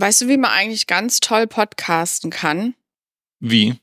Weißt 0.00 0.20
du, 0.20 0.28
wie 0.28 0.36
man 0.36 0.52
eigentlich 0.52 0.86
ganz 0.86 1.18
toll 1.18 1.48
podcasten 1.48 2.30
kann? 2.30 2.74
Wie? 3.40 3.80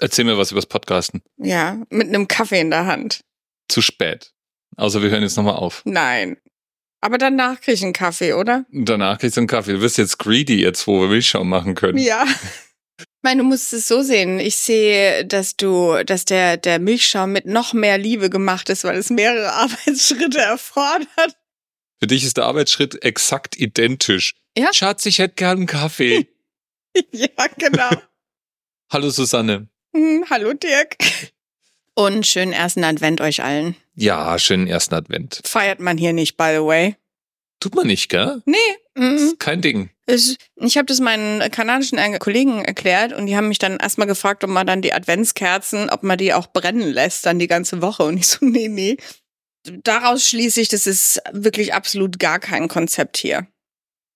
Erzähl 0.00 0.24
mir 0.24 0.38
was 0.38 0.52
übers 0.52 0.66
Podcasten. 0.66 1.22
Ja, 1.36 1.82
mit 1.90 2.08
einem 2.08 2.28
Kaffee 2.28 2.60
in 2.60 2.70
der 2.70 2.86
Hand. 2.86 3.20
Zu 3.68 3.82
spät. 3.82 4.32
Außer 4.76 5.02
wir 5.02 5.10
hören 5.10 5.22
jetzt 5.22 5.36
nochmal 5.36 5.56
auf. 5.56 5.82
Nein. 5.84 6.38
Aber 7.02 7.18
danach 7.18 7.60
krieg 7.60 7.74
ich 7.74 7.84
einen 7.84 7.92
Kaffee, 7.92 8.32
oder? 8.32 8.64
Danach 8.70 9.18
kriegst 9.18 9.36
du 9.36 9.42
einen 9.42 9.46
Kaffee. 9.46 9.74
Du 9.74 9.82
wirst 9.82 9.98
jetzt 9.98 10.18
greedy 10.18 10.62
jetzt, 10.62 10.86
wo 10.86 11.02
wir 11.02 11.08
Milchschaum 11.08 11.48
machen 11.48 11.74
können. 11.74 11.98
Ja. 11.98 12.24
Ich 12.98 13.06
meine, 13.22 13.42
du 13.42 13.48
musst 13.48 13.72
es 13.74 13.86
so 13.86 14.02
sehen. 14.02 14.40
Ich 14.40 14.56
sehe, 14.56 15.26
dass 15.26 15.56
du, 15.56 16.02
dass 16.04 16.24
der, 16.24 16.56
der 16.56 16.78
Milchschaum 16.78 17.32
mit 17.32 17.44
noch 17.44 17.74
mehr 17.74 17.98
Liebe 17.98 18.30
gemacht 18.30 18.70
ist, 18.70 18.84
weil 18.84 18.96
es 18.96 19.10
mehrere 19.10 19.52
Arbeitsschritte 19.52 20.38
erfordert. 20.38 21.36
Für 22.00 22.06
dich 22.06 22.24
ist 22.24 22.38
der 22.38 22.44
Arbeitsschritt 22.44 23.04
exakt 23.04 23.56
identisch. 23.58 24.34
Ja. 24.56 24.72
Schatz, 24.72 25.04
ich 25.06 25.18
hätte 25.18 25.34
gern 25.34 25.58
einen 25.58 25.66
Kaffee. 25.66 26.28
ja, 27.12 27.28
genau. 27.58 27.90
Hallo 28.92 29.10
Susanne. 29.10 29.68
Hm, 29.96 30.24
hallo 30.30 30.52
Dirk. 30.52 30.96
Und 31.94 32.26
schönen 32.26 32.52
ersten 32.52 32.84
Advent 32.84 33.20
euch 33.20 33.42
allen. 33.42 33.76
Ja, 33.94 34.38
schönen 34.38 34.66
ersten 34.66 34.94
Advent. 34.94 35.40
Feiert 35.44 35.80
man 35.80 35.96
hier 35.98 36.12
nicht, 36.12 36.36
by 36.36 36.50
the 36.54 36.62
way. 36.62 36.96
Tut 37.60 37.74
man 37.74 37.86
nicht, 37.86 38.08
gell? 38.10 38.42
Nee. 38.44 38.56
Mm, 38.94 39.14
Ist 39.16 39.40
kein 39.40 39.62
Ding. 39.62 39.90
ich 40.06 40.36
ich 40.56 40.76
habe 40.76 40.86
das 40.86 41.00
meinen 41.00 41.48
kanadischen 41.50 41.98
Kollegen 42.18 42.64
erklärt 42.64 43.12
und 43.12 43.26
die 43.26 43.36
haben 43.36 43.48
mich 43.48 43.58
dann 43.58 43.78
erstmal 43.78 44.06
gefragt, 44.06 44.44
ob 44.44 44.50
man 44.50 44.66
dann 44.66 44.82
die 44.82 44.92
Adventskerzen, 44.92 45.88
ob 45.90 46.02
man 46.02 46.18
die 46.18 46.34
auch 46.34 46.48
brennen 46.48 46.92
lässt 46.92 47.26
dann 47.26 47.38
die 47.38 47.48
ganze 47.48 47.80
Woche. 47.82 48.04
Und 48.04 48.18
ich 48.18 48.26
so, 48.26 48.44
nee, 48.44 48.68
nee. 48.68 48.96
Daraus 49.64 50.28
schließe 50.28 50.60
ich, 50.60 50.68
das 50.68 50.86
ist 50.86 51.22
wirklich 51.32 51.72
absolut 51.74 52.18
gar 52.18 52.38
kein 52.38 52.68
Konzept 52.68 53.16
hier. 53.16 53.46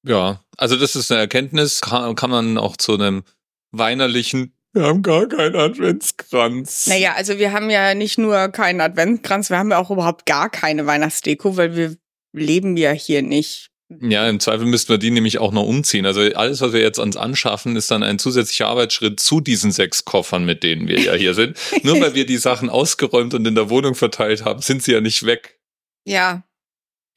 Ja, 0.05 0.41
also 0.57 0.77
das 0.77 0.97
ist 0.97 1.11
eine 1.11 1.20
Erkenntnis, 1.20 1.80
kann, 1.80 2.15
kann 2.15 2.30
man 2.30 2.59
auch 2.59 2.77
zu 2.77 2.95
einem 2.95 3.25
weinerlichen, 3.73 4.55
wir 4.74 4.84
haben 4.84 5.02
gar 5.02 5.27
keinen 5.27 5.57
Adventskranz. 5.57 6.87
Naja, 6.87 7.15
also 7.16 7.38
wir 7.38 7.52
haben 7.52 7.71
ja 7.71 7.95
nicht 7.95 8.19
nur 8.19 8.49
keinen 8.49 8.80
Adventskranz, 8.80 9.51
wir 9.51 9.59
haben 9.59 9.71
ja 9.71 9.79
auch 9.79 9.91
überhaupt 9.91 10.26
gar 10.26 10.51
keine 10.51 10.87
Weihnachtsdeko, 10.87 11.57
weil 11.57 11.74
wir 11.74 11.96
leben 12.32 12.76
ja 12.76 12.93
hier 12.93 13.23
nicht. 13.23 13.71
Ja, 14.02 14.29
im 14.29 14.38
Zweifel 14.38 14.66
müssten 14.66 14.91
wir 14.91 14.99
die 14.99 15.10
nämlich 15.10 15.38
auch 15.38 15.51
noch 15.51 15.65
umziehen. 15.65 16.04
Also 16.04 16.21
alles, 16.21 16.60
was 16.60 16.74
wir 16.74 16.80
jetzt 16.80 16.99
uns 16.99 17.16
anschaffen, 17.16 17.74
ist 17.74 17.91
dann 17.91 18.02
ein 18.02 18.19
zusätzlicher 18.19 18.69
Arbeitsschritt 18.69 19.19
zu 19.19 19.41
diesen 19.41 19.73
sechs 19.73 20.04
Koffern, 20.04 20.45
mit 20.45 20.63
denen 20.63 20.88
wir 20.88 21.01
ja 21.01 21.15
hier 21.15 21.32
sind. 21.32 21.57
Nur 21.82 21.99
weil 21.99 22.15
wir 22.15 22.26
die 22.26 22.37
Sachen 22.37 22.69
ausgeräumt 22.69 23.32
und 23.32 23.46
in 23.46 23.54
der 23.54 23.71
Wohnung 23.71 23.95
verteilt 23.95 24.45
haben, 24.45 24.60
sind 24.60 24.82
sie 24.82 24.93
ja 24.93 25.01
nicht 25.01 25.24
weg. 25.24 25.59
Ja, 26.04 26.45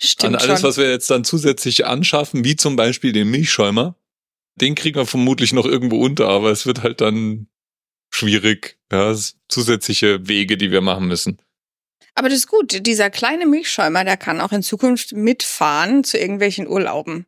stimmt 0.02 0.36
An 0.36 0.42
alles, 0.42 0.60
schon. 0.62 0.70
was 0.70 0.78
wir 0.78 0.90
jetzt 0.90 1.10
dann 1.10 1.24
zusätzlich 1.24 1.86
anschaffen, 1.86 2.44
wie 2.44 2.56
zum 2.56 2.76
Beispiel 2.76 3.12
den 3.12 3.30
Milchschäumer, 3.30 3.96
den 4.56 4.76
kriegen 4.76 4.98
wir 4.98 5.06
vermutlich 5.06 5.54
noch 5.54 5.66
irgendwo 5.66 5.98
unter, 6.04 6.28
aber 6.28 6.52
es 6.52 6.66
wird 6.66 6.84
halt 6.84 7.02
dann 7.02 7.48
schwierig. 8.14 8.78
Ja, 8.92 9.16
zusätzliche 9.48 10.28
Wege, 10.28 10.58
die 10.58 10.72
wir 10.72 10.82
machen 10.82 11.08
müssen. 11.08 11.42
Aber 12.14 12.28
das 12.28 12.40
ist 12.40 12.48
gut. 12.48 12.86
Dieser 12.86 13.10
kleine 13.10 13.46
Milchschäumer, 13.46 14.04
der 14.04 14.18
kann 14.18 14.42
auch 14.42 14.52
in 14.52 14.64
Zukunft 14.64 15.14
mitfahren 15.14 16.04
zu 16.04 16.18
irgendwelchen 16.18 16.68
Urlauben. 16.68 17.26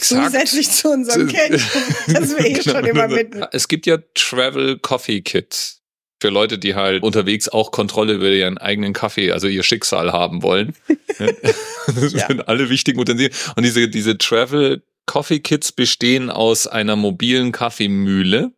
Zusätzlich 0.00 0.70
zu 0.72 0.90
unserem 0.90 1.28
Kännchen, 1.32 1.82
das 2.08 2.30
wir 2.36 2.44
eh 2.44 2.52
Genau. 2.54 2.72
schon 2.78 2.84
immer 2.84 3.06
mit. 3.06 3.32
Es 3.52 3.68
gibt 3.68 3.86
ja 3.86 3.98
Travel 4.14 4.78
Coffee 4.80 5.20
Kits 5.22 5.82
für 6.24 6.30
Leute, 6.30 6.58
die 6.58 6.74
halt 6.74 7.02
unterwegs 7.02 7.50
auch 7.50 7.70
Kontrolle 7.70 8.14
über 8.14 8.30
ihren 8.30 8.56
eigenen 8.56 8.94
Kaffee, 8.94 9.30
also 9.30 9.46
ihr 9.46 9.62
Schicksal 9.62 10.10
haben 10.10 10.42
wollen. 10.42 10.74
das 11.18 12.14
Ja. 12.14 12.28
sind 12.28 12.48
alle 12.48 12.70
wichtigen 12.70 12.98
Utensilien. 12.98 13.34
Und 13.56 13.62
diese, 13.62 13.88
diese 13.90 14.16
Travel 14.16 14.82
Coffee 15.04 15.40
Kits 15.40 15.70
bestehen 15.72 16.30
aus 16.30 16.66
einer 16.66 16.96
mobilen 16.96 17.52
Kaffeemühle, 17.52 18.52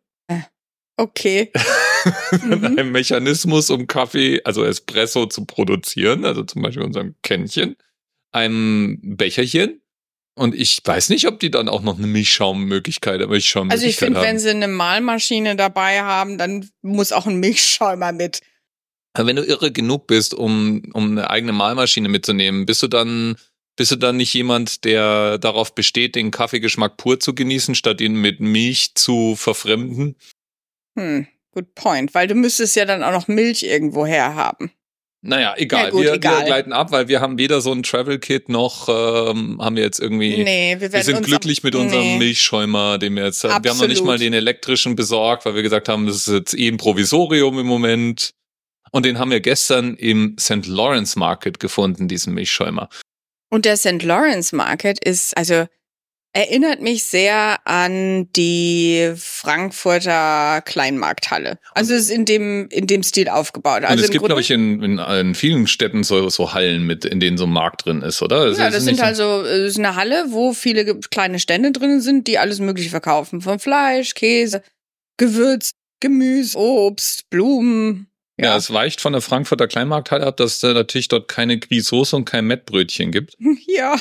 Okay. 0.98 1.50
Mhm. 2.44 2.64
einem 2.64 2.92
Mechanismus, 2.92 3.68
um 3.68 3.88
Kaffee, 3.88 4.40
also 4.44 4.64
Espresso 4.64 5.26
zu 5.26 5.44
produzieren, 5.44 6.24
also 6.24 6.44
zum 6.44 6.62
Beispiel 6.62 6.84
unserem 6.84 7.16
Kännchen, 7.24 7.74
einem 8.30 9.00
Becherchen. 9.02 9.82
Und 10.38 10.54
ich 10.54 10.80
weiß 10.84 11.08
nicht, 11.08 11.26
ob 11.26 11.40
die 11.40 11.50
dann 11.50 11.68
auch 11.68 11.80
noch 11.80 11.96
eine 11.96 12.06
Milchschaummöglichkeit, 12.06 13.22
aber 13.22 13.32
Milchschaummöglichkeit 13.32 13.72
Also 13.72 13.86
ich 13.86 13.96
finde, 13.96 14.20
wenn 14.20 14.38
sie 14.38 14.50
eine 14.50 14.68
Mahlmaschine 14.68 15.56
dabei 15.56 16.02
haben, 16.02 16.36
dann 16.36 16.68
muss 16.82 17.12
auch 17.12 17.26
ein 17.26 17.40
Milchschäumer 17.40 18.12
mit. 18.12 18.40
Aber 19.14 19.26
wenn 19.26 19.36
du 19.36 19.44
irre 19.44 19.72
genug 19.72 20.06
bist, 20.06 20.34
um, 20.34 20.82
um 20.92 21.12
eine 21.12 21.30
eigene 21.30 21.52
Mahlmaschine 21.52 22.10
mitzunehmen, 22.10 22.66
bist 22.66 22.82
du 22.82 22.88
dann, 22.88 23.36
bist 23.76 23.92
du 23.92 23.96
dann 23.96 24.18
nicht 24.18 24.34
jemand, 24.34 24.84
der 24.84 25.38
darauf 25.38 25.74
besteht, 25.74 26.14
den 26.16 26.30
Kaffeegeschmack 26.30 26.98
pur 26.98 27.18
zu 27.18 27.34
genießen, 27.34 27.74
statt 27.74 28.02
ihn 28.02 28.16
mit 28.16 28.38
Milch 28.40 28.94
zu 28.94 29.36
verfremden? 29.36 30.16
Hm, 30.98 31.26
good 31.52 31.74
point. 31.74 32.14
Weil 32.14 32.26
du 32.26 32.34
müsstest 32.34 32.76
ja 32.76 32.84
dann 32.84 33.02
auch 33.02 33.12
noch 33.12 33.26
Milch 33.26 33.62
irgendwo 33.62 34.04
her 34.04 34.34
haben. 34.34 34.70
Naja, 35.26 35.54
egal. 35.56 35.84
Ja, 35.84 35.90
gut, 35.90 36.02
wir, 36.02 36.12
egal. 36.14 36.38
wir 36.38 36.44
gleiten 36.46 36.72
ab, 36.72 36.92
weil 36.92 37.08
wir 37.08 37.20
haben 37.20 37.36
weder 37.38 37.60
so 37.60 37.72
ein 37.72 37.82
Travel 37.82 38.18
Kit 38.18 38.48
noch 38.48 38.88
ähm, 38.88 39.60
haben 39.60 39.76
wir 39.76 39.82
jetzt 39.82 39.98
irgendwie. 39.98 40.42
Nee, 40.42 40.76
wir 40.78 40.92
wir 40.92 41.02
sind 41.02 41.24
glücklich 41.24 41.62
mit 41.62 41.74
unserem 41.74 42.02
nee. 42.02 42.18
Milchschäumer, 42.18 42.98
den 42.98 43.16
wir 43.16 43.24
jetzt. 43.24 43.42
Wir 43.42 43.52
haben 43.52 43.64
noch 43.64 43.88
nicht 43.88 44.04
mal 44.04 44.18
den 44.18 44.32
elektrischen 44.32 44.96
besorgt, 44.96 45.44
weil 45.44 45.54
wir 45.54 45.62
gesagt 45.62 45.88
haben, 45.88 46.06
das 46.06 46.16
ist 46.16 46.28
jetzt 46.28 46.54
eh 46.54 46.68
ein 46.68 46.76
Provisorium 46.76 47.58
im 47.58 47.66
Moment. 47.66 48.30
Und 48.92 49.04
den 49.04 49.18
haben 49.18 49.30
wir 49.30 49.40
gestern 49.40 49.94
im 49.96 50.36
St. 50.38 50.66
Lawrence 50.66 51.18
Market 51.18 51.60
gefunden, 51.60 52.08
diesen 52.08 52.32
Milchschäumer. 52.34 52.88
Und 53.50 53.64
der 53.64 53.76
St. 53.76 54.02
Lawrence 54.02 54.54
Market 54.54 55.04
ist, 55.04 55.36
also 55.36 55.66
erinnert 56.36 56.82
mich 56.82 57.04
sehr 57.04 57.58
an 57.66 58.30
die 58.36 59.12
Frankfurter 59.16 60.60
Kleinmarkthalle. 60.64 61.58
Also 61.74 61.94
es 61.94 62.02
ist 62.04 62.10
in 62.10 62.24
dem, 62.26 62.68
in 62.70 62.86
dem 62.86 63.02
Stil 63.02 63.28
aufgebaut. 63.28 63.82
Also 63.84 63.94
und 63.94 64.00
es 64.04 64.10
gibt, 64.10 64.20
Grunde- 64.20 64.28
glaube 64.34 64.40
ich, 64.42 64.50
in, 64.50 64.82
in, 64.82 64.98
in 64.98 65.34
vielen 65.34 65.66
Städten 65.66 66.04
so, 66.04 66.28
so 66.28 66.52
Hallen 66.52 66.84
mit, 66.86 67.04
in 67.04 67.20
denen 67.20 67.38
so 67.38 67.44
ein 67.44 67.50
Markt 67.50 67.86
drin 67.86 68.02
ist, 68.02 68.20
oder? 68.22 68.44
Ja, 68.46 68.50
ist 68.50 68.58
das 68.74 68.84
nicht 68.84 68.96
sind 68.96 69.00
also 69.04 69.44
äh, 69.46 69.66
ist 69.66 69.78
eine 69.78 69.96
Halle, 69.96 70.26
wo 70.28 70.52
viele 70.52 71.00
kleine 71.00 71.38
Stände 71.38 71.72
drin 71.72 72.00
sind, 72.00 72.26
die 72.26 72.38
alles 72.38 72.58
Mögliche 72.60 72.90
verkaufen. 72.90 73.40
Von 73.40 73.58
Fleisch, 73.58 74.14
Käse, 74.14 74.62
Gewürz, 75.16 75.70
Gemüse, 76.00 76.58
Obst, 76.58 77.30
Blumen. 77.30 78.08
Ja, 78.38 78.48
Ja. 78.50 78.56
es 78.58 78.70
weicht 78.72 79.00
von 79.00 79.12
der 79.14 79.22
Frankfurter 79.22 79.66
Kleinmarkthalle 79.66 80.26
ab, 80.26 80.36
dass 80.36 80.56
es 80.56 80.62
natürlich 80.62 81.08
dort 81.08 81.28
keine 81.28 81.58
Grießsoße 81.58 82.14
und 82.14 82.26
kein 82.26 82.44
Mettbrötchen 82.46 83.10
gibt. 83.10 83.34
Ja, 83.66 83.96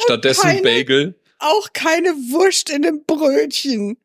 Stattdessen 0.00 0.42
keine- 0.42 0.62
Bagel. 0.62 1.20
Auch 1.38 1.72
keine 1.72 2.08
Wurst 2.10 2.70
in 2.70 2.84
einem 2.86 3.04
Brötchen. 3.06 3.96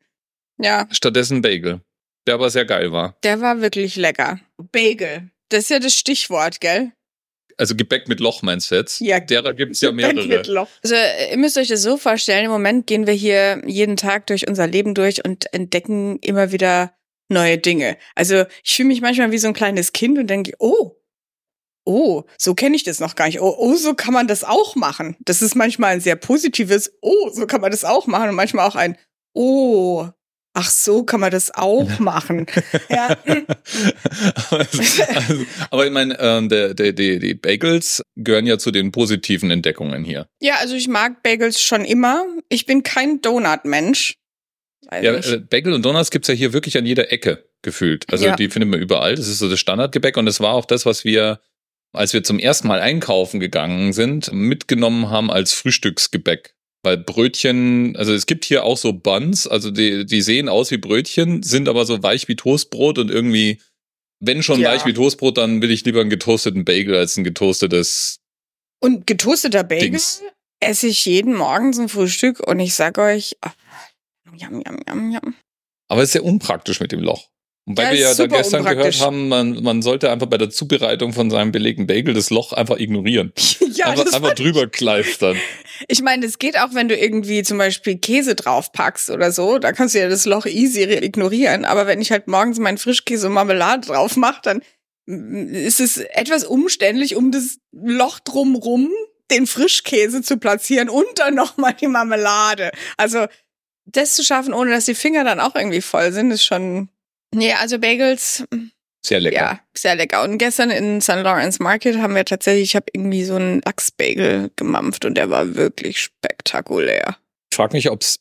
Ja, 0.58 0.86
Stattdessen 0.90 1.42
Bagel. 1.42 1.80
Der 2.26 2.34
aber 2.34 2.50
sehr 2.50 2.66
geil 2.66 2.92
war. 2.92 3.16
der 3.22 3.40
war 3.40 3.60
wirklich 3.62 3.96
lecker. 3.96 4.40
Bagel. 4.72 5.30
Das 5.48 5.64
ist 5.64 5.70
ja 5.70 5.78
das 5.78 5.94
Stichwort, 5.94 6.60
gell? 6.60 6.92
Also 7.56 7.74
Gebäck 7.74 8.08
mit 8.08 8.20
Loch 8.20 8.42
meinst 8.42 8.70
du 8.70 8.76
jetzt? 8.76 9.00
Ja. 9.00 9.20
Derer 9.20 9.52
gibt's 9.54 9.80
ja 9.80 9.90
Bett 9.90 10.14
mehrere. 10.14 10.26
mit 10.26 10.46
Loch. 10.46 10.68
Also 10.82 10.94
ihr 10.94 11.36
müsst 11.36 11.58
euch 11.58 11.68
das 11.68 11.82
so 11.82 11.96
vorstellen, 11.96 12.44
im 12.46 12.50
Moment 12.50 12.86
gehen 12.86 13.06
wir 13.06 13.14
hier 13.14 13.62
jeden 13.66 13.96
Tag 13.96 14.26
durch 14.28 14.48
unser 14.48 14.66
Leben 14.66 14.94
durch 14.94 15.24
und 15.24 15.52
entdecken 15.52 16.18
immer 16.20 16.52
wieder 16.52 16.94
neue 17.28 17.58
Dinge. 17.58 17.96
Also 18.14 18.44
ich 18.64 18.74
fühle 18.76 18.88
mich 18.88 19.00
manchmal 19.02 19.30
wie 19.32 19.38
so 19.38 19.48
ein 19.48 19.54
kleines 19.54 19.92
Kind 19.92 20.18
und 20.18 20.28
denke, 20.28 20.52
oh, 20.58 20.96
oh, 21.90 22.24
so 22.38 22.54
kenne 22.54 22.76
ich 22.76 22.84
das 22.84 23.00
noch 23.00 23.14
gar 23.16 23.26
nicht. 23.26 23.40
Oh, 23.40 23.54
oh, 23.58 23.74
so 23.74 23.94
kann 23.94 24.14
man 24.14 24.28
das 24.28 24.44
auch 24.44 24.76
machen. 24.76 25.16
Das 25.20 25.42
ist 25.42 25.54
manchmal 25.54 25.92
ein 25.92 26.00
sehr 26.00 26.16
positives, 26.16 26.92
oh, 27.02 27.30
so 27.32 27.46
kann 27.46 27.60
man 27.60 27.70
das 27.70 27.84
auch 27.84 28.06
machen 28.06 28.28
und 28.30 28.34
manchmal 28.36 28.66
auch 28.68 28.76
ein, 28.76 28.96
oh, 29.34 30.06
ach 30.54 30.70
so 30.70 31.02
kann 31.04 31.20
man 31.20 31.30
das 31.30 31.52
auch 31.54 31.98
machen. 31.98 32.46
ja. 32.88 33.16
also, 34.50 35.02
also, 35.14 35.46
aber 35.70 35.86
ich 35.86 35.92
meine, 35.92 36.18
ähm, 36.20 36.48
der, 36.48 36.74
der, 36.74 36.92
die, 36.92 37.18
die 37.18 37.34
Bagels 37.34 38.02
gehören 38.16 38.46
ja 38.46 38.58
zu 38.58 38.70
den 38.70 38.92
positiven 38.92 39.50
Entdeckungen 39.50 40.04
hier. 40.04 40.26
ja, 40.40 40.56
also 40.60 40.74
ich 40.74 40.88
mag 40.88 41.22
Bagels 41.22 41.60
schon 41.60 41.84
immer. 41.84 42.24
Ich 42.48 42.66
bin 42.66 42.82
kein 42.82 43.20
Donut-Mensch. 43.20 44.14
Ja, 44.92 45.14
äh, 45.14 45.38
Bagel 45.38 45.72
und 45.74 45.84
Donuts 45.84 46.10
gibt's 46.10 46.26
ja 46.28 46.34
hier 46.34 46.52
wirklich 46.52 46.76
an 46.76 46.84
jeder 46.86 47.12
Ecke 47.12 47.44
gefühlt. 47.62 48.06
Also 48.10 48.26
Ja. 48.26 48.34
die 48.34 48.48
findet 48.48 48.70
man 48.70 48.80
überall. 48.80 49.14
Das 49.14 49.28
ist 49.28 49.38
so 49.38 49.48
das 49.48 49.60
Standardgebäck 49.60 50.16
und 50.16 50.26
das 50.26 50.40
war 50.40 50.54
auch 50.54 50.64
das, 50.64 50.84
was 50.86 51.04
wir, 51.04 51.40
als 51.92 52.12
wir 52.12 52.22
zum 52.22 52.38
ersten 52.38 52.68
Mal 52.68 52.80
einkaufen 52.80 53.40
gegangen 53.40 53.92
sind, 53.92 54.32
mitgenommen 54.32 55.10
haben 55.10 55.30
als 55.30 55.52
Frühstücksgebäck. 55.52 56.54
Weil 56.82 56.96
Brötchen, 56.96 57.94
also 57.96 58.14
es 58.14 58.24
gibt 58.26 58.44
hier 58.46 58.64
auch 58.64 58.78
so 58.78 58.92
Buns, 58.94 59.46
also 59.46 59.70
die, 59.70 60.06
die 60.06 60.22
sehen 60.22 60.48
aus 60.48 60.70
wie 60.70 60.78
Brötchen, 60.78 61.42
sind 61.42 61.68
aber 61.68 61.84
so 61.84 62.02
weich 62.02 62.26
wie 62.28 62.36
Toastbrot 62.36 62.98
und 62.98 63.10
irgendwie, 63.10 63.60
wenn 64.18 64.42
schon 64.42 64.60
Ja. 64.60 64.70
weich 64.72 64.86
wie 64.86 64.94
Toastbrot, 64.94 65.36
dann 65.36 65.60
will 65.60 65.70
ich 65.70 65.84
lieber 65.84 66.00
einen 66.00 66.08
getoasteten 66.10 66.64
Bagel 66.64 66.94
als 66.96 67.16
ein 67.18 67.24
getoastetes. 67.24 68.20
Und 68.82 69.06
getoasteter 69.06 69.62
Bagel 69.62 69.90
Dings. 69.90 70.22
esse 70.60 70.86
ich 70.86 71.04
jeden 71.04 71.34
Morgen 71.34 71.74
zum 71.74 71.90
Frühstück 71.90 72.40
und 72.40 72.60
ich 72.60 72.74
sag 72.74 72.96
euch, 72.96 73.36
ah, 73.42 73.52
yum, 74.24 74.62
yum, 74.64 74.78
yum, 74.88 75.12
yum. 75.12 75.34
Aber 75.88 76.00
es 76.02 76.10
ist 76.10 76.12
sehr 76.12 76.24
unpraktisch 76.24 76.80
mit 76.80 76.92
dem 76.92 77.00
Loch, 77.00 77.29
Und 77.70 77.78
weil 77.78 77.86
Ja, 77.86 77.92
wir 77.92 78.00
ja 78.00 78.14
da 78.14 78.26
gestern 78.26 78.64
gehört 78.64 79.00
haben, 79.00 79.28
man, 79.28 79.62
man 79.62 79.80
sollte 79.80 80.10
einfach 80.10 80.26
bei 80.26 80.38
der 80.38 80.50
Zubereitung 80.50 81.12
von 81.12 81.30
seinem 81.30 81.52
belegten 81.52 81.86
Bagel 81.86 82.14
das 82.14 82.30
Loch 82.30 82.52
einfach 82.52 82.80
ignorieren. 82.80 83.32
ja, 83.74 83.86
einfach 83.86 84.12
einfach 84.12 84.34
drüber 84.34 84.66
kleistern. 84.66 85.36
Ich 85.88 86.02
meine, 86.02 86.26
es 86.26 86.38
geht 86.38 86.58
auch, 86.58 86.74
wenn 86.74 86.88
du 86.88 86.96
irgendwie 86.96 87.42
zum 87.42 87.56
Beispiel 87.56 87.96
Käse 87.96 88.34
draufpackst 88.34 89.08
oder 89.08 89.32
so, 89.32 89.58
da 89.58 89.72
kannst 89.72 89.94
du 89.94 89.98
ja 89.98 90.10
das 90.10 90.26
Loch 90.26 90.44
easy 90.44 90.82
ignorieren. 90.82 91.64
Aber 91.64 91.86
wenn 91.86 92.02
ich 92.02 92.10
halt 92.10 92.28
morgens 92.28 92.58
meinen 92.58 92.76
Frischkäse 92.76 93.28
und 93.28 93.32
Marmelade 93.32 93.86
drauf 93.86 94.14
mache, 94.16 94.40
dann 94.42 94.62
mm, 95.06 95.54
ist 95.54 95.80
es 95.80 95.96
etwas 95.96 96.44
umständlich, 96.44 97.16
um 97.16 97.32
das 97.32 97.60
Loch 97.72 98.18
drumrum 98.18 98.90
den 99.30 99.46
Frischkäse 99.46 100.20
zu 100.20 100.36
platzieren 100.36 100.90
und 100.90 101.06
dann 101.14 101.34
nochmal 101.34 101.72
die 101.72 101.88
Marmelade. 101.88 102.72
Also 102.98 103.26
das 103.86 104.16
zu 104.16 104.22
schaffen, 104.22 104.52
ohne 104.52 104.72
dass 104.72 104.84
die 104.84 104.94
Finger 104.94 105.24
dann 105.24 105.40
auch 105.40 105.54
irgendwie 105.54 105.80
voll 105.80 106.12
sind, 106.12 106.30
ist 106.30 106.44
schon. 106.44 106.90
Nee, 107.34 107.52
also 107.52 107.78
Bagels, 107.78 108.44
Sehr 109.04 109.20
lecker. 109.20 109.36
ja, 109.36 109.60
sehr 109.76 109.94
lecker. 109.94 110.22
Und 110.22 110.38
gestern 110.38 110.70
in 110.70 111.00
St. 111.00 111.08
Lawrence 111.22 111.62
Market 111.62 111.98
haben 111.98 112.14
wir 112.14 112.24
tatsächlich, 112.24 112.64
ich 112.70 112.76
habe 112.76 112.86
irgendwie 112.92 113.24
so 113.24 113.36
einen 113.36 113.60
Lachsbagel 113.64 114.50
gemampft 114.56 115.04
und 115.04 115.14
der 115.14 115.30
war 115.30 115.54
wirklich 115.54 116.00
spektakulär. 116.00 117.16
Ich 117.52 117.56
frage 117.56 117.76
mich, 117.76 117.90
ob 117.90 118.02
es 118.02 118.20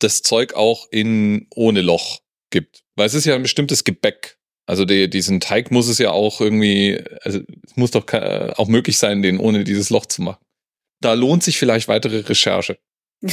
das 0.00 0.22
Zeug 0.22 0.54
auch 0.54 0.88
in 0.90 1.46
ohne 1.54 1.80
Loch 1.82 2.20
gibt. 2.50 2.82
Weil 2.96 3.06
es 3.06 3.14
ist 3.14 3.24
ja 3.26 3.34
ein 3.34 3.42
bestimmtes 3.42 3.84
Gebäck. 3.84 4.38
Also 4.66 4.84
die, 4.84 5.08
diesen 5.10 5.40
Teig 5.40 5.70
muss 5.70 5.88
es 5.88 5.98
ja 5.98 6.10
auch 6.10 6.40
irgendwie, 6.40 7.02
also 7.22 7.40
es 7.66 7.76
muss 7.76 7.90
doch 7.90 8.06
auch 8.12 8.68
möglich 8.68 8.98
sein, 8.98 9.22
den 9.22 9.38
ohne 9.38 9.64
dieses 9.64 9.90
Loch 9.90 10.06
zu 10.06 10.22
machen. 10.22 10.42
Da 11.00 11.14
lohnt 11.14 11.42
sich 11.42 11.58
vielleicht 11.58 11.88
weitere 11.88 12.20
Recherche. 12.20 12.78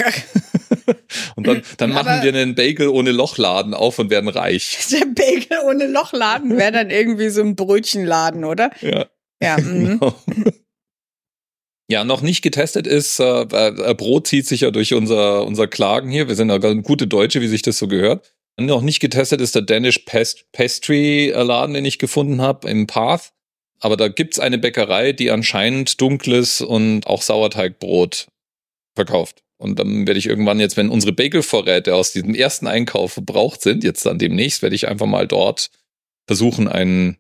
Und 1.35 1.47
dann, 1.47 1.61
dann 1.77 1.91
machen 1.91 2.07
Aber- 2.07 2.23
wir 2.23 2.33
einen 2.33 2.55
Bagel 2.55 2.87
ohne 2.87 3.11
Lochladen 3.11 3.73
auf 3.73 3.99
und 3.99 4.09
werden 4.09 4.29
reich. 4.29 4.77
Der 4.91 5.05
Bagel 5.05 5.59
ohne 5.65 5.87
Lochladen 5.87 6.57
wäre 6.57 6.71
dann 6.71 6.89
irgendwie 6.89 7.29
so 7.29 7.41
ein 7.41 7.55
Brötchenladen, 7.55 8.43
oder? 8.45 8.71
Ja. 8.81 9.05
Ja, 9.41 9.57
mhm. 9.61 9.99
Genau. 9.99 10.15
Ja, 11.89 12.03
noch 12.03 12.21
nicht 12.21 12.41
getestet 12.41 12.85
ist, 12.85 13.19
äh, 13.19 13.41
äh, 13.43 13.93
Brot 13.95 14.27
zieht 14.27 14.45
sich 14.45 14.61
ja 14.61 14.71
durch 14.71 14.93
unser, 14.93 15.45
unser 15.45 15.67
Klagen 15.67 16.09
hier. 16.09 16.27
Wir 16.27 16.35
sind 16.35 16.49
ja 16.49 16.57
ganz 16.57 16.85
gute 16.85 17.07
Deutsche, 17.07 17.39
wie 17.39 17.47
sich 17.47 17.61
das 17.61 17.77
so 17.77 17.87
gehört. 17.87 18.33
Noch 18.59 18.81
nicht 18.81 18.99
getestet 18.99 19.39
ist 19.39 19.55
der 19.55 19.61
Danish 19.61 19.99
Past 19.99 20.51
Pastry 20.51 21.31
Laden, 21.33 21.75
den 21.75 21.85
ich 21.85 21.99
gefunden 21.99 22.41
habe 22.41 22.69
im 22.69 22.87
Path. 22.87 23.31
Aber 23.79 23.95
da 23.95 24.07
gibt's 24.07 24.39
eine 24.39 24.57
Bäckerei, 24.57 25.13
die 25.13 25.29
anscheinend 25.31 26.01
dunkles 26.01 26.61
und 26.61 27.05
auch 27.05 27.21
Sauerteigbrot 27.21 28.27
verkauft. 28.95 29.43
Und 29.57 29.79
dann 29.79 30.05
werde 30.05 30.19
ich 30.19 30.27
irgendwann 30.27 30.59
jetzt, 30.59 30.77
wenn 30.77 30.89
unsere 30.89 31.13
Bagelvorräte 31.13 31.95
aus 31.95 32.11
diesem 32.11 32.35
ersten 32.35 32.67
Einkauf 32.67 33.13
verbraucht 33.13 33.61
sind, 33.61 33.83
jetzt 33.83 34.05
dann 34.05 34.19
demnächst, 34.19 34.61
werde 34.61 34.75
ich 34.75 34.87
einfach 34.87 35.07
mal 35.07 35.27
dort 35.27 35.71
versuchen, 36.27 36.67
ein, 36.67 37.17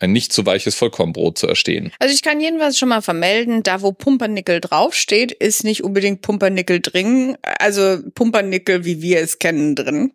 ein 0.00 0.12
nicht 0.12 0.32
zu 0.32 0.44
weiches 0.44 0.74
Vollkornbrot 0.74 1.38
zu 1.38 1.46
erstehen. 1.46 1.92
Also 2.00 2.12
ich 2.14 2.22
kann 2.22 2.40
jedenfalls 2.40 2.78
schon 2.78 2.88
mal 2.88 3.02
vermelden, 3.02 3.62
da 3.62 3.80
wo 3.82 3.92
Pumpernickel 3.92 4.60
draufsteht, 4.60 5.30
ist 5.30 5.62
nicht 5.62 5.84
unbedingt 5.84 6.22
Pumpernickel 6.22 6.80
drin. 6.80 7.36
Also 7.42 7.98
Pumpernickel, 8.14 8.84
wie 8.84 9.00
wir 9.00 9.20
es 9.20 9.38
kennen, 9.38 9.76
drin. 9.76 10.12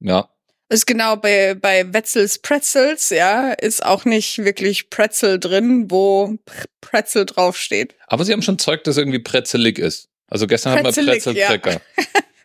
Ja, 0.00 0.30
Ist 0.70 0.86
genau 0.86 1.16
bei, 1.16 1.54
bei 1.54 1.92
Wetzels 1.92 2.38
Pretzels, 2.38 3.10
ja, 3.10 3.52
ist 3.52 3.84
auch 3.84 4.04
nicht 4.04 4.38
wirklich 4.38 4.90
Pretzel 4.90 5.40
drin, 5.40 5.90
wo 5.90 6.36
Pr- 6.46 6.64
Pretzel 6.80 7.26
draufsteht. 7.26 7.96
Aber 8.06 8.24
sie 8.24 8.32
haben 8.32 8.42
schon 8.42 8.58
Zeug, 8.58 8.84
das 8.84 8.96
irgendwie 8.96 9.18
pretzelig 9.18 9.78
ist. 9.78 10.08
Also 10.28 10.46
gestern 10.46 10.72
hatten 10.74 10.96
wir 10.96 11.04
Pretzelcracker. 11.04 11.80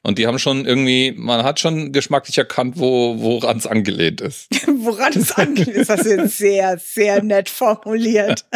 Und 0.06 0.20
die 0.20 0.28
haben 0.28 0.38
schon 0.38 0.66
irgendwie, 0.66 1.14
man 1.16 1.44
hat 1.44 1.62
schon 1.62 1.94
geschmacklich 1.94 2.38
erkannt, 2.38 2.78
wo, 2.78 3.16
woran 3.20 3.58
es 3.58 3.66
angelehnt 3.66 4.20
ist. 4.20 4.50
Woran 4.68 5.14
es 5.14 5.32
angeht, 5.32 5.70
ist 5.70 5.90
das 5.90 6.06
jetzt 6.06 6.38
sehr, 6.38 6.78
sehr 6.78 7.24
nett 7.24 7.48
formuliert. 7.48 8.46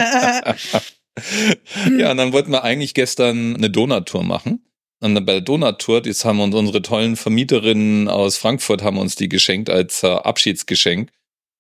ja, 1.98 2.12
und 2.12 2.18
dann 2.18 2.34
wollten 2.34 2.52
wir 2.52 2.66
eigentlich 2.66 2.94
gestern 2.94 3.56
eine 3.56 3.70
Donautour 3.70 4.26
machen. 4.26 4.62
Und 5.00 5.16
dann 5.16 5.26
bei 5.26 5.34
der 5.34 5.42
Donautour, 5.42 6.02
das 6.02 6.26
haben 6.26 6.42
uns 6.42 6.54
unsere 6.54 6.82
tollen 6.82 7.16
Vermieterinnen 7.16 8.10
aus 8.10 8.36
Frankfurt 8.36 8.84
haben 8.84 8.98
uns 8.98 9.16
die 9.16 9.30
geschenkt 9.30 9.70
als 9.70 10.04
äh, 10.04 10.08
Abschiedsgeschenk 10.08 11.12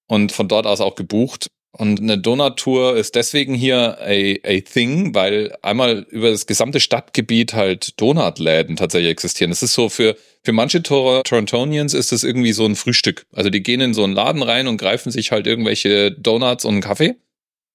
und 0.07 0.33
von 0.33 0.49
dort 0.49 0.65
aus 0.65 0.81
auch 0.81 0.95
gebucht. 0.95 1.47
Und 1.77 2.01
eine 2.01 2.17
Donautour 2.17 2.97
ist 2.97 3.13
deswegen 3.13 3.53
hier 3.53 3.99
a, 3.99 4.47
a 4.47 4.61
thing, 4.61 5.13
weil 5.13 5.55
einmal 5.61 6.07
über 6.09 6.31
das 6.31 6.47
gesamte 6.47 6.79
Stadtgebiet 6.79 7.53
halt 7.53 8.01
Donutläden 8.01 8.75
tatsächlich 8.77 9.11
existieren. 9.11 9.51
Das 9.51 9.61
ist 9.61 9.73
so 9.73 9.87
für, 9.87 10.17
für 10.43 10.53
manche 10.53 10.81
Tor 10.81 11.23
Torontonians 11.23 11.93
ist 11.93 12.11
das 12.11 12.23
irgendwie 12.23 12.53
so 12.53 12.65
ein 12.65 12.75
Frühstück. 12.75 13.27
Also 13.31 13.51
die 13.51 13.61
gehen 13.61 13.79
in 13.79 13.93
so 13.93 14.03
einen 14.03 14.13
Laden 14.13 14.41
rein 14.41 14.67
und 14.67 14.77
greifen 14.77 15.11
sich 15.11 15.31
halt 15.31 15.45
irgendwelche 15.45 16.11
Donuts 16.11 16.65
und 16.65 16.73
einen 16.73 16.81
Kaffee. 16.81 17.15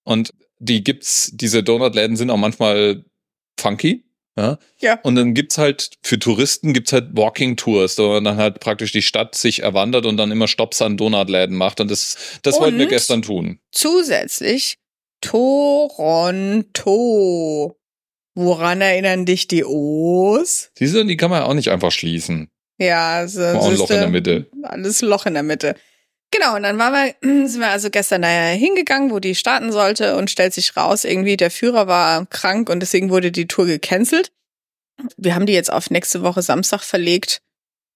Und 0.03 0.33
die 0.59 0.83
gibt's, 0.83 1.31
diese 1.33 1.63
Donutläden 1.63 2.17
sind 2.17 2.31
auch 2.31 2.37
manchmal 2.37 3.05
funky. 3.57 4.05
Ja. 4.39 4.59
Ja. 4.79 4.99
Und 5.03 5.15
dann 5.17 5.35
gibt's 5.35 5.59
halt, 5.59 5.91
für 6.03 6.19
Touristen 6.19 6.73
gibt's 6.73 6.93
halt 6.93 7.11
Walking 7.15 7.57
Tours, 7.57 7.99
wo 7.99 8.09
man 8.09 8.25
dann 8.25 8.39
halt 8.39 8.61
praktisch 8.61 8.93
die 8.93 9.03
Stadt 9.03 9.35
sich 9.35 9.63
erwandert 9.63 10.07
und 10.07 10.17
dann 10.17 10.31
immer 10.31 10.49
Stopps 10.49 10.81
an 10.81 10.97
Donutläden 10.97 11.57
macht. 11.57 11.81
Und 11.81 11.91
das, 11.91 12.17
das 12.43 12.59
wollten 12.59 12.79
wir 12.79 12.87
Und? 12.87 12.91
gestern 12.91 13.21
tun. 13.23 13.59
Zusätzlich 13.73 14.79
Toronto. 16.73 17.77
Woran 18.35 18.81
erinnern 18.81 19.27
dich 19.27 19.47
die 19.47 19.65
O's? 19.65 20.71
Siehst 20.79 20.95
du, 20.95 21.05
die 21.05 21.19
kann 21.19 21.29
man 21.31 21.43
ja 21.43 21.47
auch 21.47 21.55
nicht 21.55 21.71
einfach 21.71 21.93
schließen. 21.93 22.49
Ja, 22.79 23.29
so, 23.29 23.43
auch 23.43 23.69
ein 23.69 23.77
Loch 23.77 23.91
in 23.91 23.97
der 23.99 24.09
Mitte. 24.09 24.47
Alles 24.63 25.03
Loch 25.03 25.27
in 25.27 25.35
der 25.35 25.43
Mitte. 25.43 25.75
Genau, 26.33 26.57
und 26.57 26.63
dann 26.65 26.79
waren 26.79 26.93
wir, 26.93 27.47
sind 27.49 27.61
wir 27.61 27.69
also 27.69 27.91
gestern 27.91 28.23
da 28.23 28.29
hingegangen, 28.29 29.11
wo 29.11 29.21
die 29.21 29.35
starten 29.35 29.71
sollte 29.71 30.17
und 30.17 30.31
stellt 30.31 30.55
sich 30.55 30.77
raus, 30.77 31.05
irgendwie 31.05 31.37
der 31.37 31.51
Führer 31.51 31.87
war 31.87 32.27
krank 32.27 32.69
und 32.69 32.81
deswegen 32.81 33.11
wurde 33.11 33.31
die 33.31 33.47
Tour 33.47 33.67
gecancelt. 33.67 34.33
Wir 35.17 35.35
haben 35.35 35.47
die 35.47 35.53
jetzt 35.53 35.73
auf 35.73 35.91
nächste 35.91 36.23
Woche 36.23 36.43
Samstag 36.43 36.81
verlegt 36.83 37.43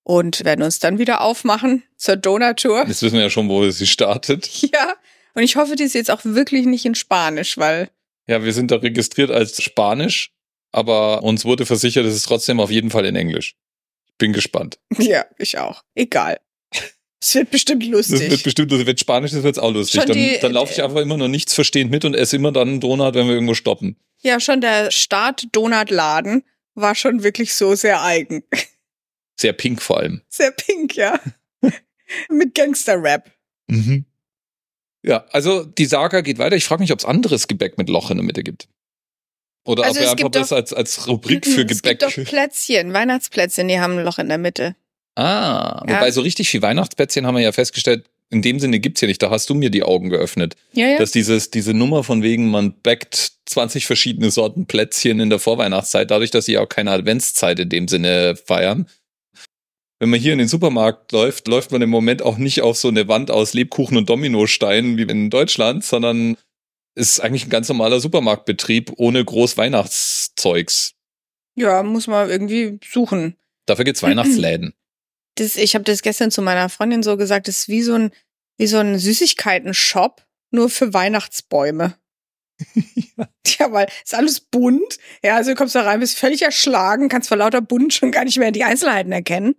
und 0.02 0.44
werden 0.44 0.62
uns 0.62 0.78
dann 0.78 0.98
wieder 0.98 1.20
aufmachen 1.20 1.82
zur 1.96 2.16
Donut-Tour. 2.16 2.84
Jetzt 2.86 3.02
wissen 3.02 3.14
wir 3.14 3.22
ja 3.22 3.30
schon, 3.30 3.48
wo 3.48 3.68
sie 3.70 3.86
startet. 3.86 4.48
Ja, 4.72 4.94
und 5.34 5.42
ich 5.42 5.56
hoffe, 5.56 5.76
die 5.76 5.84
ist 5.84 5.94
jetzt 5.94 6.10
auch 6.10 6.24
wirklich 6.24 6.64
nicht 6.66 6.84
in 6.84 6.94
Spanisch, 6.94 7.58
weil 7.58 7.90
Ja, 8.26 8.42
wir 8.42 8.52
sind 8.52 8.70
da 8.70 8.76
registriert 8.76 9.30
als 9.30 9.62
Spanisch, 9.62 10.32
aber 10.72 11.22
uns 11.22 11.44
wurde 11.44 11.66
versichert, 11.66 12.06
es 12.06 12.14
ist 12.14 12.26
trotzdem 12.26 12.60
auf 12.60 12.70
jeden 12.70 12.90
Fall 12.90 13.04
in 13.06 13.16
Englisch. 13.16 13.54
Ich 14.06 14.16
bin 14.18 14.32
gespannt. 14.32 14.78
Ja, 14.96 15.26
ich 15.38 15.58
auch. 15.58 15.82
Egal. 15.94 16.38
Es 17.28 17.34
wird 17.34 17.50
bestimmt 17.50 17.82
Das 17.82 17.90
lustig. 17.90 18.30
wird 18.30 18.42
bestimmt, 18.44 18.70
das 18.70 18.86
wird 18.86 19.00
Spanisch, 19.00 19.32
das 19.32 19.42
wird's 19.42 19.58
auch 19.58 19.72
lustig. 19.72 20.00
Schon 20.00 20.08
Dann, 20.08 20.16
die- 20.16 20.38
dann 20.40 20.52
laufe 20.52 20.72
ich 20.72 20.80
einfach 20.82 21.00
immer 21.00 21.16
noch 21.16 21.26
nichts 21.26 21.54
verstehend 21.54 21.90
mit 21.90 22.04
und 22.04 22.14
esse 22.14 22.36
immer 22.36 22.52
dann 22.52 22.68
einen 22.68 22.80
Donut, 22.80 23.14
wenn 23.14 23.26
wir 23.26 23.34
irgendwo 23.34 23.54
stoppen. 23.54 23.96
ja, 24.22 24.38
schon 24.38 24.60
der 24.60 24.90
Start-Donut-Laden 24.92 26.44
war 26.74 26.94
schon 26.94 27.22
wirklich 27.24 27.54
so 27.54 27.74
sehr 27.74 28.02
eigen. 28.02 28.44
Sehr 29.38 29.52
pink 29.52 29.82
vor 29.82 29.98
allem. 29.98 30.22
Sehr 30.28 30.50
pink, 30.52 30.94
ja. 30.94 31.18
Mit 32.30 32.54
Gangster-Rap. 32.54 33.30
Mhm. 33.66 34.04
Ja, 35.02 35.26
also 35.32 35.64
die 35.64 35.86
Saga 35.86 36.20
geht 36.20 36.38
weiter. 36.38 36.56
Ich 36.56 36.64
frage 36.64 36.82
mich, 36.82 36.92
ob 36.92 36.98
es 37.00 37.04
anderes 37.04 37.48
Gebäck 37.48 37.76
mit 37.78 37.88
Loch 37.88 38.10
in 38.10 38.16
der 38.18 38.24
Mitte 38.24 38.42
gibt. 38.42 38.68
Oder 39.64 39.84
Also 39.84 39.98
ob 40.00 40.00
wir 40.00 40.06
es 40.06 40.12
einfach 40.12 40.30
das 40.30 40.52
als, 40.52 40.72
als 40.72 41.08
Rubrik 41.08 41.44
für 41.46 41.62
es 41.62 41.82
Gebäck. 41.82 41.98
gibt 41.98 42.02
doch 42.18 42.24
Plätzchen, 42.24 42.92
Weihnachtsplätzchen, 42.92 43.66
die 43.68 43.80
haben 43.80 43.98
ein 43.98 44.04
Loch 44.04 44.18
in 44.18 44.28
der 44.28 44.38
Mitte. 44.38 44.76
Ah, 45.16 45.82
Ja. 45.88 45.94
wobei 45.96 46.10
so 46.10 46.20
richtig 46.20 46.48
viel 46.48 46.62
Weihnachtsplätzchen 46.62 47.26
haben 47.26 47.34
wir 47.36 47.42
ja 47.42 47.52
festgestellt, 47.52 48.04
in 48.30 48.42
dem 48.42 48.58
Sinne 48.60 48.80
gibt's 48.80 49.00
hier 49.00 49.08
nicht. 49.08 49.22
Da 49.22 49.30
hast 49.30 49.48
du 49.50 49.54
mir 49.54 49.70
die 49.70 49.82
Augen 49.84 50.10
geöffnet. 50.10 50.56
Ja, 50.72 50.88
ja. 50.88 50.98
Dass 50.98 51.10
dieses, 51.12 51.50
diese 51.50 51.74
Nummer 51.74 52.02
von 52.04 52.22
wegen, 52.22 52.50
man 52.50 52.74
backt 52.82 53.32
20 53.46 53.86
verschiedene 53.86 54.30
Sorten 54.30 54.66
Plätzchen 54.66 55.20
in 55.20 55.30
der 55.30 55.38
Vorweihnachtszeit, 55.38 56.10
dadurch, 56.10 56.30
dass 56.32 56.44
sie 56.44 56.58
auch 56.58 56.68
keine 56.68 56.90
Adventszeit 56.90 57.58
in 57.60 57.68
dem 57.68 57.88
Sinne 57.88 58.34
feiern. 58.36 58.88
Wenn 59.98 60.10
man 60.10 60.20
hier 60.20 60.32
in 60.34 60.38
den 60.40 60.48
Supermarkt 60.48 61.12
läuft, 61.12 61.48
läuft 61.48 61.70
man 61.72 61.80
im 61.80 61.88
Moment 61.88 62.20
auch 62.20 62.36
nicht 62.36 62.60
auf 62.60 62.76
so 62.76 62.88
eine 62.88 63.08
Wand 63.08 63.30
aus 63.30 63.54
Lebkuchen 63.54 63.96
und 63.96 64.10
Dominosteinen 64.10 64.98
wie 64.98 65.02
in 65.02 65.30
Deutschland, 65.30 65.84
sondern 65.84 66.36
ist 66.96 67.20
eigentlich 67.20 67.46
ein 67.46 67.50
ganz 67.50 67.68
normaler 67.68 68.00
Supermarktbetrieb 68.00 68.92
ohne 68.96 69.24
groß 69.24 69.56
Weihnachtszeugs. 69.56 70.92
ja, 71.54 71.82
muss 71.82 72.06
man 72.08 72.28
irgendwie 72.28 72.78
suchen. 72.86 73.36
Dafür 73.66 73.84
gibt's 73.84 74.02
Weihnachtsläden. 74.02 74.74
Das, 75.36 75.56
ich 75.56 75.74
habe 75.74 75.84
das 75.84 76.02
gestern 76.02 76.30
zu 76.30 76.42
meiner 76.42 76.68
Freundin 76.68 77.02
so 77.02 77.16
gesagt, 77.16 77.48
das 77.48 77.60
ist 77.60 77.68
wie 77.68 77.82
so 77.82 77.94
ein, 77.94 78.10
wie 78.58 78.66
so 78.66 78.78
ein 78.78 78.98
Süßigkeiten-Shop, 78.98 80.26
nur 80.50 80.68
für 80.68 80.92
Weihnachtsbäume. 80.92 81.94
ja. 83.58 83.72
weil 83.72 83.88
ist 84.02 84.14
alles 84.14 84.40
bunt. 84.40 84.98
Ja, 85.22 85.36
also 85.36 85.50
du 85.50 85.56
kommst 85.56 85.74
da 85.74 85.82
rein, 85.82 86.00
bist 86.00 86.18
völlig 86.18 86.42
erschlagen, 86.42 87.08
kannst 87.08 87.28
vor 87.28 87.36
lauter 87.36 87.60
bunt 87.60 87.94
schon 87.94 88.10
gar 88.10 88.24
nicht 88.24 88.38
mehr 88.38 88.50
die 88.50 88.64
Einzelheiten 88.64 89.12
erkennen. 89.12 89.54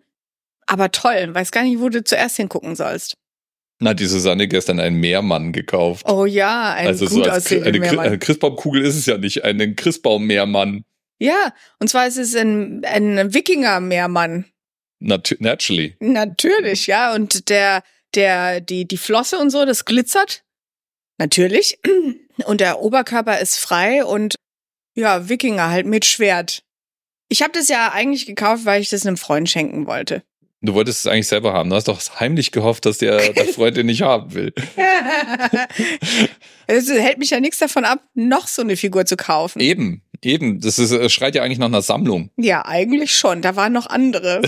Aber 0.65 0.91
toll, 0.91 1.33
weiß 1.33 1.51
gar 1.51 1.63
nicht, 1.63 1.79
wo 1.79 1.89
du 1.89 2.03
zuerst 2.03 2.37
hingucken 2.37 2.75
sollst. 2.75 3.15
Na, 3.79 3.93
die 3.93 4.07
Susanne 4.07 4.47
gestern 4.47 4.79
einen 4.79 4.99
Meermann 4.99 5.51
gekauft. 5.51 6.09
Oh 6.09 6.25
ja, 6.25 6.73
ein 6.73 6.87
also 6.87 7.05
so 7.05 7.17
gut 7.17 7.27
als 7.27 7.45
aussehender 7.45 7.67
eine, 7.67 7.79
Meermann. 7.79 8.05
eine 8.05 8.19
Christbaumkugel 8.19 8.83
ist 8.83 8.95
es 8.95 9.05
ja 9.05 9.17
nicht, 9.17 9.43
einen 9.43 9.75
Christbaum-Meermann. 9.75 10.83
Ja, 11.19 11.53
und 11.79 11.87
zwar 11.87 12.07
ist 12.07 12.17
es 12.17 12.35
ein, 12.35 12.83
ein 12.85 13.33
Wikinger-Meermann. 13.33 14.45
Natu 14.99 15.35
naturally. 15.39 15.95
Natürlich, 15.99 16.87
ja. 16.87 17.13
Und 17.13 17.49
der, 17.49 17.83
der, 18.15 18.61
die, 18.61 18.87
die 18.87 18.97
Flosse 18.97 19.37
und 19.37 19.49
so, 19.49 19.65
das 19.65 19.85
glitzert. 19.85 20.43
Natürlich. 21.17 21.79
Und 22.45 22.61
der 22.61 22.81
Oberkörper 22.81 23.39
ist 23.39 23.57
frei 23.57 24.05
und 24.05 24.35
ja, 24.93 25.27
Wikinger 25.27 25.71
halt 25.71 25.87
mit 25.87 26.05
Schwert. 26.05 26.61
Ich 27.29 27.41
habe 27.41 27.51
das 27.51 27.67
ja 27.67 27.91
eigentlich 27.91 28.27
gekauft, 28.27 28.65
weil 28.65 28.79
ich 28.79 28.89
das 28.89 29.07
einem 29.07 29.17
Freund 29.17 29.49
schenken 29.49 29.87
wollte. 29.87 30.23
Du 30.61 30.73
wolltest 30.73 31.05
es 31.05 31.07
eigentlich 31.07 31.27
selber 31.27 31.53
haben. 31.53 31.69
Du 31.69 31.75
hast 31.75 31.87
doch 31.87 32.01
heimlich 32.19 32.51
gehofft, 32.51 32.85
dass 32.85 32.97
der, 32.97 33.33
der 33.33 33.45
Freund 33.45 33.77
den 33.77 33.85
nicht 33.85 34.01
haben 34.01 34.33
will. 34.33 34.53
Es 36.69 36.89
hält 36.89 37.17
mich 37.17 37.29
ja 37.29 37.39
nichts 37.39 37.59
davon 37.59 37.85
ab, 37.85 38.03
noch 38.13 38.47
so 38.47 38.61
eine 38.61 38.75
Figur 38.75 39.05
zu 39.05 39.15
kaufen. 39.15 39.61
Eben, 39.61 40.01
eben. 40.21 40.59
Das 40.59 40.77
ist, 40.79 40.91
es 40.91 41.13
schreit 41.13 41.33
ja 41.33 41.41
eigentlich 41.41 41.59
nach 41.59 41.67
einer 41.67 41.81
Sammlung. 41.81 42.29
Ja, 42.35 42.65
eigentlich 42.65 43.17
schon. 43.17 43.41
Da 43.41 43.55
waren 43.55 43.71
noch 43.71 43.87
andere. 43.87 44.41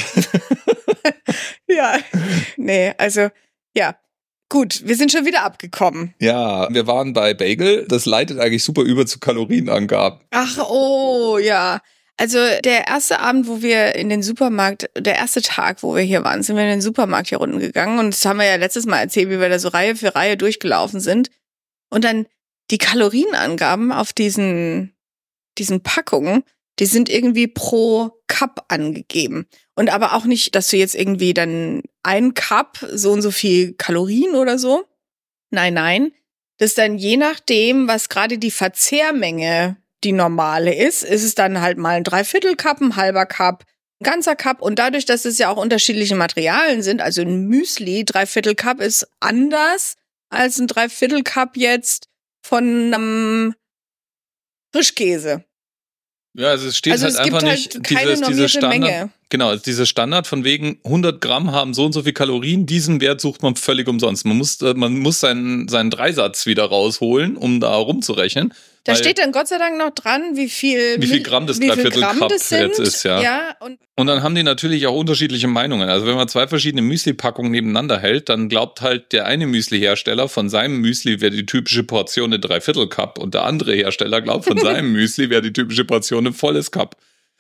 ja. 1.70 1.98
Nee, 2.58 2.94
also, 2.98 3.30
ja. 3.74 3.96
Gut, 4.50 4.82
wir 4.86 4.98
sind 4.98 5.14
schon 5.14 5.26
wieder 5.26 5.44
abgekommen. 5.44 6.14
Ja, 6.20 6.68
wir 6.74 6.88
waren 6.88 7.14
bei 7.14 7.34
Bagel. 7.34 7.86
Das 7.88 8.06
leitet 8.06 8.38
eigentlich 8.40 8.66
super 8.66 8.82
über 8.82 9.06
zu 9.06 9.20
Kalorienangaben. 9.20 10.20
Ach, 10.32 10.58
oh, 10.70 11.38
ja. 11.38 11.80
Also 12.20 12.38
der 12.66 12.90
erste 12.90 13.22
Abend, 13.22 13.48
wo 13.48 13.62
wir 13.62 13.96
in 13.96 14.10
den 14.10 14.22
Supermarkt, 14.22 14.90
der 14.98 15.16
erste 15.16 15.42
Tag, 15.42 15.84
wo 15.84 15.96
wir 15.96 16.04
hier 16.04 16.26
waren, 16.26 16.44
sind 16.44 16.58
wir 16.58 16.64
in 16.64 16.70
den 16.70 16.82
Supermarkt 16.82 17.30
hier 17.30 17.40
unten 17.40 17.60
gegangen 17.60 17.98
und 17.98 18.14
das 18.14 18.26
haben 18.26 18.40
wir 18.40 18.46
ja 18.46 18.58
letztes 18.58 18.86
Mal 18.86 19.00
erzählt, 19.00 19.30
wie 19.30 19.40
wir 19.40 19.48
da 19.48 19.58
so 19.58 19.70
Reihe 19.70 19.96
für 19.96 20.14
Reihe 20.14 20.36
durchgelaufen 20.36 21.00
sind. 21.00 21.32
Und 21.90 22.04
dann 22.04 22.26
die 22.72 22.78
Kalorienangaben 22.78 23.94
auf 23.94 24.12
diesen, 24.12 24.94
diesen 25.58 25.82
Packungen, 25.82 26.44
die 26.80 26.88
sind 26.88 27.08
irgendwie 27.08 27.48
pro 27.48 28.12
Cup 28.28 28.66
angegeben. 28.68 29.48
Und 29.76 29.90
aber 29.90 30.14
auch 30.14 30.26
nicht, 30.26 30.56
dass 30.56 30.68
du 30.68 30.76
jetzt 30.76 30.96
irgendwie 30.96 31.34
dann 31.34 31.84
ein 32.04 32.34
Cup 32.34 32.86
so 32.92 33.14
und 33.14 33.22
so 33.22 33.32
viel 33.32 33.76
Kalorien 33.76 34.36
oder 34.36 34.60
so. 34.60 34.84
Nein, 35.52 35.74
nein. 35.74 36.12
Das 36.58 36.72
ist 36.72 36.80
dann 36.80 36.98
je 36.98 37.16
nachdem, 37.16 37.88
was 37.88 38.10
gerade 38.10 38.38
die 38.38 38.52
Verzehrmenge 38.52 39.78
die 40.04 40.12
normale 40.12 40.74
ist, 40.74 41.04
ist 41.04 41.24
es 41.24 41.36
dann 41.36 41.62
halt 41.62 41.78
mal 41.78 41.96
ein 41.96 42.04
Dreiviertel 42.04 42.56
Cup, 42.56 42.82
ein 42.82 42.96
halber 42.96 43.26
Cup, 43.26 43.66
ein 44.00 44.06
ganzer 44.06 44.36
Cup. 44.36 44.62
Und 44.62 44.80
dadurch, 44.80 45.06
dass 45.06 45.26
es 45.26 45.38
ja 45.38 45.50
auch 45.50 45.58
unterschiedliche 45.58 46.16
Materialien 46.16 46.82
sind, 46.82 47.02
also 47.02 47.22
ein 47.22 47.48
Müsli, 47.48 48.06
Dreiviertel 48.06 48.56
Cup 48.56 48.80
ist 48.82 49.08
anders 49.20 49.96
als 50.30 50.60
ein 50.60 50.68
Dreiviertel 50.68 51.24
Cup 51.24 51.58
jetzt 51.58 52.08
von 52.46 52.94
einem 52.94 53.56
Frischkäse. 54.74 55.44
Ja, 56.36 56.50
also 56.50 56.68
es 56.68 56.78
steht 56.78 56.94
Also 56.94 57.06
halt 57.06 57.16
es 57.16 57.24
gibt 57.24 57.36
einfach 57.36 57.48
halt 57.48 57.60
nicht 57.60 57.74
normierte 57.76 58.28
dieses 58.32 58.52
Standard. 58.52 58.80
Menge. 58.80 59.10
Genau, 59.32 59.50
also 59.50 59.64
dieser 59.64 59.86
Standard 59.86 60.26
von 60.26 60.44
wegen 60.44 60.80
100 60.84 61.22
Gramm 61.22 61.52
haben 61.52 61.76
so 61.76 61.86
und 61.86 61.94
so 61.94 62.02
viel 62.02 62.14
Kalorien. 62.14 62.66
Diesen 62.66 63.00
Wert 63.00 63.22
sucht 63.22 63.44
man 63.44 63.56
völlig 63.56 63.88
umsonst. 63.88 64.26
Man 64.26 64.38
muss, 64.38 64.60
äh, 64.62 64.74
man 64.74 64.98
muss 64.98 65.20
seinen, 65.20 65.68
seinen 65.68 65.92
Dreisatz 65.92 66.48
wieder 66.48 66.66
rausholen, 66.66 67.38
um 67.38 67.60
da 67.60 67.76
rumzurechnen. 67.76 68.54
Da 68.86 68.96
steht 68.96 69.20
dann 69.20 69.32
Gott 69.32 69.48
sei 69.48 69.60
Dank 69.60 69.78
noch 69.78 69.92
dran, 69.92 70.36
wie 70.36 70.50
viel, 70.50 71.00
Wie 71.00 71.06
viel 71.06 71.22
Gramm 71.22 71.46
das 71.46 71.60
Dreiviertel 71.60 72.02
Gramm 72.02 72.18
Cup 72.18 72.32
sind. 72.38 72.60
jetzt 72.60 72.80
ist, 72.80 73.04
ja. 73.04 73.22
Ja, 73.22 73.56
und 73.60 73.78
Und 73.96 74.08
dann 74.08 74.24
haben 74.24 74.34
die 74.34 74.42
natürlich 74.42 74.88
auch 74.88 74.96
unterschiedliche 74.96 75.48
Meinungen. 75.48 75.90
Also 75.90 76.08
wenn 76.08 76.16
man 76.16 76.28
zwei 76.28 76.48
verschiedene 76.48 76.82
Müsli-Packungen 76.82 77.52
nebeneinander 77.52 78.00
hält, 78.00 78.30
dann 78.30 78.50
glaubt 78.50 78.82
halt 78.82 79.12
der 79.12 79.28
eine 79.28 79.46
Müsli-Hersteller, 79.46 80.28
von 80.28 80.50
seinem 80.50 80.82
Müsli 80.82 81.22
wäre 81.22 81.32
die 81.32 81.46
typische 81.46 81.84
Portion 81.84 82.32
eine 82.32 82.40
Dreiviertel-Cup 82.40 83.20
und 83.20 83.36
der 83.36 83.44
andere 83.44 83.74
Hersteller 83.76 84.22
glaubt, 84.22 84.46
von 84.46 84.58
seinem 84.60 84.92
Müsli 84.92 85.30
wäre 85.30 85.44
die 85.44 85.54
typische 85.54 85.86
Portion 85.86 86.26
ein 86.26 86.34
volles 86.34 86.72
Cup. 86.72 86.96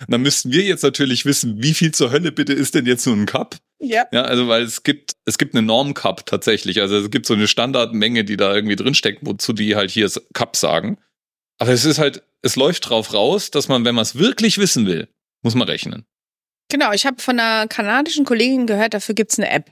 Dann 0.08 0.22
müssten 0.22 0.51
wir 0.51 0.63
jetzt 0.63 0.84
natürlich 0.84 1.25
wissen, 1.25 1.62
wie 1.62 1.74
viel 1.74 1.91
zur 1.91 2.12
Hölle 2.12 2.32
bitte 2.32 2.53
ist 2.53 2.75
denn 2.75 2.86
jetzt 2.86 3.06
nur 3.06 3.15
ein 3.15 3.25
Cup? 3.25 3.58
ja. 3.79 4.06
Ja, 4.12 4.24
also 4.24 4.48
weil 4.48 4.63
es 4.63 4.84
gibt, 4.84 5.13
es 5.25 5.38
gibt 5.38 5.56
eine 5.56 5.65
Norm-Cup 5.65 6.25
tatsächlich. 6.25 6.82
Also 6.82 6.98
es 6.98 7.12
gibt 7.12 7.25
so 7.25 7.34
eine 7.34 7.48
Standardmenge, 7.48 8.24
die 8.24 8.38
da 8.38 8.53
irgendwie 8.53 8.75
drinsteckt, 8.75 9.20
wozu 9.24 9.53
die 9.53 9.75
halt 9.75 9.91
hier 9.91 10.10
Cup 10.34 10.56
sagen. 10.56 10.98
Aber 11.60 11.72
es 11.72 11.86
ist 11.86 12.00
halt, 12.00 12.24
es 12.41 12.56
läuft 12.56 12.89
drauf 12.89 13.13
raus, 13.13 13.51
dass 13.51 13.68
man, 13.68 13.86
wenn 13.86 13.96
man 13.96 14.03
es 14.03 14.18
wirklich 14.18 14.58
wissen 14.58 14.86
will, 14.86 15.10
muss 15.41 15.56
man 15.56 15.68
rechnen. 15.68 16.06
Genau, 16.70 16.91
ich 16.94 17.06
habe 17.06 17.22
von 17.22 17.39
einer 17.39 17.68
kanadischen 17.68 18.25
Kollegin 18.25 18.68
gehört, 18.68 18.94
dafür 18.94 19.15
gibt's 19.15 19.39
eine 19.39 19.50
App. 19.50 19.72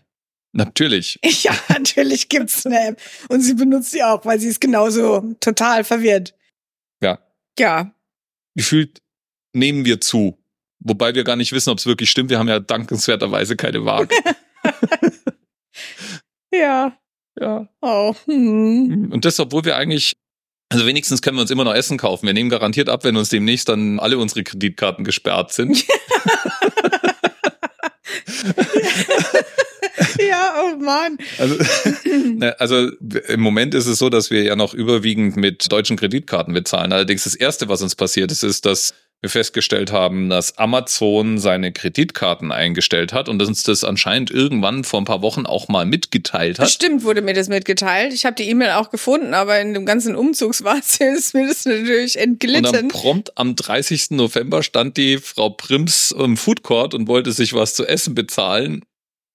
Natürlich. 0.54 1.20
Ja, 1.44 1.54
natürlich 1.70 2.30
gibt's 2.30 2.66
eine 2.66 2.90
App. 2.90 3.02
Und 3.30 3.42
sie 3.42 3.54
benutzt 3.54 3.92
sie 3.92 4.04
auch, 4.04 4.26
weil 4.26 4.40
sie 4.40 4.48
ist 4.48 4.60
genauso 4.60 5.36
total 5.40 5.84
verwirrt. 5.84 6.34
Ja. 7.02 7.20
Ja. 7.60 7.94
Gefühlt 8.56 9.02
nehmen 9.58 9.86
wir 9.86 10.00
zu. 10.02 10.38
Wobei 10.80 11.16
wir 11.16 11.24
gar 11.24 11.36
nicht 11.36 11.52
wissen, 11.52 11.70
ob 11.70 11.80
es 11.80 11.86
wirklich 11.86 12.10
stimmt. 12.10 12.30
Wir 12.30 12.40
haben 12.40 12.48
ja 12.48 12.60
dankenswerterweise 12.60 13.56
keine 13.56 13.84
Waage. 13.86 14.16
Ja. 16.54 16.98
ja. 17.40 17.68
Oh. 17.82 18.16
Hm. 18.26 19.12
Und 19.12 19.26
das, 19.26 19.40
obwohl 19.40 19.66
wir 19.66 19.76
eigentlich, 19.76 20.14
also 20.70 20.86
wenigstens 20.86 21.22
können 21.22 21.38
wir 21.38 21.42
uns 21.42 21.52
immer 21.52 21.66
noch 21.66 21.74
Essen 21.74 21.98
kaufen. 21.98 22.26
Wir 22.26 22.34
nehmen 22.34 22.50
garantiert 22.50 22.90
ab, 22.90 23.04
wenn 23.04 23.18
uns 23.18 23.30
demnächst 23.30 23.70
dann 23.70 24.00
alle 24.00 24.18
unsere 24.18 24.44
Kreditkarten 24.44 25.06
gesperrt 25.06 25.54
sind. 25.54 25.86
Ja, 30.20 30.54
oh 30.64 30.76
Mann. 30.78 31.18
Also, 31.38 31.56
ne, 32.06 32.60
also 32.60 32.90
im 33.28 33.40
Moment 33.40 33.74
ist 33.76 33.86
es 33.86 34.00
so, 34.00 34.10
dass 34.10 34.32
wir 34.32 34.44
ja 34.44 34.56
noch 34.56 34.74
überwiegend 34.74 35.38
mit 35.38 35.72
deutschen 35.72 35.96
Kreditkarten 35.96 36.54
bezahlen. 36.54 36.92
Allerdings 36.92 37.24
das 37.24 37.36
Erste, 37.36 37.70
was 37.70 37.82
uns 37.82 37.96
passiert 37.96 38.32
ist, 38.32 38.44
ist, 38.44 38.66
dass 38.66 38.94
wir 39.22 39.30
festgestellt 39.32 39.92
haben, 39.92 40.30
dass 40.30 40.58
Amazon 40.60 41.40
seine 41.40 41.72
Kreditkarten 41.72 42.52
eingestellt 42.52 43.14
hat 43.14 43.30
und 43.30 43.42
uns 43.42 43.64
das 43.64 43.84
anscheinend 43.84 44.30
irgendwann 44.30 44.84
vor 44.84 45.02
ein 45.02 45.06
paar 45.06 45.24
Wochen 45.24 45.48
auch 45.48 45.68
mal 45.70 45.86
mitgeteilt 45.86 46.60
hat. 46.60 46.70
Stimmt, 46.70 47.04
wurde 47.04 47.22
mir 47.24 47.34
das 47.34 47.48
mitgeteilt. 47.48 48.14
Ich 48.14 48.26
habe 48.26 48.36
die 48.36 48.48
E-Mail 48.48 48.72
auch 48.72 48.92
gefunden, 48.92 49.34
aber 49.34 49.60
in 49.60 49.74
dem 49.74 49.86
ganzen 49.88 50.16
Umzugswahnsinn 50.16 51.16
ist 51.18 51.34
mir 51.34 51.48
das 51.48 51.66
natürlich 51.66 52.16
Und 52.16 52.44
dann 52.44 52.54
entglitten. 52.54 52.88
prompt 52.90 53.38
am 53.38 53.56
30. 53.56 54.12
November 54.12 54.62
stand 54.62 54.98
die 54.98 55.18
Frau 55.18 55.50
Prims 55.50 56.14
im 56.18 56.38
Food 56.38 56.62
Court 56.62 56.94
und 56.94 57.08
wollte 57.08 57.32
sich 57.32 57.54
was 57.54 57.74
zu 57.74 57.88
essen 57.88 58.14
bezahlen 58.14 58.84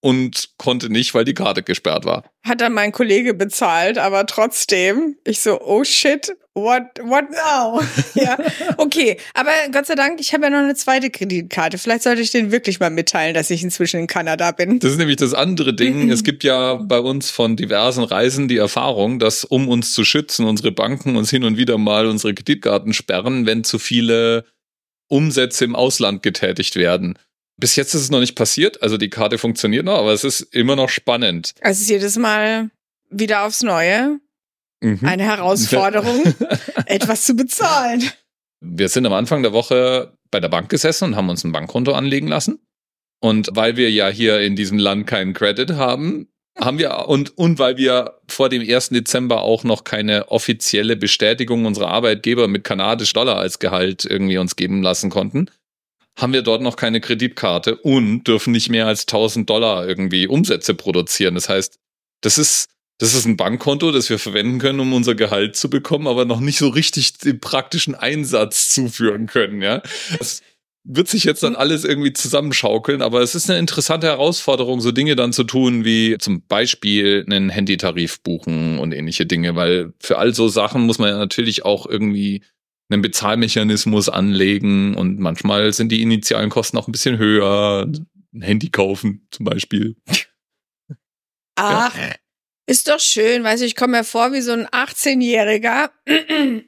und 0.02 0.50
konnte 0.58 0.90
nicht, 0.90 1.14
weil 1.14 1.24
die 1.24 1.32
Karte 1.32 1.62
gesperrt 1.62 2.04
war. 2.04 2.24
Hat 2.44 2.60
dann 2.60 2.74
mein 2.74 2.90
Kollege 2.90 3.34
bezahlt, 3.34 3.98
aber 3.98 4.26
trotzdem. 4.26 5.16
Ich 5.24 5.40
so, 5.40 5.60
oh 5.60 5.84
shit, 5.84 6.36
what, 6.54 6.82
what 7.04 7.26
now? 7.30 7.80
ja, 8.14 8.36
okay. 8.78 9.16
Aber 9.32 9.52
Gott 9.70 9.86
sei 9.86 9.94
Dank, 9.94 10.20
ich 10.20 10.34
habe 10.34 10.44
ja 10.44 10.50
noch 10.50 10.58
eine 10.58 10.74
zweite 10.74 11.08
Kreditkarte. 11.08 11.78
Vielleicht 11.78 12.02
sollte 12.02 12.20
ich 12.20 12.32
den 12.32 12.50
wirklich 12.50 12.80
mal 12.80 12.90
mitteilen, 12.90 13.32
dass 13.32 13.48
ich 13.50 13.62
inzwischen 13.62 14.00
in 14.00 14.06
Kanada 14.08 14.50
bin. 14.50 14.80
Das 14.80 14.90
ist 14.90 14.98
nämlich 14.98 15.16
das 15.16 15.34
andere 15.34 15.72
Ding. 15.72 16.10
Es 16.12 16.24
gibt 16.24 16.42
ja 16.44 16.74
bei 16.74 16.98
uns 16.98 17.30
von 17.30 17.56
diversen 17.56 18.02
Reisen 18.02 18.48
die 18.48 18.56
Erfahrung, 18.56 19.20
dass 19.20 19.44
um 19.44 19.68
uns 19.68 19.92
zu 19.92 20.04
schützen, 20.04 20.46
unsere 20.46 20.72
Banken 20.72 21.16
uns 21.16 21.30
hin 21.30 21.44
und 21.44 21.56
wieder 21.56 21.78
mal 21.78 22.06
unsere 22.06 22.34
Kreditkarten 22.34 22.92
sperren, 22.92 23.46
wenn 23.46 23.62
zu 23.64 23.78
viele 23.78 24.44
Umsätze 25.08 25.64
im 25.64 25.76
Ausland 25.76 26.22
getätigt 26.22 26.74
werden. 26.74 27.16
Bis 27.56 27.76
jetzt 27.76 27.94
ist 27.94 28.02
es 28.02 28.10
noch 28.10 28.20
nicht 28.20 28.34
passiert, 28.34 28.82
also 28.82 28.96
die 28.96 29.10
Karte 29.10 29.38
funktioniert 29.38 29.84
noch, 29.84 29.98
aber 29.98 30.12
es 30.12 30.24
ist 30.24 30.40
immer 30.40 30.74
noch 30.76 30.88
spannend. 30.88 31.54
Also 31.60 31.76
es 31.78 31.80
ist 31.82 31.90
jedes 31.90 32.16
Mal 32.16 32.70
wieder 33.10 33.44
aufs 33.44 33.62
Neue 33.62 34.18
Mhm. 34.82 34.98
eine 35.04 35.22
Herausforderung, 35.22 36.24
etwas 36.86 37.24
zu 37.24 37.34
bezahlen. 37.34 38.02
Wir 38.60 38.88
sind 38.88 39.06
am 39.06 39.12
Anfang 39.12 39.42
der 39.44 39.52
Woche 39.52 40.12
bei 40.32 40.40
der 40.40 40.48
Bank 40.48 40.68
gesessen 40.70 41.04
und 41.04 41.16
haben 41.16 41.28
uns 41.28 41.44
ein 41.44 41.52
Bankkonto 41.52 41.92
anlegen 41.92 42.26
lassen. 42.26 42.58
Und 43.20 43.50
weil 43.52 43.76
wir 43.76 43.90
ja 43.92 44.08
hier 44.08 44.40
in 44.40 44.56
diesem 44.56 44.78
Land 44.78 45.06
keinen 45.06 45.34
Credit 45.34 45.72
haben, 45.74 46.26
haben 46.58 46.78
wir 46.78 47.06
und, 47.08 47.38
und 47.38 47.60
weil 47.60 47.76
wir 47.76 48.18
vor 48.26 48.48
dem 48.48 48.60
1. 48.68 48.88
Dezember 48.88 49.42
auch 49.42 49.62
noch 49.62 49.84
keine 49.84 50.28
offizielle 50.32 50.96
Bestätigung 50.96 51.64
unserer 51.64 51.88
Arbeitgeber 51.88 52.48
mit 52.48 52.64
kanadisch 52.64 53.12
Dollar 53.12 53.38
als 53.38 53.60
Gehalt 53.60 54.04
irgendwie 54.04 54.38
uns 54.38 54.56
geben 54.56 54.82
lassen 54.82 55.10
konnten, 55.10 55.48
haben 56.16 56.32
wir 56.32 56.42
dort 56.42 56.62
noch 56.62 56.76
keine 56.76 57.00
Kreditkarte 57.00 57.76
und 57.76 58.24
dürfen 58.24 58.52
nicht 58.52 58.68
mehr 58.68 58.86
als 58.86 59.02
1000 59.02 59.48
Dollar 59.48 59.86
irgendwie 59.86 60.26
Umsätze 60.26 60.74
produzieren. 60.74 61.34
Das 61.34 61.48
heißt, 61.48 61.78
das 62.20 62.38
ist, 62.38 62.68
das 62.98 63.14
ist 63.14 63.24
ein 63.24 63.36
Bankkonto, 63.36 63.90
das 63.90 64.10
wir 64.10 64.18
verwenden 64.18 64.58
können, 64.58 64.80
um 64.80 64.92
unser 64.92 65.14
Gehalt 65.14 65.56
zu 65.56 65.70
bekommen, 65.70 66.06
aber 66.06 66.24
noch 66.24 66.40
nicht 66.40 66.58
so 66.58 66.68
richtig 66.68 67.18
den 67.18 67.40
praktischen 67.40 67.94
Einsatz 67.94 68.68
zuführen 68.70 69.26
können, 69.26 69.62
ja. 69.62 69.82
Das 70.18 70.42
wird 70.84 71.08
sich 71.08 71.24
jetzt 71.24 71.42
dann 71.42 71.54
alles 71.54 71.84
irgendwie 71.84 72.12
zusammenschaukeln, 72.12 73.02
aber 73.02 73.20
es 73.20 73.34
ist 73.34 73.48
eine 73.48 73.58
interessante 73.58 74.08
Herausforderung, 74.08 74.80
so 74.80 74.90
Dinge 74.90 75.14
dann 75.14 75.32
zu 75.32 75.44
tun, 75.44 75.84
wie 75.84 76.18
zum 76.18 76.44
Beispiel 76.46 77.24
einen 77.26 77.50
Handytarif 77.50 78.20
buchen 78.22 78.78
und 78.78 78.92
ähnliche 78.92 79.24
Dinge, 79.24 79.54
weil 79.54 79.92
für 80.00 80.18
all 80.18 80.34
so 80.34 80.48
Sachen 80.48 80.82
muss 80.82 80.98
man 80.98 81.10
ja 81.10 81.18
natürlich 81.18 81.64
auch 81.64 81.86
irgendwie 81.86 82.42
einen 82.92 83.02
Bezahlmechanismus 83.02 84.08
anlegen 84.08 84.94
und 84.94 85.18
manchmal 85.18 85.72
sind 85.72 85.90
die 85.90 86.02
initialen 86.02 86.50
Kosten 86.50 86.78
auch 86.78 86.88
ein 86.88 86.92
bisschen 86.92 87.18
höher. 87.18 87.86
Ein 88.34 88.42
Handy 88.42 88.70
kaufen 88.70 89.26
zum 89.30 89.44
Beispiel. 89.44 89.96
Ach, 91.56 91.94
ist 92.66 92.88
doch 92.88 93.00
schön, 93.00 93.44
weißt 93.44 93.62
du, 93.62 93.66
ich 93.66 93.76
komme 93.76 93.98
mir 93.98 94.04
vor 94.04 94.32
wie 94.32 94.40
so 94.40 94.52
ein 94.52 94.66
18-Jähriger. 94.66 95.90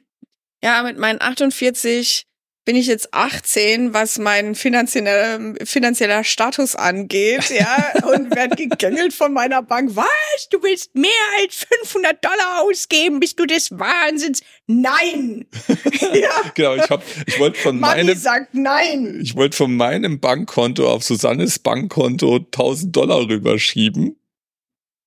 ja, 0.63 0.83
mit 0.83 0.97
meinen 0.97 1.21
48 1.21 2.25
bin 2.65 2.75
ich 2.75 2.87
jetzt 2.87 3.13
18, 3.13 3.93
was 3.93 4.17
mein 4.17 4.55
finanzieller, 4.55 5.53
finanzieller 5.63 6.23
Status 6.23 6.75
angeht, 6.75 7.51
ja, 7.51 7.93
und 8.13 8.35
werde 8.35 8.55
gegängelt 8.55 9.13
von 9.13 9.33
meiner 9.33 9.61
Bank. 9.61 9.91
Was? 9.95 10.49
Du 10.49 10.61
willst 10.63 10.93
mehr 10.95 11.11
als 11.41 11.65
500 11.83 12.25
Dollar 12.25 12.63
ausgeben? 12.63 13.19
Bist 13.19 13.39
du 13.39 13.45
des 13.45 13.69
Wahnsinns? 13.71 14.41
Nein! 14.65 15.45
ja. 16.13 16.51
Genau, 16.55 16.75
ich, 16.75 16.89
hab, 16.89 17.03
ich 17.27 17.39
wollte 17.39 17.59
von 17.59 17.79
Mami 17.79 18.03
meinem, 18.03 18.17
sagt 18.17 18.55
nein. 18.55 19.19
ich 19.21 19.35
wollte 19.35 19.55
von 19.55 19.75
meinem 19.75 20.19
Bankkonto 20.19 20.89
auf 20.89 21.03
Susannes 21.03 21.59
Bankkonto 21.59 22.37
1000 22.37 22.95
Dollar 22.95 23.27
rüberschieben. 23.27 24.17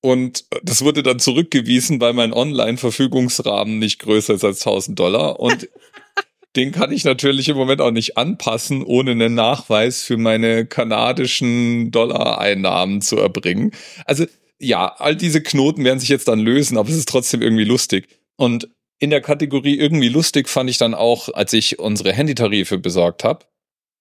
Und 0.01 0.45
das 0.63 0.85
wurde 0.85 1.03
dann 1.03 1.19
zurückgewiesen, 1.19 2.01
weil 2.01 2.13
mein 2.13 2.33
Online-Verfügungsrahmen 2.33 3.81
nicht 3.81 3.99
größer 3.99 4.35
ist 4.35 4.45
als 4.45 4.61
1000 4.61 4.97
Dollar. 4.97 5.41
Und 5.41 5.69
den 6.57 6.73
kann 6.73 6.93
ich 6.93 7.05
natürlich 7.05 7.49
im 7.49 7.57
Moment 7.57 7.81
auch 7.81 7.91
nicht 7.91 8.17
anpassen, 8.17 8.83
ohne 8.83 9.13
einen 9.13 9.35
Nachweis 9.35 10.03
für 10.03 10.17
meine 10.17 10.67
kanadischen 10.67 11.91
Dollar-Einnahmen 11.91 13.01
zu 13.01 13.19
erbringen. 13.19 13.73
Also 14.07 14.27
ja, 14.59 14.87
all 14.99 15.15
diese 15.15 15.43
Knoten 15.43 15.85
werden 15.85 16.01
sich 16.01 16.09
jetzt 16.09 16.29
dann 16.29 16.41
lösen, 16.41 16.79
aber 16.79 16.89
es 16.89 16.97
ist 16.97 17.09
trotzdem 17.09 17.43
irgendwie 17.43 17.65
lustig. 17.65 18.09
Und 18.37 18.69
in 18.99 19.11
der 19.11 19.21
Kategorie 19.21 19.77
irgendwie 19.77 20.09
lustig 20.09 20.49
fand 20.49 20.69
ich 20.71 20.79
dann 20.79 20.95
auch, 20.95 21.29
als 21.29 21.53
ich 21.53 21.79
unsere 21.79 22.13
Handytarife 22.13 22.79
besorgt 22.79 23.25
habe, 23.25 23.47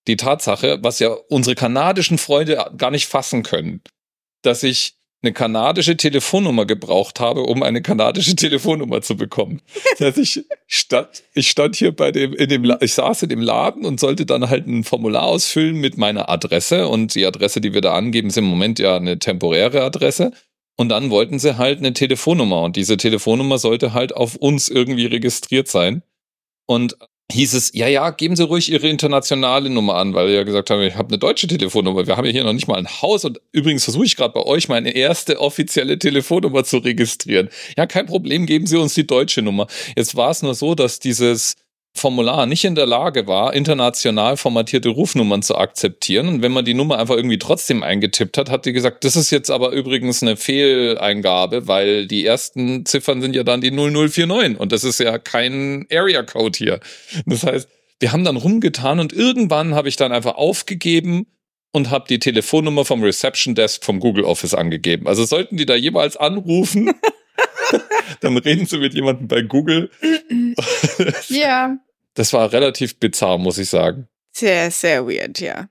die 0.07 0.15
Tatsache, 0.15 0.79
was 0.81 0.99
ja 0.99 1.09
unsere 1.29 1.55
kanadischen 1.55 2.17
Freunde 2.17 2.71
gar 2.77 2.91
nicht 2.91 3.07
fassen 3.07 3.43
können, 3.43 3.81
dass 4.41 4.63
ich 4.63 4.96
eine 5.23 5.33
kanadische 5.33 5.97
Telefonnummer 5.97 6.65
gebraucht 6.65 7.19
habe, 7.19 7.41
um 7.43 7.63
eine 7.63 7.81
kanadische 7.81 8.35
Telefonnummer 8.35 9.01
zu 9.01 9.17
bekommen. 9.17 9.61
Das 9.97 10.15
heißt, 10.15 10.17
ich 10.17 10.45
stand, 10.67 11.23
ich 11.33 11.49
stand 11.49 11.75
hier 11.75 11.95
bei 11.95 12.11
dem, 12.11 12.33
in 12.33 12.49
dem, 12.49 12.71
ich 12.81 12.93
saß 12.93 13.23
in 13.23 13.29
dem 13.29 13.41
Laden 13.41 13.85
und 13.85 13.99
sollte 13.99 14.25
dann 14.25 14.49
halt 14.49 14.67
ein 14.67 14.83
Formular 14.83 15.23
ausfüllen 15.23 15.77
mit 15.77 15.97
meiner 15.97 16.29
Adresse 16.29 16.87
und 16.87 17.15
die 17.15 17.25
Adresse, 17.25 17.61
die 17.61 17.73
wir 17.73 17.81
da 17.81 17.93
angeben, 17.93 18.27
ist 18.27 18.37
im 18.37 18.45
Moment 18.45 18.79
ja 18.79 18.95
eine 18.95 19.17
temporäre 19.17 19.83
Adresse. 19.83 20.31
Und 20.79 20.89
dann 20.89 21.09
wollten 21.09 21.39
sie 21.39 21.57
halt 21.57 21.79
eine 21.79 21.93
Telefonnummer 21.93 22.61
und 22.61 22.75
diese 22.75 22.97
Telefonnummer 22.97 23.57
sollte 23.57 23.93
halt 23.93 24.15
auf 24.15 24.35
uns 24.35 24.69
irgendwie 24.69 25.07
registriert 25.07 25.67
sein. 25.67 26.03
Und 26.67 26.95
hieß 27.31 27.53
es, 27.55 27.71
ja, 27.73 27.87
ja, 27.87 28.09
geben 28.11 28.35
Sie 28.35 28.43
ruhig 28.43 28.71
Ihre 28.71 28.87
internationale 28.87 29.69
Nummer 29.69 29.95
an, 29.95 30.13
weil 30.13 30.27
wir 30.27 30.35
ja 30.35 30.43
gesagt 30.43 30.69
haben, 30.69 30.81
ich 30.81 30.95
habe 30.95 31.09
eine 31.09 31.17
deutsche 31.17 31.47
Telefonnummer. 31.47 32.07
Wir 32.07 32.15
haben 32.15 32.25
ja 32.25 32.31
hier 32.31 32.43
noch 32.43 32.53
nicht 32.53 32.67
mal 32.67 32.77
ein 32.77 33.01
Haus 33.01 33.25
und 33.25 33.41
übrigens 33.51 33.83
versuche 33.83 34.05
ich 34.05 34.15
gerade 34.15 34.33
bei 34.33 34.43
euch 34.43 34.69
meine 34.69 34.91
erste 34.91 35.39
offizielle 35.39 35.99
Telefonnummer 35.99 36.63
zu 36.63 36.77
registrieren. 36.77 37.49
Ja, 37.77 37.85
kein 37.85 38.05
Problem, 38.05 38.45
geben 38.45 38.65
Sie 38.65 38.77
uns 38.77 38.93
die 38.93 39.05
deutsche 39.05 39.41
Nummer. 39.41 39.67
Jetzt 39.95 40.15
war 40.15 40.31
es 40.31 40.41
nur 40.41 40.55
so, 40.55 40.73
dass 40.73 40.99
dieses 40.99 41.55
Formular 41.97 42.45
nicht 42.45 42.63
in 42.63 42.75
der 42.75 42.85
Lage 42.85 43.27
war, 43.27 43.53
international 43.53 44.37
formatierte 44.37 44.89
Rufnummern 44.89 45.41
zu 45.41 45.57
akzeptieren. 45.57 46.27
Und 46.27 46.41
wenn 46.41 46.53
man 46.53 46.63
die 46.63 46.73
Nummer 46.73 46.97
einfach 46.97 47.15
irgendwie 47.15 47.37
trotzdem 47.37 47.83
eingetippt 47.83 48.37
hat, 48.37 48.49
hat 48.49 48.65
die 48.65 48.73
gesagt, 48.73 49.03
das 49.03 49.15
ist 49.15 49.31
jetzt 49.31 49.51
aber 49.51 49.71
übrigens 49.71 50.23
eine 50.23 50.37
Fehleingabe, 50.37 51.67
weil 51.67 52.07
die 52.07 52.25
ersten 52.25 52.85
Ziffern 52.85 53.21
sind 53.21 53.35
ja 53.35 53.43
dann 53.43 53.61
die 53.61 53.71
0049 53.71 54.59
und 54.59 54.71
das 54.71 54.83
ist 54.83 54.99
ja 54.99 55.17
kein 55.17 55.85
Area 55.91 56.23
Code 56.23 56.57
hier. 56.57 56.79
Das 57.25 57.43
heißt, 57.43 57.67
wir 57.99 58.11
haben 58.11 58.23
dann 58.23 58.37
rumgetan 58.37 58.99
und 58.99 59.11
irgendwann 59.11 59.75
habe 59.75 59.89
ich 59.89 59.95
dann 59.95 60.11
einfach 60.11 60.35
aufgegeben 60.35 61.25
und 61.71 61.89
habe 61.89 62.05
die 62.07 62.19
Telefonnummer 62.19 62.85
vom 62.85 63.03
Reception 63.03 63.55
Desk 63.55 63.83
vom 63.83 63.99
Google 63.99 64.23
Office 64.23 64.53
angegeben. 64.53 65.07
Also 65.07 65.25
sollten 65.25 65.57
die 65.57 65.65
da 65.65 65.75
jeweils 65.75 66.17
anrufen, 66.17 66.93
dann 68.21 68.37
reden 68.37 68.65
sie 68.65 68.77
mit 68.77 68.93
jemandem 68.93 69.27
bei 69.27 69.41
Google. 69.41 69.89
Ja, 71.29 71.77
Das 72.17 72.33
war 72.33 72.51
relativ 72.51 72.99
bizarr, 72.99 73.37
muss 73.37 73.59
ich 73.59 73.69
sagen. 73.69 74.07
sehr, 74.35 74.71
sehr 74.71 75.07
weird, 75.07 75.39
ja. 75.39 75.69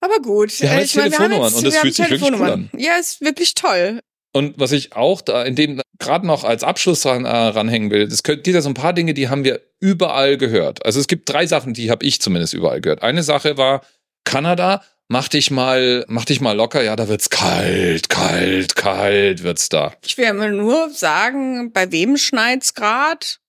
Aber 0.00 0.18
gut. 0.20 0.58
Wir 0.58 0.70
haben 0.70 0.78
jetzt 0.78 0.90
ich 0.90 0.96
meine, 0.96 1.10
Telefonnummern 1.10 1.52
jetzt- 1.52 1.56
und 1.56 1.64
haben 1.66 1.80
fühlt 1.82 1.94
sich 1.94 2.10
wirklich 2.10 2.22
cool 2.22 2.30
Telefonnummern. 2.30 2.70
Ja, 2.76 2.92
ist 2.94 3.20
wirklich 3.20 3.54
toll. 3.54 4.00
Und 4.32 4.58
was 4.58 4.72
ich 4.72 4.94
auch 4.94 5.20
da 5.20 5.42
in 5.42 5.56
dem 5.56 5.82
gerade 5.98 6.26
noch 6.26 6.44
als 6.44 6.64
Abschluss 6.64 7.02
dran, 7.02 7.26
äh, 7.26 7.28
ranhängen 7.28 7.90
will, 7.90 8.02
es 8.02 8.22
gibt 8.22 8.46
ja 8.46 8.60
so 8.62 8.70
ein 8.70 8.74
paar 8.74 8.94
Dinge, 8.94 9.12
die 9.12 9.28
haben 9.28 9.44
wir 9.44 9.60
überall 9.80 10.38
gehört. 10.38 10.86
Also 10.86 10.98
es 10.98 11.08
gibt 11.08 11.28
drei 11.28 11.46
Sachen, 11.46 11.74
die 11.74 11.90
habe 11.90 12.06
ich 12.06 12.22
zumindest 12.22 12.54
überall 12.54 12.80
gehört. 12.80 13.02
Eine 13.02 13.22
Sache 13.22 13.58
war 13.58 13.82
Kanada, 14.24 14.82
mach 15.08 15.28
dich 15.28 15.50
mal, 15.50 16.06
mach 16.08 16.24
dich 16.24 16.40
mal 16.40 16.56
locker, 16.56 16.82
ja, 16.82 16.96
da 16.96 17.08
wird's 17.08 17.28
kalt, 17.28 18.08
kalt, 18.08 18.76
kalt 18.76 19.42
wird's 19.42 19.68
da. 19.68 19.92
Ich 20.06 20.16
will 20.16 20.32
mal 20.32 20.52
nur 20.52 20.88
sagen, 20.90 21.72
bei 21.72 21.92
wem 21.92 22.16
schneit's 22.16 22.72
grad? 22.72 23.39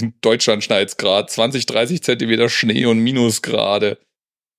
In 0.00 0.14
Deutschland 0.20 0.64
schneit's 0.64 0.96
grad 0.96 1.30
20, 1.30 1.66
30 1.66 2.02
Zentimeter 2.02 2.48
Schnee 2.48 2.86
und 2.86 2.98
Minusgrade. 2.98 3.98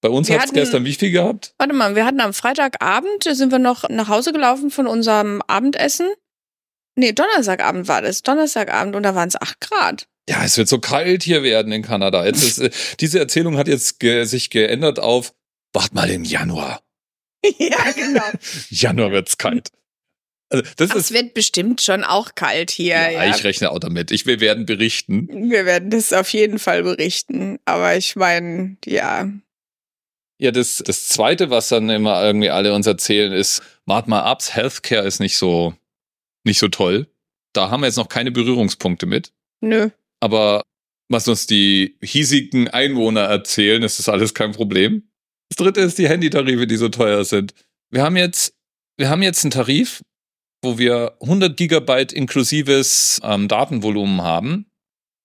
Bei 0.02 0.10
uns 0.10 0.30
hat's 0.30 0.44
hatten- 0.44 0.54
gestern 0.56 0.86
wie 0.86 0.94
viel 0.94 1.12
gehabt? 1.12 1.54
Warte 1.58 1.74
mal, 1.74 1.96
wir 1.96 2.06
hatten 2.06 2.22
am 2.22 2.34
Freitagabend, 2.34 3.26
da 3.26 3.36
sind 3.36 3.52
wir 3.52 3.60
noch 3.60 3.90
nach 3.90 4.08
Hause 4.08 4.32
gelaufen 4.32 4.70
von 4.72 4.88
unserem 4.88 5.42
Abendessen. 5.48 6.08
Nee, 6.98 7.12
Donnerstagabend 7.12 7.88
war 7.88 8.02
das. 8.02 8.24
Donnerstagabend 8.24 8.96
und 8.96 9.04
da 9.04 9.16
waren 9.16 9.28
es 9.28 9.36
8 9.36 9.60
Grad. 9.60 10.08
Ja, 10.30 10.44
es 10.44 10.58
wird 10.58 10.70
so 10.70 10.80
kalt 10.80 11.24
hier 11.24 11.44
werden 11.44 11.72
in 11.72 11.82
Kanada. 11.82 12.26
Jetzt 12.26 12.44
ist, 12.44 12.58
äh, 12.60 12.70
diese 13.00 13.20
Erzählung 13.20 13.58
hat 13.58 13.68
jetzt 13.68 14.00
ge 14.00 14.24
sich 14.24 14.50
geändert 14.50 15.00
auf, 15.00 15.34
wart 15.74 15.94
mal 15.94 16.10
im 16.10 16.24
Januar. 16.24 16.82
ja, 17.60 17.92
genau. 17.92 18.24
Januar 18.70 19.12
wird's 19.12 19.38
kalt. 19.38 19.70
Also 20.50 20.64
das 20.78 20.92
Ach, 20.92 20.96
ist 20.96 21.06
es 21.06 21.12
wird 21.12 21.34
bestimmt 21.34 21.82
schon 21.82 22.04
auch 22.04 22.36
kalt 22.36 22.72
hier. 22.72 22.96
Ja, 22.96 23.10
Ja, 23.10 23.36
ich 23.36 23.44
rechne 23.44 23.72
auch 23.72 23.80
damit. 23.80 24.12
Ich, 24.12 24.26
wir 24.26 24.40
werden 24.40 24.66
berichten. 24.66 25.50
Wir 25.50 25.66
werden 25.66 25.90
das 25.90 26.14
auf 26.14 26.30
jeden 26.34 26.60
Fall 26.60 26.84
berichten. 26.84 27.60
Aber 27.66 27.96
ich 27.96 28.16
meine, 28.16 28.78
ja. 28.86 29.30
Ja, 30.38 30.52
das, 30.52 30.84
das 30.86 31.08
Zweite, 31.08 31.50
was 31.50 31.70
dann 31.70 31.90
immer 31.90 32.24
irgendwie 32.24 32.50
alle 32.50 32.74
uns 32.74 32.86
erzählen, 32.88 33.32
ist, 33.32 33.62
wart 33.86 34.08
mal 34.08 34.22
ab, 34.22 34.44
Healthcare 34.48 35.08
ist 35.08 35.20
nicht 35.20 35.38
so, 35.38 35.74
nicht 36.44 36.60
so 36.60 36.68
toll. 36.68 37.08
Da 37.54 37.70
haben 37.70 37.82
wir 37.82 37.88
jetzt 37.88 37.96
noch 37.96 38.10
keine 38.10 38.32
Berührungspunkte 38.32 39.06
mit. 39.06 39.32
Nö. 39.62 39.90
Aber 40.20 40.62
was 41.08 41.28
uns 41.28 41.48
die 41.48 41.98
hiesigen 42.02 42.68
Einwohner 42.68 43.22
erzählen, 43.22 43.82
ist 43.84 44.00
das 44.00 44.10
alles 44.10 44.34
kein 44.34 44.52
Problem. 44.52 45.10
Das 45.50 45.58
Dritte 45.58 45.82
ist 45.82 45.98
die 45.98 46.10
Handytarife, 46.10 46.68
die 46.68 46.78
so 46.78 46.90
teuer 46.90 47.24
sind. 47.24 47.54
Wir 47.92 48.04
haben 48.04 48.18
jetzt, 48.18 48.56
wir 48.98 49.10
haben 49.10 49.22
jetzt 49.22 49.44
einen 49.44 49.52
Tarif, 49.52 50.02
wo 50.66 50.78
wir 50.78 51.16
100 51.22 51.56
Gigabyte 51.56 52.12
inklusives 52.12 53.22
ähm, 53.24 53.48
Datenvolumen 53.48 54.22
haben. 54.22 54.66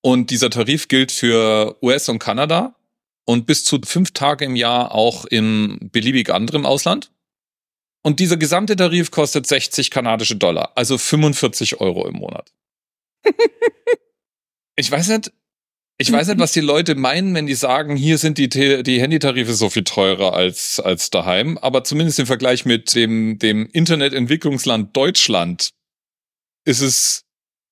Und 0.03 0.31
dieser 0.31 0.51
Tarif 0.51 0.87
gilt 0.87 1.11
für 1.11 1.77
US 1.83 2.09
und 2.09 2.21
Kanada 2.21 2.77
und 3.25 3.47
bis 3.47 3.65
zu 3.65 3.81
fünf 3.85 4.13
Tage 4.13 4.45
im 4.45 4.57
Jahr 4.57 4.95
auch 4.95 5.25
im 5.25 5.79
beliebig 5.93 6.31
anderem 6.31 6.65
Ausland. 6.65 7.11
Und 8.03 8.21
dieser 8.21 8.37
gesamte 8.37 8.77
Tarif 8.77 9.11
kostet 9.11 9.47
60 9.47 9.91
kanadische 9.91 10.37
Dollar, 10.37 10.73
also 10.75 10.97
45 10.97 11.81
Euro 11.81 12.07
im 12.07 12.15
Monat. 12.15 12.53
ich 14.77 14.91
weiß 14.91 15.09
nicht, 15.09 15.33
ich 16.01 16.11
weiß 16.11 16.29
nicht, 16.29 16.39
was 16.39 16.53
die 16.53 16.61
Leute 16.61 16.95
meinen, 16.95 17.35
wenn 17.35 17.47
die 17.47 17.55
sagen, 17.55 17.95
hier 17.95 18.17
sind 18.17 18.39
die, 18.39 18.49
Te- 18.49 18.83
die 18.83 19.01
Handytarife 19.01 19.53
so 19.55 19.69
viel 19.69 19.85
teurer 19.85 20.33
als, 20.35 20.81
als 20.81 21.11
daheim. 21.11 21.59
Aber 21.59 21.85
zumindest 21.85 22.19
im 22.19 22.27
Vergleich 22.27 22.65
mit 22.65 22.95
dem, 22.95 23.39
dem 23.39 23.69
Internetentwicklungsland 23.71 24.97
Deutschland 24.97 25.71
ist 26.65 26.81
es, 26.81 27.23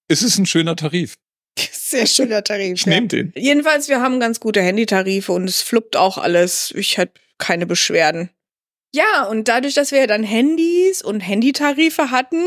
ist 0.08 0.22
es 0.22 0.38
ein 0.38 0.46
schöner 0.46 0.76
Tarif. 0.76 1.14
Sehr 1.58 2.06
schöner 2.06 2.44
Tarif. 2.44 2.74
Ich 2.74 2.84
ja. 2.84 2.90
nehme 2.90 3.08
den. 3.08 3.32
Jedenfalls, 3.34 3.88
wir 3.88 4.00
haben 4.00 4.20
ganz 4.20 4.40
gute 4.40 4.60
Handytarife 4.60 5.32
und 5.32 5.48
es 5.48 5.62
fluppt 5.62 5.96
auch 5.96 6.18
alles. 6.18 6.72
Ich 6.76 6.98
hätte 6.98 7.20
keine 7.38 7.66
Beschwerden. 7.66 8.30
Ja, 8.94 9.24
und 9.24 9.48
dadurch, 9.48 9.74
dass 9.74 9.90
wir 9.90 10.06
dann 10.06 10.22
Handys 10.22 11.02
und 11.02 11.20
Handytarife 11.20 12.10
hatten, 12.10 12.42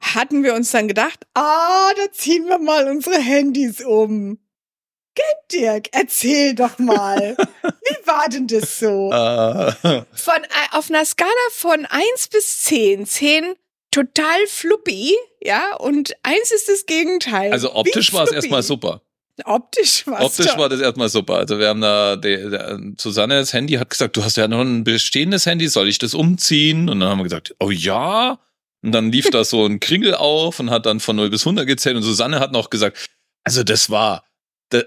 hatten 0.00 0.42
wir 0.42 0.54
uns 0.54 0.70
dann 0.70 0.88
gedacht, 0.88 1.26
ah, 1.34 1.92
da 1.94 2.12
ziehen 2.12 2.46
wir 2.46 2.58
mal 2.58 2.88
unsere 2.88 3.18
Handys 3.20 3.82
um. 3.82 4.38
Gell, 5.14 5.24
Dirk, 5.52 5.88
erzähl 5.92 6.54
doch 6.54 6.78
mal. 6.78 7.36
Wie 7.62 8.06
war 8.06 8.28
denn 8.28 8.46
das 8.46 8.78
so? 8.78 9.10
Äh, 9.10 9.72
Von, 10.12 10.42
äh, 10.44 10.76
auf 10.76 10.88
einer 10.88 11.04
Skala 11.04 11.30
von 11.50 11.86
1 11.86 12.28
bis 12.28 12.62
10. 12.62 13.06
10 13.06 13.54
total 13.90 14.46
fluppy, 14.48 15.14
ja, 15.42 15.76
und 15.76 16.14
1 16.22 16.50
ist 16.50 16.68
das 16.68 16.86
Gegenteil. 16.86 17.52
also 17.52 17.74
optisch 17.74 18.12
war 18.12 18.24
es 18.24 18.32
erstmal 18.32 18.62
super. 18.62 19.02
Optisch 19.44 20.06
war 20.06 20.20
es 20.20 20.26
Optisch 20.26 20.56
war 20.58 20.68
das 20.68 20.80
erstmal 20.80 21.08
super. 21.08 21.36
Also 21.36 21.58
wir 21.58 21.68
haben 21.68 21.80
da, 21.80 22.16
der, 22.16 22.50
der, 22.50 22.80
Susanne, 22.98 23.38
das 23.38 23.52
Handy 23.52 23.74
hat 23.74 23.90
gesagt, 23.90 24.16
du 24.16 24.24
hast 24.24 24.36
ja 24.36 24.46
noch 24.48 24.60
ein 24.60 24.84
bestehendes 24.84 25.46
Handy, 25.46 25.68
soll 25.68 25.88
ich 25.88 25.98
das 25.98 26.14
umziehen? 26.14 26.88
Und 26.88 27.00
dann 27.00 27.08
haben 27.08 27.18
wir 27.18 27.24
gesagt, 27.24 27.54
oh 27.60 27.70
ja. 27.70 28.38
Und 28.82 28.92
dann 28.92 29.12
lief 29.12 29.30
da 29.30 29.44
so 29.44 29.64
ein 29.64 29.80
Kringel 29.80 30.14
auf 30.14 30.58
und 30.60 30.70
hat 30.70 30.86
dann 30.86 31.00
von 31.00 31.16
0 31.16 31.30
bis 31.30 31.42
100 31.42 31.66
gezählt. 31.66 31.96
Und 31.96 32.02
Susanne 32.02 32.40
hat 32.40 32.52
noch 32.52 32.68
gesagt, 32.68 33.08
also 33.44 33.62
das 33.62 33.90
war, 33.90 34.24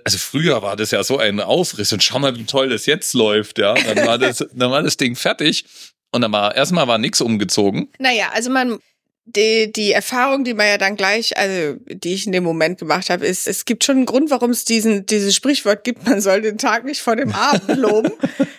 also 0.04 0.17
früher 0.17 0.62
war 0.62 0.76
das 0.76 0.91
ja 0.91 1.04
so 1.04 1.17
ein 1.17 1.39
Aufriss 1.39 1.91
und 1.93 2.04
schau 2.04 2.19
mal, 2.19 2.36
wie 2.38 2.45
toll 2.45 2.69
das 2.69 2.86
jetzt 2.86 3.13
läuft, 3.13 3.60
ja. 3.60 3.74
Dann 3.74 4.06
war 4.06 4.17
das, 4.17 4.38
dann 4.54 4.71
war 4.71 4.84
das 4.84 4.98
Ding 4.98 5.15
fertig 5.15 5.65
und 6.12 6.21
dann 6.21 6.32
war, 6.32 6.56
erstmal 6.56 6.88
war 6.88 6.98
nichts 6.98 7.21
umgezogen. 7.21 7.89
Naja, 8.00 8.30
also 8.34 8.50
man, 8.50 8.80
die, 9.25 9.71
die 9.71 9.91
Erfahrung, 9.91 10.43
die 10.43 10.53
man 10.53 10.67
ja 10.67 10.77
dann 10.77 10.95
gleich, 10.95 11.35
also 11.35 11.77
die 11.88 12.13
ich 12.13 12.27
in 12.27 12.31
dem 12.31 12.43
Moment 12.43 12.77
gemacht 12.77 13.09
habe, 13.09 13.25
ist, 13.25 13.47
es 13.47 13.65
gibt 13.65 13.83
schon 13.83 13.97
einen 13.97 14.05
Grund, 14.05 14.29
warum 14.29 14.51
es 14.51 14.65
diesen 14.65 15.07
dieses 15.07 15.33
Sprichwort 15.35 15.83
gibt, 15.83 16.05
man 16.05 16.21
soll 16.21 16.41
den 16.41 16.59
Tag 16.59 16.85
nicht 16.85 17.01
vor 17.01 17.15
dem 17.15 17.33
Abend 17.33 17.67
loben. 17.77 18.11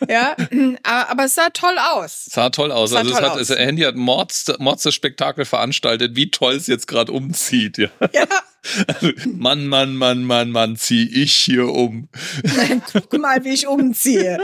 ja, 0.08 0.36
aber, 0.82 1.10
aber 1.10 1.24
es 1.24 1.36
sah 1.36 1.50
toll 1.50 1.76
aus. 1.78 2.26
Sah 2.26 2.50
toll 2.50 2.72
aus. 2.72 2.90
Sah 2.90 2.98
also 2.98 3.10
toll 3.10 3.20
es 3.20 3.24
hat, 3.24 3.38
aus. 3.38 3.46
das 3.46 3.58
Handy 3.58 3.82
hat 3.82 3.94
Mords, 3.94 4.52
Mords 4.58 4.82
das 4.82 4.94
Spektakel 4.94 5.44
veranstaltet, 5.44 6.16
wie 6.16 6.30
toll 6.30 6.54
es 6.54 6.66
jetzt 6.66 6.88
gerade 6.88 7.12
umzieht. 7.12 7.78
Ja. 7.78 7.90
Ja, 8.12 8.26
Mann, 9.26 9.66
Mann, 9.66 9.94
Mann, 9.94 10.24
Mann, 10.24 10.50
Mann, 10.50 10.76
zieh 10.76 11.08
ich 11.22 11.34
hier 11.34 11.68
um. 11.68 12.08
guck 12.92 13.20
mal, 13.20 13.44
wie 13.44 13.54
ich 13.54 13.66
umziehe. 13.66 14.38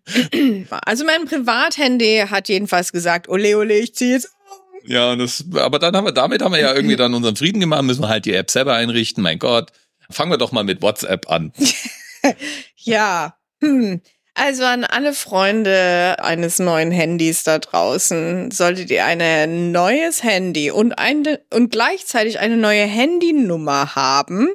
also 0.70 1.04
mein 1.04 1.24
Privathandy 1.24 2.24
hat 2.28 2.48
jedenfalls 2.48 2.92
gesagt, 2.92 3.28
ole, 3.28 3.56
ole, 3.56 3.78
ich 3.78 3.94
ziehe 3.94 4.12
jetzt 4.12 4.26
um. 4.26 4.35
Ja, 4.86 5.12
und 5.12 5.18
das, 5.18 5.44
aber 5.54 5.78
dann 5.78 5.96
haben 5.96 6.06
wir, 6.06 6.12
damit 6.12 6.42
haben 6.42 6.52
wir 6.52 6.60
ja 6.60 6.74
irgendwie 6.74 6.96
dann 6.96 7.14
unseren 7.14 7.36
Frieden 7.36 7.60
gemacht, 7.60 7.82
müssen 7.82 8.02
wir 8.02 8.08
halt 8.08 8.24
die 8.24 8.34
App 8.34 8.50
selber 8.50 8.74
einrichten. 8.74 9.22
Mein 9.22 9.38
Gott. 9.38 9.72
Fangen 10.10 10.30
wir 10.30 10.38
doch 10.38 10.52
mal 10.52 10.64
mit 10.64 10.82
WhatsApp 10.82 11.30
an. 11.30 11.52
Ja, 12.86 13.36
hm. 13.62 14.00
Also 14.34 14.64
an 14.64 14.84
alle 14.84 15.14
Freunde 15.14 16.16
eines 16.18 16.58
neuen 16.58 16.90
Handys 16.90 17.42
da 17.42 17.58
draußen, 17.58 18.50
solltet 18.50 18.90
ihr 18.90 19.04
ein 19.04 19.72
neues 19.72 20.22
Handy 20.22 20.70
und, 20.70 20.98
eine, 20.98 21.40
und 21.54 21.70
gleichzeitig 21.70 22.38
eine 22.38 22.58
neue 22.58 22.84
Handynummer 22.84 23.94
haben, 23.96 24.50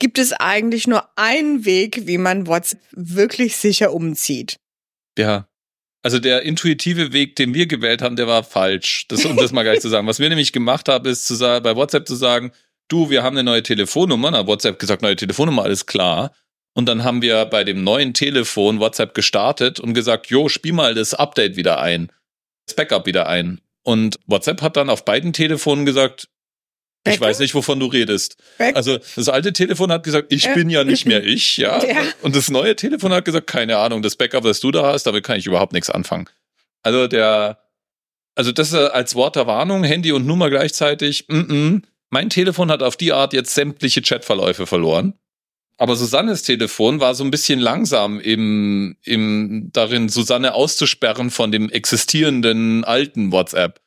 gibt 0.00 0.18
es 0.18 0.32
eigentlich 0.32 0.88
nur 0.88 1.08
einen 1.16 1.64
Weg, 1.64 2.08
wie 2.08 2.18
man 2.18 2.48
WhatsApp 2.48 2.80
wirklich 2.90 3.56
sicher 3.56 3.92
umzieht. 3.92 4.56
Ja. 5.16 5.46
Also 6.04 6.18
der 6.18 6.42
intuitive 6.42 7.14
Weg, 7.14 7.34
den 7.36 7.54
wir 7.54 7.66
gewählt 7.66 8.02
haben, 8.02 8.16
der 8.16 8.26
war 8.26 8.44
falsch. 8.44 9.06
Das, 9.08 9.24
um 9.24 9.38
das 9.38 9.52
mal 9.52 9.62
gleich 9.62 9.80
zu 9.80 9.88
sagen. 9.88 10.06
Was 10.06 10.18
wir 10.18 10.28
nämlich 10.28 10.52
gemacht 10.52 10.86
haben, 10.86 11.08
ist 11.08 11.26
zu 11.26 11.34
sagen, 11.34 11.62
bei 11.62 11.74
WhatsApp 11.76 12.06
zu 12.06 12.14
sagen, 12.14 12.52
du, 12.88 13.08
wir 13.08 13.22
haben 13.22 13.38
eine 13.38 13.44
neue 13.44 13.62
Telefonnummer. 13.62 14.30
Hat 14.32 14.46
WhatsApp 14.46 14.78
gesagt, 14.78 15.00
neue 15.00 15.16
Telefonnummer, 15.16 15.62
alles 15.62 15.86
klar. 15.86 16.34
Und 16.74 16.86
dann 16.86 17.04
haben 17.04 17.22
wir 17.22 17.46
bei 17.46 17.64
dem 17.64 17.84
neuen 17.84 18.12
Telefon 18.12 18.80
WhatsApp 18.80 19.14
gestartet 19.14 19.80
und 19.80 19.94
gesagt, 19.94 20.26
jo, 20.26 20.50
spiel 20.50 20.74
mal 20.74 20.94
das 20.94 21.14
Update 21.14 21.56
wieder 21.56 21.80
ein, 21.80 22.12
das 22.66 22.76
Backup 22.76 23.06
wieder 23.06 23.26
ein. 23.26 23.62
Und 23.82 24.18
WhatsApp 24.26 24.60
hat 24.60 24.76
dann 24.76 24.90
auf 24.90 25.06
beiden 25.06 25.32
Telefonen 25.32 25.86
gesagt, 25.86 26.28
ich 27.06 27.12
Backup? 27.14 27.28
weiß 27.28 27.38
nicht, 27.40 27.54
wovon 27.54 27.78
du 27.80 27.86
redest. 27.86 28.36
Back- 28.58 28.76
Also 28.76 28.98
das 29.16 29.28
alte 29.28 29.52
Telefon 29.52 29.92
hat 29.92 30.02
gesagt, 30.04 30.32
ich 30.32 30.44
Ja. 30.44 30.54
bin 30.54 30.70
ja 30.70 30.84
nicht 30.84 31.06
mehr 31.06 31.22
ich, 31.24 31.56
ja. 31.58 31.82
Ja. 31.86 31.96
Und 32.22 32.34
das 32.34 32.50
neue 32.50 32.74
Telefon 32.76 33.12
hat 33.12 33.24
gesagt, 33.24 33.46
keine 33.46 33.76
Ahnung, 33.78 34.02
das 34.02 34.16
Backup, 34.16 34.44
das 34.44 34.60
du 34.60 34.70
da 34.70 34.84
hast, 34.84 35.04
damit 35.04 35.24
kann 35.24 35.38
ich 35.38 35.46
überhaupt 35.46 35.72
nichts 35.72 35.90
anfangen. 35.90 36.28
Also 36.82 37.06
der, 37.06 37.58
also 38.34 38.52
das 38.52 38.72
äh, 38.72 38.78
als 38.88 39.14
Wort 39.14 39.36
der 39.36 39.46
Warnung, 39.46 39.84
Handy 39.84 40.12
und 40.12 40.26
Nummer 40.26 40.50
gleichzeitig. 40.50 41.26
Mm 41.28 41.38
-mm. 41.40 41.82
Mein 42.10 42.30
Telefon 42.30 42.70
hat 42.70 42.82
auf 42.82 42.96
die 42.96 43.12
Art 43.12 43.32
jetzt 43.32 43.54
sämtliche 43.54 44.00
Chatverläufe 44.02 44.66
verloren. 44.66 45.14
Aber 45.76 45.96
Susannes 45.96 46.42
Telefon 46.44 47.00
war 47.00 47.16
so 47.16 47.24
ein 47.24 47.32
bisschen 47.32 47.58
langsam 47.58 48.20
im, 48.20 48.96
im 49.02 49.70
darin, 49.72 50.08
Susanne 50.08 50.54
auszusperren 50.54 51.30
von 51.32 51.50
dem 51.50 51.68
existierenden 51.70 52.84
alten 52.84 53.32
WhatsApp. 53.32 53.80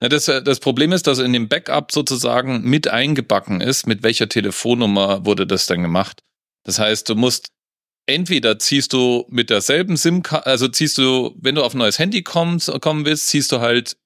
Das, 0.00 0.28
äh, 0.28 0.42
das 0.42 0.60
Problem 0.60 0.92
ist, 0.92 1.06
dass 1.06 1.18
in 1.18 1.32
dem 1.32 1.48
Backup 1.48 1.92
sozusagen 1.92 2.62
mit 2.62 2.88
eingebacken 2.88 3.60
ist, 3.60 3.86
mit 3.86 4.02
welcher 4.02 4.28
Telefonnummer 4.28 5.24
wurde 5.26 5.46
das 5.46 5.66
denn 5.66 5.82
gemacht. 5.82 6.22
Das 6.64 6.78
heißt, 6.78 7.08
du 7.08 7.14
musst 7.14 7.48
entweder 8.06 8.58
ziehst 8.58 8.92
du 8.92 9.26
mit 9.28 9.50
derselben 9.50 9.96
SIM-Karte, 9.96 10.46
also 10.46 10.68
ziehst 10.68 10.98
du, 10.98 11.34
wenn 11.40 11.54
du 11.54 11.62
auf 11.62 11.74
ein 11.74 11.78
neues 11.78 11.98
Handy 11.98 12.22
kommst, 12.22 12.70
kommen 12.80 13.04
willst, 13.04 13.28
ziehst 13.28 13.52
du 13.52 13.60
halt 13.60 13.96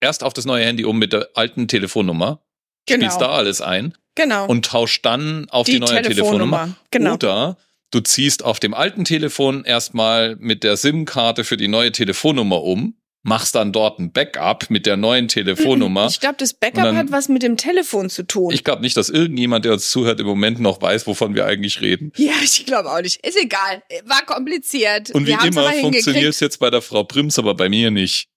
erst 0.00 0.24
auf 0.24 0.32
das 0.32 0.44
neue 0.44 0.64
Handy 0.64 0.84
um 0.84 0.98
mit 0.98 1.12
der 1.12 1.28
alten 1.34 1.68
Telefonnummer, 1.68 2.42
spielst 2.88 3.20
da 3.20 3.30
alles 3.30 3.60
ein 3.60 3.94
genau. 4.14 4.46
und 4.46 4.64
tauschst 4.64 5.04
dann 5.04 5.48
auf 5.50 5.66
die, 5.66 5.78
neue 5.78 6.02
Telefonnummer. 6.02 6.74
Genau. 6.90 7.14
Oder 7.14 7.58
du 7.90 8.00
ziehst 8.00 8.44
auf 8.44 8.60
dem 8.60 8.72
alten 8.72 9.04
Telefon 9.04 9.64
erstmal 9.64 10.36
mit 10.36 10.64
der 10.64 10.76
SIM-Karte 10.76 11.44
für 11.44 11.56
die 11.56 11.68
neue 11.68 11.92
Telefonnummer 11.92 12.62
um, 12.62 12.96
machst 13.22 13.54
dann 13.54 13.72
dort 13.72 13.98
ein 13.98 14.12
Backup 14.12 14.70
mit 14.70 14.86
der 14.86 14.96
neuen 14.96 15.28
Telefonnummer. 15.28 16.06
Ich 16.06 16.20
glaube, 16.20 16.36
das 16.38 16.54
Backup 16.54 16.84
dann- 16.84 16.96
hat 16.96 17.12
was 17.12 17.28
mit 17.28 17.42
dem 17.42 17.56
Telefon 17.56 18.08
zu 18.08 18.22
tun. 18.26 18.52
Ich 18.52 18.64
glaube 18.64 18.82
nicht, 18.82 18.96
dass 18.96 19.10
irgendjemand, 19.10 19.64
der 19.64 19.72
uns 19.74 19.90
zuhört, 19.90 20.20
im 20.20 20.26
Moment 20.26 20.60
noch 20.60 20.80
weiß, 20.80 21.06
wovon 21.06 21.34
wir 21.34 21.44
eigentlich 21.46 21.80
reden. 21.80 22.12
ja, 22.16 22.32
ich 22.42 22.64
glaube 22.66 22.90
auch 22.90 23.00
nicht. 23.02 23.24
Ist 23.26 23.36
egal. 23.40 23.82
War 24.04 24.24
kompliziert. 24.24 25.10
Und 25.10 25.24
wie 25.24 25.28
Wir 25.28 25.38
haben's 25.38 25.56
immer 25.56 25.72
funktioniert 25.72 26.30
es 26.30 26.40
jetzt 26.40 26.58
bei 26.58 26.70
der 26.70 26.82
Frau 26.82 27.04
Prims, 27.04 27.38
aber 27.38 27.54
bei 27.54 27.68
mir 27.68 27.90
nicht. 27.90 28.28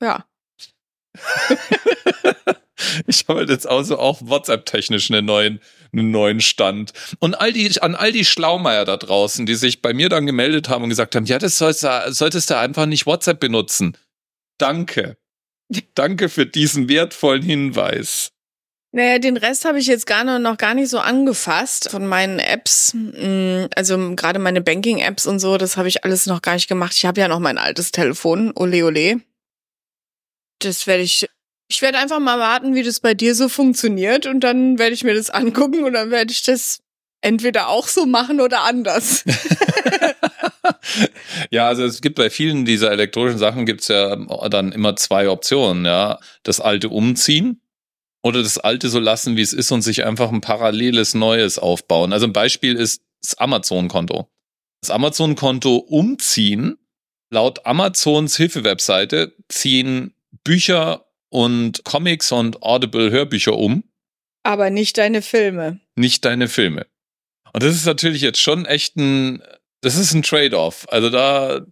Ja. 0.00 0.26
Ich 3.06 3.24
habe 3.28 3.40
halt 3.40 3.50
jetzt 3.50 3.68
also 3.68 3.98
auch 3.98 4.20
WhatsApp-technisch 4.22 5.10
einen 5.10 5.26
neuen, 5.26 5.60
einen 5.92 6.10
neuen 6.10 6.40
Stand. 6.40 6.92
Und 7.18 7.34
all 7.34 7.52
die, 7.52 7.80
an 7.80 7.94
all 7.94 8.12
die 8.12 8.24
Schlaumeier 8.24 8.84
da 8.84 8.96
draußen, 8.96 9.46
die 9.46 9.54
sich 9.54 9.82
bei 9.82 9.92
mir 9.92 10.08
dann 10.08 10.26
gemeldet 10.26 10.68
haben 10.68 10.84
und 10.84 10.90
gesagt 10.90 11.14
haben, 11.16 11.26
ja, 11.26 11.38
das 11.38 11.58
sollst 11.58 11.86
solltest 12.08 12.50
du 12.50 12.58
einfach 12.58 12.86
nicht 12.86 13.06
WhatsApp 13.06 13.40
benutzen. 13.40 13.96
Danke. 14.58 15.16
Danke 15.94 16.28
für 16.28 16.46
diesen 16.46 16.88
wertvollen 16.88 17.42
Hinweis. 17.42 18.32
Naja, 18.94 19.18
den 19.18 19.38
Rest 19.38 19.64
habe 19.64 19.78
ich 19.78 19.86
jetzt 19.86 20.06
gar 20.06 20.22
noch, 20.22 20.38
noch 20.38 20.58
gar 20.58 20.74
nicht 20.74 20.90
so 20.90 20.98
angefasst 20.98 21.88
von 21.90 22.06
meinen 22.06 22.38
Apps. 22.38 22.92
Mm, 22.92 23.64
Also 23.74 24.14
gerade 24.14 24.38
meine 24.38 24.60
Banking-Apps 24.60 25.26
und 25.26 25.38
so, 25.38 25.56
das 25.56 25.78
habe 25.78 25.88
ich 25.88 26.04
alles 26.04 26.26
noch 26.26 26.42
gar 26.42 26.54
nicht 26.54 26.68
gemacht. 26.68 26.92
Ich 26.94 27.06
habe 27.06 27.18
ja 27.18 27.28
noch 27.28 27.38
mein 27.40 27.56
altes 27.56 27.90
Telefon, 27.90 28.52
ole 28.54 28.84
ole. 28.84 29.20
Das 30.58 30.86
werde 30.86 31.02
ich. 31.02 31.26
Ich 31.72 31.80
werde 31.80 31.96
einfach 31.96 32.20
mal 32.20 32.38
warten, 32.38 32.74
wie 32.74 32.82
das 32.82 33.00
bei 33.00 33.14
dir 33.14 33.34
so 33.34 33.48
funktioniert 33.48 34.26
und 34.26 34.40
dann 34.40 34.78
werde 34.78 34.92
ich 34.92 35.04
mir 35.04 35.14
das 35.14 35.30
angucken 35.30 35.84
und 35.84 35.94
dann 35.94 36.10
werde 36.10 36.30
ich 36.30 36.42
das 36.42 36.80
entweder 37.22 37.68
auch 37.68 37.88
so 37.88 38.04
machen 38.04 38.40
oder 38.40 38.64
anders. 38.64 39.24
Ja, 41.50 41.66
also 41.66 41.84
es 41.84 42.00
gibt 42.00 42.16
bei 42.16 42.30
vielen 42.30 42.64
dieser 42.64 42.90
elektronischen 42.92 43.38
Sachen 43.38 43.66
gibt's 43.66 43.88
ja 43.88 44.16
dann 44.48 44.72
immer 44.72 44.96
zwei 44.96 45.28
Optionen, 45.28 45.84
ja. 45.84 46.20
Das 46.44 46.60
alte 46.60 46.88
umziehen 46.88 47.60
oder 48.22 48.42
das 48.42 48.58
alte 48.58 48.88
so 48.88 49.00
lassen, 49.00 49.36
wie 49.36 49.42
es 49.42 49.52
ist 49.52 49.70
und 49.72 49.82
sich 49.82 50.04
einfach 50.04 50.30
ein 50.30 50.40
paralleles 50.40 51.14
Neues 51.14 51.58
aufbauen. 51.58 52.12
Also 52.12 52.26
ein 52.26 52.32
Beispiel 52.32 52.76
ist 52.76 53.02
das 53.20 53.34
Amazon-Konto. 53.34 54.30
Das 54.80 54.90
Amazon-Konto 54.90 55.76
umziehen, 55.76 56.78
laut 57.30 57.66
Amazons 57.66 58.36
Hilfewebseite 58.36 59.34
ziehen 59.48 60.14
Bücher 60.44 61.06
und 61.32 61.84
Comics 61.84 62.30
und 62.32 62.62
Audible-Hörbücher 62.62 63.56
um, 63.56 63.84
Aber 64.44 64.70
nicht 64.70 64.98
deine 64.98 65.22
Filme. 65.22 65.80
nicht 65.96 66.24
deine 66.24 66.48
Filme. 66.48 66.86
Und 67.52 67.62
das 67.62 67.74
ist 67.74 67.86
natürlich 67.86 68.22
jetzt 68.22 68.40
schon 68.40 68.64
echt 68.66 68.96
ein, 68.96 69.42
das 69.82 69.96
ist 69.96 70.14
ein 70.14 70.22
Trade-off. 70.22 70.86
Also 70.90 71.10
da, 71.10 71.66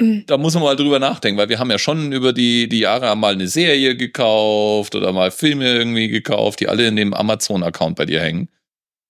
Mhm. 0.00 0.24
da 0.26 0.38
muss 0.38 0.54
man 0.54 0.62
mal 0.62 0.74
drüber 0.74 0.98
nachdenken, 0.98 1.38
weil 1.38 1.50
wir 1.50 1.58
haben 1.58 1.70
ja 1.70 1.78
schon 1.78 2.12
über 2.12 2.32
die, 2.32 2.66
die 2.68 2.78
Jahre 2.80 3.14
mal 3.14 3.34
eine 3.34 3.46
Serie 3.46 3.94
gekauft 3.96 4.94
oder 4.94 5.12
mal 5.12 5.30
Filme 5.30 5.70
irgendwie 5.70 6.08
gekauft, 6.08 6.60
die 6.60 6.68
alle 6.68 6.88
in 6.88 6.96
dem 6.96 7.12
Amazon-Account 7.12 7.96
bei 7.96 8.06
dir 8.06 8.20
hängen. 8.20 8.48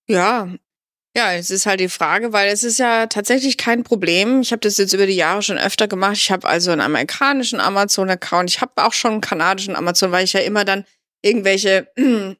Ja. 0.09 0.52
Ja, 1.14 1.35
es 1.35 1.51
ist 1.51 1.66
halt 1.66 1.81
die 1.81 1.90
Frage, 1.90 2.33
weil 2.33 2.51
es 2.51 2.64
ist 2.64 2.79
ja 2.79 3.07
tatsächlich 3.07 3.59
kein 3.59 3.85
Problem. 3.85 4.40
Ich 4.40 4.51
habe 4.51 4.61
das 4.61 4.79
jetzt 4.79 4.94
über 4.94 5.07
die 5.07 5.16
Jahre 5.16 5.42
schon 5.42 5.59
öfter 5.59 5.87
gemacht. 5.87 6.16
Ich 6.16 6.31
habe 6.31 6.48
also 6.48 6.70
einen 6.70 6.81
amerikanischen 6.81 7.61
Amazon-Account. 7.61 8.48
Ich 8.48 8.61
habe 8.62 8.72
auch 8.77 8.94
schon 8.94 9.12
einen 9.12 9.20
kanadischen 9.20 9.77
Amazon, 9.77 10.11
weil 10.11 10.25
ich 10.25 10.33
ja 10.33 10.40
immer 10.40 10.64
dann 10.64 10.87
irgendwelche 11.20 11.92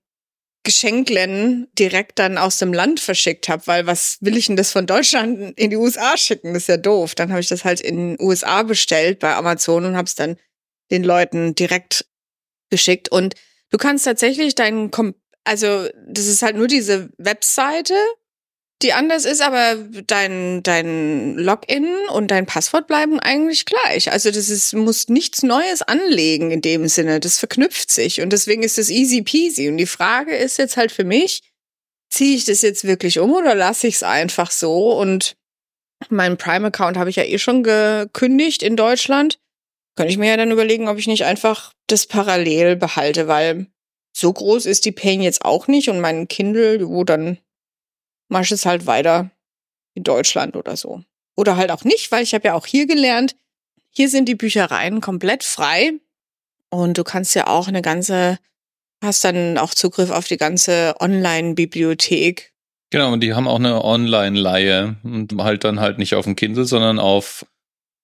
Geschenklennen 0.65 1.69
direkt 1.79 2.19
dann 2.19 2.39
aus 2.39 2.57
dem 2.59 2.73
Land 2.73 3.01
verschickt 3.01 3.51
habe, 3.51 3.67
weil 3.67 3.87
was 3.87 4.17
will 4.21 4.39
ich 4.39 4.47
denn 4.47 4.57
das 4.57 4.73
von 4.73 4.87
Deutschland 4.87 5.59
in 5.59 5.69
die 5.69 5.77
USA 5.77 6.17
schicken? 6.17 6.55
Das 6.55 6.63
ist 6.63 6.69
ja 6.69 6.79
doof. 6.79 7.15
Dann 7.15 7.31
habe 7.31 7.41
ich 7.41 7.49
das 7.49 7.65
halt 7.67 7.81
in 7.83 8.17
den 8.17 8.27
USA 8.27 8.63
bestellt 8.63 9.19
bei 9.19 9.35
Amazon 9.35 9.85
und 9.85 9.97
habe 9.97 10.07
es 10.07 10.15
dann 10.15 10.39
den 10.91 11.05
Leuten 11.05 11.55
direkt 11.55 12.07
geschickt. 12.71 13.11
Und 13.11 13.35
du 13.69 13.77
kannst 13.77 14.07
tatsächlich 14.07 14.55
deinen, 14.55 14.91
also 15.45 15.89
das 16.07 16.27
ist 16.27 16.41
halt 16.41 16.57
nur 16.57 16.69
diese 16.69 17.11
Webseite, 17.19 17.95
die 18.83 18.93
anders 18.93 19.25
ist, 19.25 19.43
aber 19.43 19.77
dein, 20.07 20.63
dein 20.63 21.37
Login 21.37 21.87
und 22.13 22.31
dein 22.31 22.47
Passwort 22.47 22.87
bleiben 22.87 23.21
eigentlich 23.21 23.65
gleich. 23.65 24.13
Also 24.13 24.31
das 24.31 24.49
ist, 24.49 24.75
musst 24.75 25.11
nichts 25.11 25.43
Neues 25.43 25.83
anlegen 25.83 26.51
in 26.51 26.61
dem 26.61 26.89
Sinne. 26.89 27.21
Das 27.21 27.39
verknüpft 27.39 27.91
sich 27.91 28.21
und 28.21 28.33
deswegen 28.33 28.63
ist 28.63 28.79
das 28.79 28.91
easy 28.91 29.23
peasy. 29.23 29.69
Und 29.69 29.77
die 29.77 29.87
Frage 29.87 30.35
ist 30.35 30.59
jetzt 30.59 30.77
halt 30.77 30.93
für 30.93 31.05
mich, 31.05 31.43
ziehe 32.11 32.37
ich 32.37 32.45
das 32.45 32.63
jetzt 32.63 32.85
wirklich 32.85 33.19
um 33.19 33.33
oder 33.33 33.55
lasse 33.55 33.87
ich 33.87 33.97
es 33.97 34.03
einfach 34.03 34.51
so? 34.51 34.93
Und 34.93 35.37
meinen 36.09 36.37
Prime-Account 36.37 36.97
habe 36.97 37.11
ich 37.11 37.17
ja 37.17 37.25
eh 37.25 37.39
schon 37.39 37.63
gekündigt 37.63 38.63
in 38.63 38.77
Deutschland. 38.77 39.39
Könnte 39.97 40.13
ich 40.13 40.19
mir 40.19 40.29
ja 40.29 40.37
dann 40.37 40.51
überlegen, 40.51 40.89
ob 40.89 40.99
ich 40.99 41.07
nicht 41.07 41.25
einfach 41.25 41.73
das 41.87 42.07
parallel 42.07 42.77
behalte, 42.77 43.29
weil 43.29 43.67
so 44.17 44.33
groß 44.33 44.67
ist 44.67 44.85
die 44.85 44.93
Pain 44.93 45.23
jetzt 45.23 45.45
auch 45.45 45.69
nicht 45.69 45.89
und 45.89 46.01
mein 46.01 46.29
Kindle, 46.29 46.89
wo 46.89 47.05
dann 47.05 47.39
mach 48.33 48.43
ich 48.43 48.51
es 48.51 48.67
halt 48.67 48.87
weiter 48.87 49.31
in 49.95 50.03
Deutschland 50.03 50.57
oder 50.57 50.77
so. 50.77 51.03
Oder 51.37 51.57
halt 51.57 51.71
auch 51.71 51.85
nicht, 51.85 52.11
weil 52.11 52.23
ich 52.23 52.35
habe 52.35 52.49
ja 52.49 52.55
auch 52.55 52.67
hier 52.67 52.87
gelernt, 52.87 53.37
hier 53.91 54.09
sind 54.09 54.27
die 54.27 54.35
Büchereien 54.35 55.01
komplett 55.01 55.45
frei 55.45 55.93
Und 56.71 56.97
du 56.97 57.05
kannst 57.05 57.35
ja 57.35 57.47
auch 57.47 57.69
eine 57.69 57.83
ganze, 57.83 58.39
hast 59.03 59.23
dann 59.25 59.59
auch 59.59 59.75
Zugriff 59.75 60.11
auf 60.11 60.27
die 60.27 60.39
ganze 60.39 60.95
Online-Bibliothek. 60.99 62.53
Genau, 62.89 63.13
und 63.13 63.21
die 63.21 63.35
haben 63.35 63.49
auch 63.49 63.59
eine 63.59 63.85
Online-Leihe 63.85 64.97
und 65.03 65.35
halt 65.39 65.65
dann 65.65 65.81
halt 65.81 65.99
nicht 65.99 66.15
auf 66.15 66.25
dem 66.25 66.37
Kindle, 66.37 66.65
sondern 66.65 66.99
auf 66.99 67.47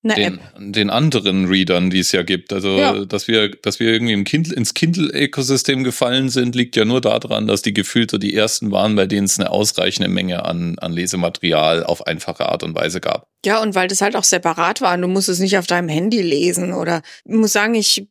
den, 0.03 0.39
den 0.59 0.91
anderen 0.91 1.47
Readern, 1.47 1.91
die 1.91 1.99
es 1.99 2.13
ja 2.13 2.23
gibt. 2.23 2.53
Also, 2.53 2.77
Ja. 2.79 3.05
dass 3.05 3.27
wir, 3.29 3.51
dass 3.51 3.81
wir 3.81 3.93
irgendwie 3.93 4.13
im 4.13 4.25
Kindle, 4.25 4.55
ins 4.55 4.75
Kindle-Ökosystem 4.75 5.83
gefallen 5.85 6.29
sind, 6.29 6.55
liegt 6.55 6.77
ja 6.77 6.85
nur 6.85 7.01
daran, 7.01 7.47
dass 7.47 7.63
die 7.63 7.75
gefühlt 7.75 8.11
so 8.11 8.19
die 8.19 8.35
ersten 8.35 8.71
waren, 8.71 8.95
bei 8.95 9.07
denen 9.07 9.25
es 9.27 9.39
eine 9.39 9.51
ausreichende 9.51 10.09
Menge 10.09 10.45
an, 10.45 10.79
an 10.79 10.93
Lesematerial 10.93 11.83
auf 11.85 12.07
einfache 12.07 12.49
Art 12.49 12.63
und 12.63 12.75
Weise 12.77 13.01
gab. 13.01 13.29
Ja, 13.45 13.61
und 13.61 13.75
weil 13.75 13.89
das 13.89 14.01
halt 14.01 14.15
auch 14.17 14.25
separat 14.25 14.81
war 14.81 14.95
und 14.95 15.03
du 15.03 15.09
musst 15.09 15.29
es 15.29 15.41
nicht 15.41 15.59
auf 15.59 15.67
deinem 15.67 15.89
Handy 15.89 16.23
lesen 16.23 16.73
oder 16.73 17.03
ich 17.25 17.35
muss 17.35 17.53
sagen, 17.53 17.75
ich 17.75 18.07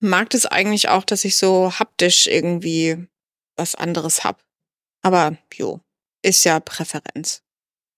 mag 0.00 0.30
das 0.30 0.46
eigentlich 0.46 0.88
auch, 0.88 1.04
dass 1.04 1.24
ich 1.24 1.36
so 1.36 1.72
haptisch 1.78 2.26
irgendwie 2.26 2.96
was 3.56 3.74
anderes 3.74 4.24
hab. 4.24 4.42
Aber 5.02 5.36
jo, 5.54 5.80
ist 6.22 6.44
ja 6.44 6.58
Präferenz. 6.60 7.42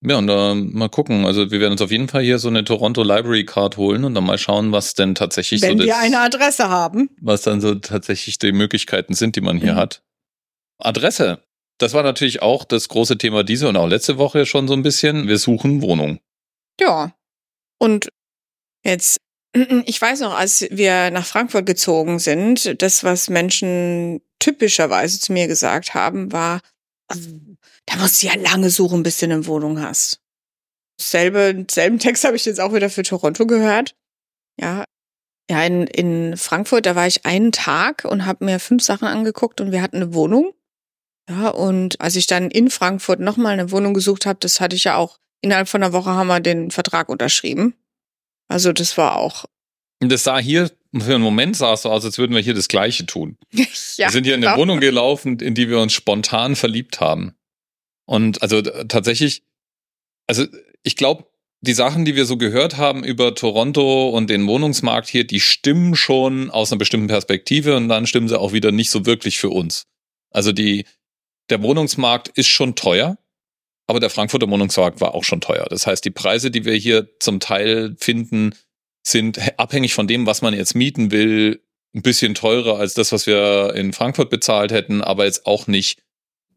Ja, 0.03 0.17
und 0.17 0.29
äh, 0.31 0.55
mal 0.55 0.89
gucken. 0.89 1.27
Also 1.27 1.51
wir 1.51 1.61
werden 1.61 1.73
uns 1.73 1.83
auf 1.83 1.91
jeden 1.91 2.09
Fall 2.09 2.23
hier 2.23 2.39
so 2.39 2.49
eine 2.49 2.65
Toronto 2.65 3.03
Library 3.03 3.45
Card 3.45 3.77
holen 3.77 4.05
und 4.05 4.15
dann 4.15 4.25
mal 4.25 4.39
schauen, 4.39 4.73
was 4.73 4.95
denn 4.95 5.15
tatsächlich 5.15 5.61
Wenn 5.61 5.79
so 5.79 5.85
wir 5.85 5.93
das, 5.93 6.03
eine 6.03 6.21
Adresse 6.21 6.69
haben. 6.71 7.11
was 7.21 7.43
dann 7.43 7.61
so 7.61 7.75
tatsächlich 7.75 8.39
die 8.39 8.53
Möglichkeiten 8.53 9.13
sind, 9.15 9.37
die 9.37 9.43
man 9.43 9.59
hier 9.59 9.75
Mhm. 9.75 9.77
hat. 9.79 10.03
Adresse. 10.79 11.43
Das 11.79 11.93
war 11.93 12.03
natürlich 12.03 12.41
auch 12.43 12.65
das 12.65 12.89
große 12.89 13.19
Thema 13.19 13.43
diese 13.45 13.69
und 13.69 13.77
auch 13.77 13.89
letzte 13.89 14.17
Woche 14.19 14.47
schon 14.47 14.69
so 14.69 14.75
ein 14.75 14.83
bisschen. 14.83 15.29
Wir 15.29 15.39
suchen 15.39 15.83
Wohnung. 15.83 16.21
Ja. 16.81 17.15
Und 17.79 18.09
jetzt, 18.85 19.19
ich 19.85 20.01
weiß 20.01 20.21
noch, 20.21 20.35
als 20.39 20.67
wir 20.71 21.11
nach 21.11 21.27
Frankfurt 21.27 21.67
gezogen 21.67 22.19
sind, 22.19 22.81
das, 22.83 23.05
was 23.05 23.29
Menschen 23.29 24.23
typischerweise 24.39 25.21
zu 25.21 25.33
mir 25.35 25.47
gesagt 25.47 25.93
haben, 25.93 26.33
war, 26.33 26.61
da 27.91 27.99
musst 27.99 28.23
du 28.23 28.29
ja 28.29 28.35
lange 28.37 28.71
suchen, 28.71 29.03
bis 29.03 29.19
du 29.19 29.27
eine 29.27 29.47
Wohnung 29.47 29.81
hast. 29.81 30.21
Selbe, 31.01 31.67
selben 31.71 31.99
Text 31.99 32.25
habe 32.25 32.37
ich 32.37 32.45
jetzt 32.45 32.61
auch 32.61 32.73
wieder 32.73 32.91
für 32.91 33.03
Toronto 33.03 33.47
gehört. 33.47 33.95
Ja. 34.59 34.85
Ja, 35.51 35.65
in, 35.65 35.89
in 35.89 36.37
Frankfurt, 36.37 36.87
da 36.87 36.95
war 36.95 37.09
ich 37.09 37.27
einen 37.27 37.51
Tag 37.51 38.05
und 38.05 38.25
habe 38.25 38.45
mir 38.45 38.61
fünf 38.61 38.85
Sachen 38.85 39.09
angeguckt 39.09 39.61
und 39.61 39.73
wir 39.73 39.83
hatten 39.83 39.97
eine 39.97 40.15
Wohnung. 40.15 40.53
Ja, 41.29 41.49
und 41.49 42.01
als 42.01 42.15
ich 42.15 42.29
dann 42.29 42.51
in 42.51 42.71
Frankfurt 42.71 43.19
nochmal 43.19 43.55
eine 43.55 43.73
Wohnung 43.73 43.93
gesucht 43.93 44.27
habe, 44.27 44.39
das 44.41 44.61
hatte 44.61 44.77
ich 44.77 44.85
ja 44.85 44.97
auch 44.97 45.19
innerhalb 45.41 45.69
von 45.69 45.83
einer 45.83 45.93
Woche 45.93 46.11
haben 46.11 46.29
wir 46.29 46.41
den 46.41 46.71
Vertrag 46.71 47.09
unterschrieben. 47.09 47.75
Also 48.49 48.73
das 48.73 48.97
war 48.97 49.17
auch. 49.17 49.47
Und 50.01 50.13
das 50.13 50.23
sah 50.23 50.39
hier, 50.39 50.71
für 50.97 51.15
einen 51.15 51.23
Moment 51.23 51.57
sah 51.57 51.73
es 51.73 51.83
so 51.83 51.91
aus, 51.91 52.05
als 52.05 52.19
würden 52.19 52.35
wir 52.35 52.43
hier 52.43 52.55
das 52.55 52.69
Gleiche 52.69 53.07
tun. 53.07 53.37
ja, 53.53 53.67
wir 53.67 54.11
sind 54.11 54.25
hier 54.25 54.35
in 54.35 54.45
eine 54.45 54.53
genau. 54.53 54.59
Wohnung 54.59 54.81
gelaufen, 54.81 55.39
in 55.41 55.55
die 55.55 55.69
wir 55.69 55.81
uns 55.81 55.93
spontan 55.93 56.57
verliebt 56.57 57.01
haben. 57.01 57.35
Und 58.11 58.43
also 58.43 58.59
äh, 58.59 58.87
tatsächlich, 58.89 59.45
also 60.27 60.45
ich 60.83 60.97
glaube, 60.97 61.27
die 61.61 61.75
Sachen, 61.75 62.05
die 62.05 62.17
wir 62.17 62.27
so 62.27 62.37
gehört 62.37 62.77
haben 62.77 63.05
über 63.05 63.37
Toronto 63.37 64.09
und 64.09 64.29
den 64.29 64.49
Wohnungsmarkt 64.49 65.09
hier, 65.09 65.25
die 65.25 65.39
stimmen 65.39 65.95
schon 65.95 66.51
aus 66.51 66.73
einer 66.73 66.81
bestimmten 66.81 67.07
Perspektive 67.07 67.77
und 67.77 67.89
dann 67.89 68.09
stimmen 68.09 68.27
sie 68.27 68.39
auch 68.39 68.53
wieder 68.53 68.73
nicht 68.73 68.91
so 68.91 69.07
wirklich 69.07 69.39
für 69.39 69.51
uns. 69.51 69.87
Also 70.33 70.51
die, 70.51 70.87
der 71.51 71.63
Wohnungsmarkt 71.63 72.29
ist 72.29 72.49
schon 72.49 72.75
teuer, 72.75 73.17
aber 73.87 74.01
der 74.01 74.11
Frankfurter 74.11 74.51
Wohnungsmarkt 74.51 75.01
war 75.01 75.15
auch 75.15 75.25
schon 75.25 75.41
teuer. 75.41 75.67
Das 75.71 75.87
heißt, 75.87 76.05
die 76.05 76.11
Preise, 76.11 76.51
die 76.51 76.65
wir 76.65 76.75
hier 76.75 77.09
zum 77.21 77.39
Teil 77.39 77.95
finden, 77.97 78.57
sind 79.07 79.57
abhängig 79.57 79.95
von 79.95 80.09
dem, 80.09 80.27
was 80.27 80.43
man 80.43 80.55
jetzt 80.55 80.75
mieten 80.75 81.13
will, 81.13 81.63
ein 81.95 82.03
bisschen 82.03 82.35
teurer 82.35 82.77
als 82.81 82.95
das, 82.95 83.13
was 83.13 83.29
wir 83.29 83.75
in 83.77 83.93
Frankfurt 83.93 84.31
bezahlt 84.31 84.73
hätten, 84.73 85.01
aber 85.01 85.27
jetzt 85.27 85.47
auch 85.47 85.69
nicht 85.69 86.01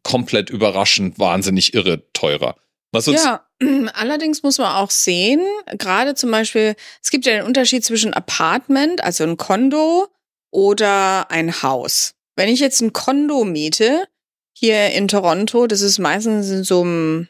komplett 0.04 0.50
überraschend 0.50 1.20
wahnsinnig 1.20 1.74
irre 1.74 2.12
teurer. 2.13 2.56
Was 2.92 3.08
uns 3.08 3.24
Ja, 3.24 3.48
allerdings 3.94 4.44
muss 4.44 4.58
man 4.58 4.76
auch 4.76 4.92
sehen, 4.92 5.42
gerade 5.78 6.16
zum 6.16 6.32
Beispiel, 6.32 6.76
es 7.02 7.10
gibt 7.10 7.26
ja 7.26 7.34
den 7.34 7.46
Unterschied 7.46 7.84
zwischen 7.84 8.13
Apartment, 8.13 9.04
also 9.04 9.24
ein 9.24 9.38
Kondo 9.38 10.08
oder 10.52 11.32
ein 11.32 11.63
Haus. 11.63 12.13
Wenn 12.36 12.50
ich 12.50 12.60
jetzt 12.60 12.82
ein 12.82 12.94
Kondo 12.94 13.44
miete, 13.44 14.08
hier 14.56 14.92
in 14.92 15.08
Toronto, 15.08 15.68
das 15.68 15.82
ist 15.82 15.98
meistens 16.00 16.50
in 16.50 16.63
so 16.63 16.82
einem 16.82 17.28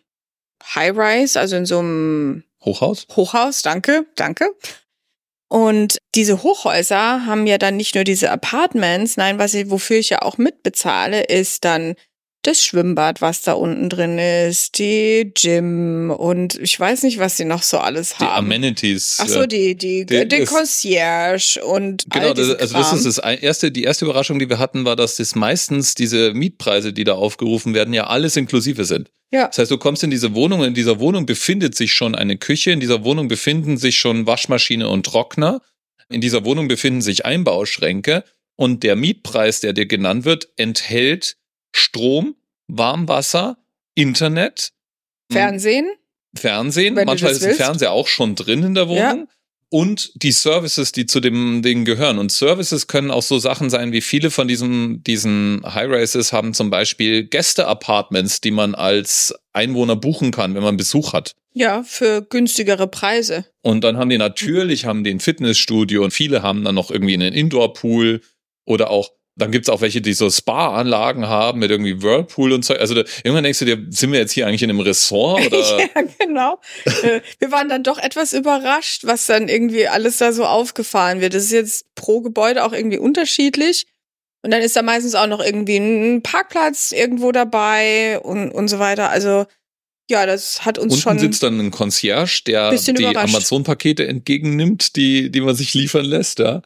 High-Rise, 0.75 1.39
also 1.39 1.55
in 1.55 1.65
so 1.65 1.79
einem 1.79 2.43
Hochhaus? 2.63 3.07
Hochhaus, 3.15 3.61
danke, 3.61 4.05
danke. 4.15 4.51
Und 5.49 5.97
diese 6.15 6.41
Hochhäuser 6.41 7.25
haben 7.25 7.45
ja 7.45 7.57
dann 7.57 7.77
nicht 7.77 7.95
nur 7.95 8.03
diese 8.03 8.31
Apartments, 8.31 9.17
nein, 9.17 9.37
was 9.37 9.53
ich, 9.53 9.69
wofür 9.69 9.97
ich 9.97 10.09
ja 10.09 10.21
auch 10.21 10.37
mitbezahle, 10.37 11.23
ist 11.23 11.63
dann 11.63 11.95
das 12.43 12.63
Schwimmbad, 12.63 13.21
was 13.21 13.41
da 13.41 13.53
unten 13.53 13.89
drin 13.89 14.19
ist, 14.19 14.77
die 14.77 15.31
Gym 15.33 16.11
und 16.11 16.55
ich 16.59 16.79
weiß 16.79 17.03
nicht, 17.03 17.17
was 17.19 17.37
die 17.37 17.45
noch 17.45 17.63
so 17.63 17.79
alles 17.79 18.15
Die 18.19 18.23
haben. 18.25 18.45
Amenities. 18.45 19.17
Ach 19.21 19.27
so, 19.27 19.41
äh, 19.43 19.47
die, 19.47 19.75
die, 19.75 20.05
die- 20.05 20.27
die, 20.27 20.39
das- 20.39 20.49
Concierge 20.49 21.59
und 21.65 22.05
Genau, 22.09 22.27
all 22.27 22.33
das, 22.33 22.49
also 22.55 22.73
das 22.77 22.93
ist 22.93 23.05
das 23.05 23.17
erste, 23.17 23.71
die 23.71 23.83
erste 23.83 24.05
Überraschung, 24.05 24.39
die 24.39 24.49
wir 24.49 24.59
hatten, 24.59 24.85
war, 24.85 24.95
dass 24.95 25.15
das 25.17 25.35
meistens 25.35 25.95
diese 25.95 26.33
Mietpreise, 26.33 26.93
die 26.93 27.03
da 27.03 27.13
aufgerufen 27.13 27.73
werden, 27.73 27.93
ja 27.93 28.07
alles 28.07 28.35
inklusive 28.37 28.85
sind. 28.85 29.09
Ja. 29.31 29.47
Das 29.47 29.57
heißt, 29.57 29.71
du 29.71 29.77
kommst 29.77 30.03
in 30.03 30.11
diese 30.11 30.35
Wohnung, 30.35 30.63
in 30.63 30.73
dieser 30.75 30.99
Wohnung 30.99 31.25
befindet 31.25 31.75
sich 31.75 31.93
schon 31.93 32.13
eine 32.13 32.37
Küche, 32.37 32.71
in 32.71 32.79
dieser 32.79 33.03
Wohnung 33.03 33.27
befinden 33.27 33.77
sich 33.77 33.97
schon 33.97 34.27
Waschmaschine 34.27 34.87
und 34.89 35.05
Trockner, 35.05 35.61
in 36.09 36.21
dieser 36.21 36.45
Wohnung 36.45 36.67
befinden 36.67 37.01
sich 37.01 37.25
Einbauschränke 37.25 38.23
und 38.55 38.83
der 38.83 38.95
Mietpreis, 38.95 39.61
der 39.61 39.73
dir 39.73 39.85
genannt 39.87 40.25
wird, 40.25 40.49
enthält 40.57 41.37
Strom, 41.73 42.35
Warmwasser, 42.67 43.57
Internet, 43.95 44.71
Fernsehen. 45.31 45.87
Fernsehen, 46.35 46.95
Wenn 46.95 47.05
manchmal 47.05 47.31
ist 47.31 47.43
ein. 47.43 47.55
Fernseher 47.55 47.91
auch 47.91 48.07
schon 48.07 48.35
drin 48.35 48.63
in 48.63 48.75
der 48.75 48.87
Wohnung. 48.87 48.99
Ja. 48.99 49.27
Und 49.69 50.11
die 50.21 50.31
Services, 50.31 50.91
die 50.91 51.07
zu 51.07 51.19
dem 51.19 51.63
Ding 51.63 51.83
gehören. 51.83 52.19
Und 52.19 52.31
Services 52.31 52.85
können 52.85 53.09
auch 53.09 53.23
so 53.23 53.39
Sachen 53.39 53.71
sein, 53.71 53.91
wie 53.91 54.01
viele 54.01 54.29
von 54.29 54.47
diesen, 54.47 55.03
diesen 55.03 55.63
High-Rises 55.65 56.31
haben 56.31 56.53
zum 56.53 56.69
Beispiel 56.69 57.23
Gäste-Apartments, 57.23 58.39
die 58.39 58.51
man 58.51 58.75
als 58.75 59.33
Einwohner 59.51 59.95
buchen 59.95 60.29
kann, 60.29 60.53
wenn 60.53 60.61
man 60.61 60.77
Besuch 60.77 61.13
hat. 61.13 61.33
Ja, 61.53 61.81
für 61.83 62.21
günstigere 62.21 62.87
Preise. 62.87 63.45
Und 63.63 63.83
dann 63.83 63.97
haben 63.97 64.09
die 64.09 64.19
natürlich, 64.19 64.85
haben 64.85 65.03
die 65.03 65.11
ein 65.11 65.19
Fitnessstudio 65.19 66.03
und 66.03 66.11
viele 66.11 66.43
haben 66.43 66.63
dann 66.63 66.75
noch 66.75 66.91
irgendwie 66.91 67.15
einen 67.15 67.33
Indoor-Pool 67.33 68.21
oder 68.65 68.91
auch, 68.91 69.09
dann 69.35 69.51
gibt's 69.51 69.69
auch 69.69 69.81
welche, 69.81 70.01
die 70.01 70.13
so 70.13 70.29
Spa-Anlagen 70.29 71.27
haben 71.27 71.59
mit 71.59 71.71
irgendwie 71.71 72.01
Whirlpool 72.01 72.51
und 72.51 72.63
so. 72.63 72.75
Also 72.75 72.93
da, 72.93 73.03
irgendwann 73.23 73.43
denkst 73.43 73.59
du 73.59 73.65
dir, 73.65 73.83
sind 73.89 74.11
wir 74.11 74.19
jetzt 74.19 74.31
hier 74.31 74.45
eigentlich 74.45 74.61
in 74.61 74.69
einem 74.69 74.79
Ressort 74.79 75.47
oder? 75.47 75.79
ja, 75.79 75.87
genau. 76.19 76.59
Äh, 76.85 77.21
Wir 77.39 77.51
waren 77.51 77.67
dann 77.67 77.83
doch 77.83 77.97
etwas 77.97 78.33
überrascht, 78.33 79.05
was 79.05 79.25
dann 79.25 79.49
irgendwie 79.49 79.87
alles 79.87 80.17
da 80.17 80.31
so 80.33 80.45
aufgefahren 80.45 81.19
wird. 81.19 81.33
Das 81.33 81.43
ist 81.45 81.51
jetzt 81.51 81.85
pro 81.95 82.21
Gebäude 82.21 82.63
auch 82.63 82.73
irgendwie 82.73 82.99
unterschiedlich. 82.99 83.87
Und 84.43 84.51
dann 84.51 84.61
ist 84.61 84.75
da 84.75 84.81
meistens 84.81 85.15
auch 85.15 85.27
noch 85.27 85.39
irgendwie 85.43 85.77
ein 85.77 86.21
Parkplatz 86.21 86.91
irgendwo 86.91 87.31
dabei 87.31 88.19
und, 88.19 88.51
und 88.51 88.67
so 88.67 88.77
weiter. 88.77 89.09
Also, 89.09 89.45
ja, 90.09 90.25
das 90.25 90.65
hat 90.65 90.77
uns 90.77 90.93
Unten 90.95 91.01
schon. 91.01 91.19
sitzt 91.19 91.41
dann 91.43 91.59
ein 91.59 91.71
Concierge, 91.71 92.41
der 92.45 92.71
die. 92.71 93.05
Amazon-Pakete 93.05 94.05
entgegennimmt, 94.05 94.97
die, 94.97 95.31
die 95.31 95.41
man 95.41 95.55
sich 95.55 95.73
liefern 95.73 96.05
lässt, 96.05 96.39
ja. 96.39 96.61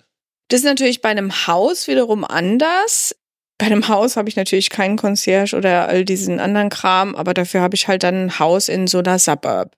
Das 0.50 0.62
ist 0.62 0.66
natürlich 0.66 1.02
bei 1.02 1.10
einem 1.10 1.48
Haus 1.48 1.88
wiederum 1.88 2.24
anders. 2.24 3.16
Bei 3.58 3.66
einem 3.66 3.88
Haus 3.88 4.18
habe 4.18 4.30
ich 4.30 4.36
natürlich 4.36 4.70
keinen 4.70 4.98
Concierge 4.98 5.56
oder 5.56 5.88
all 5.88 6.06
diesen 6.06 6.40
anderen 6.40 6.70
Kram, 6.70 7.16
aber 7.16 7.34
dafür 7.34 7.62
habe 7.62 7.76
ich 7.76 7.88
halt 7.88 8.04
dann 8.04 8.26
ein 8.26 8.40
Haus 8.40 8.70
in 8.70 8.88
so 8.88 9.00
einer 9.00 9.20
Suburb. 9.20 9.76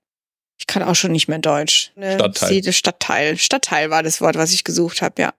Ich 0.60 0.68
kann 0.68 0.84
auch 0.84 0.96
schon 0.96 1.14
nicht 1.14 1.30
mehr 1.30 1.40
Deutsch. 1.40 1.92
Ne? 1.96 2.16
Stadtteil. 2.16 2.74
Stadtteil. 2.74 3.38
Stadtteil 3.38 3.90
war 3.90 4.04
das 4.04 4.20
Wort, 4.20 4.36
was 4.36 4.54
ich 4.54 4.66
gesucht 4.66 5.02
habe, 5.02 5.22
ja. 5.22 5.34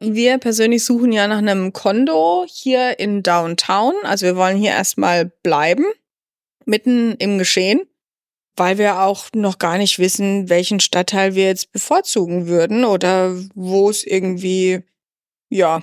Wir 0.00 0.38
persönlich 0.38 0.84
suchen 0.84 1.12
ja 1.12 1.26
nach 1.26 1.38
einem 1.38 1.72
Kondo 1.72 2.46
hier 2.48 2.98
in 2.98 3.22
Downtown. 3.22 3.94
Also 4.04 4.26
wir 4.26 4.36
wollen 4.36 4.56
hier 4.56 4.70
erstmal 4.70 5.26
bleiben, 5.42 5.84
mitten 6.64 7.14
im 7.16 7.38
Geschehen, 7.38 7.82
weil 8.56 8.78
wir 8.78 9.00
auch 9.00 9.26
noch 9.34 9.58
gar 9.58 9.78
nicht 9.78 9.98
wissen, 9.98 10.48
welchen 10.48 10.80
Stadtteil 10.80 11.34
wir 11.34 11.44
jetzt 11.44 11.72
bevorzugen 11.72 12.46
würden 12.46 12.84
oder 12.84 13.34
wo 13.54 13.90
es 13.90 14.04
irgendwie, 14.04 14.82
ja. 15.48 15.82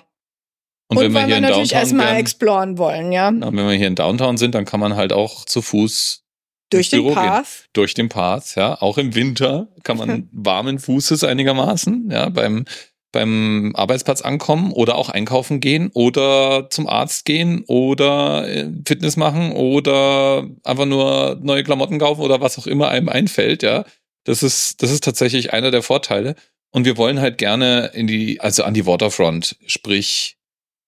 Und, 0.88 1.00
wenn 1.00 1.14
wir 1.14 1.26
hier 1.26 1.38
in 1.38 1.44
natürlich 1.44 1.70
Downtown 1.70 1.80
erstmal 1.80 2.16
exploren 2.18 2.78
wollen, 2.78 3.12
ja. 3.12 3.32
na, 3.32 3.48
wenn 3.48 3.56
wir 3.68 3.72
hier 3.72 3.88
in 3.88 3.96
Downtown 3.96 4.38
sind, 4.38 4.56
dann 4.56 4.66
kann 4.66 4.80
man 4.80 4.96
halt 4.96 5.14
auch 5.14 5.46
zu 5.46 5.62
Fuß 5.62 6.24
Durch 6.70 6.90
den 6.90 7.04
Büro 7.04 7.14
gehen. 7.14 7.24
Path. 7.24 7.70
durch 7.74 7.94
den 7.94 8.10
Path, 8.10 8.56
ja. 8.56 8.82
Auch 8.82 8.98
im 8.98 9.16
Winter 9.16 9.70
kann 9.84 9.98
man 9.98 10.30
warmen 10.34 10.80
Fußes 10.80 11.24
einigermaßen, 11.24 12.10
ja, 12.12 12.30
beim, 12.30 12.66
beim 13.12 13.74
Arbeitsplatz 13.76 14.22
ankommen 14.22 14.72
oder 14.72 14.96
auch 14.96 15.10
einkaufen 15.10 15.60
gehen 15.60 15.90
oder 15.94 16.70
zum 16.70 16.88
Arzt 16.88 17.26
gehen 17.26 17.64
oder 17.68 18.48
äh, 18.48 18.70
Fitness 18.88 19.18
machen 19.18 19.52
oder 19.52 20.48
einfach 20.64 20.86
nur 20.86 21.38
neue 21.42 21.64
Klamotten 21.64 22.00
kaufen 22.00 22.22
oder 22.22 22.42
was 22.42 22.58
auch 22.58 22.68
immer 22.68 22.90
einem 22.90 23.10
einfällt, 23.10 23.64
ja. 23.64 23.86
Das 24.24 24.44
ist, 24.44 24.84
das 24.84 24.92
ist 24.92 25.04
tatsächlich 25.04 25.52
einer 25.52 25.72
der 25.72 25.82
Vorteile. 25.82 26.36
Und 26.72 26.86
wir 26.86 26.96
wollen 26.98 27.20
halt 27.20 27.38
gerne 27.38 27.92
in 27.94 28.08
die, 28.08 28.40
also 28.40 28.64
an 28.64 28.74
die 28.74 28.86
Waterfront, 28.86 29.58
sprich 29.66 30.38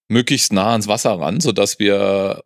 möglichst 0.07 0.53
nah 0.53 0.71
ans 0.71 0.87
Wasser 0.87 1.19
ran, 1.19 1.41
sodass 1.41 1.79
wir 1.79 2.43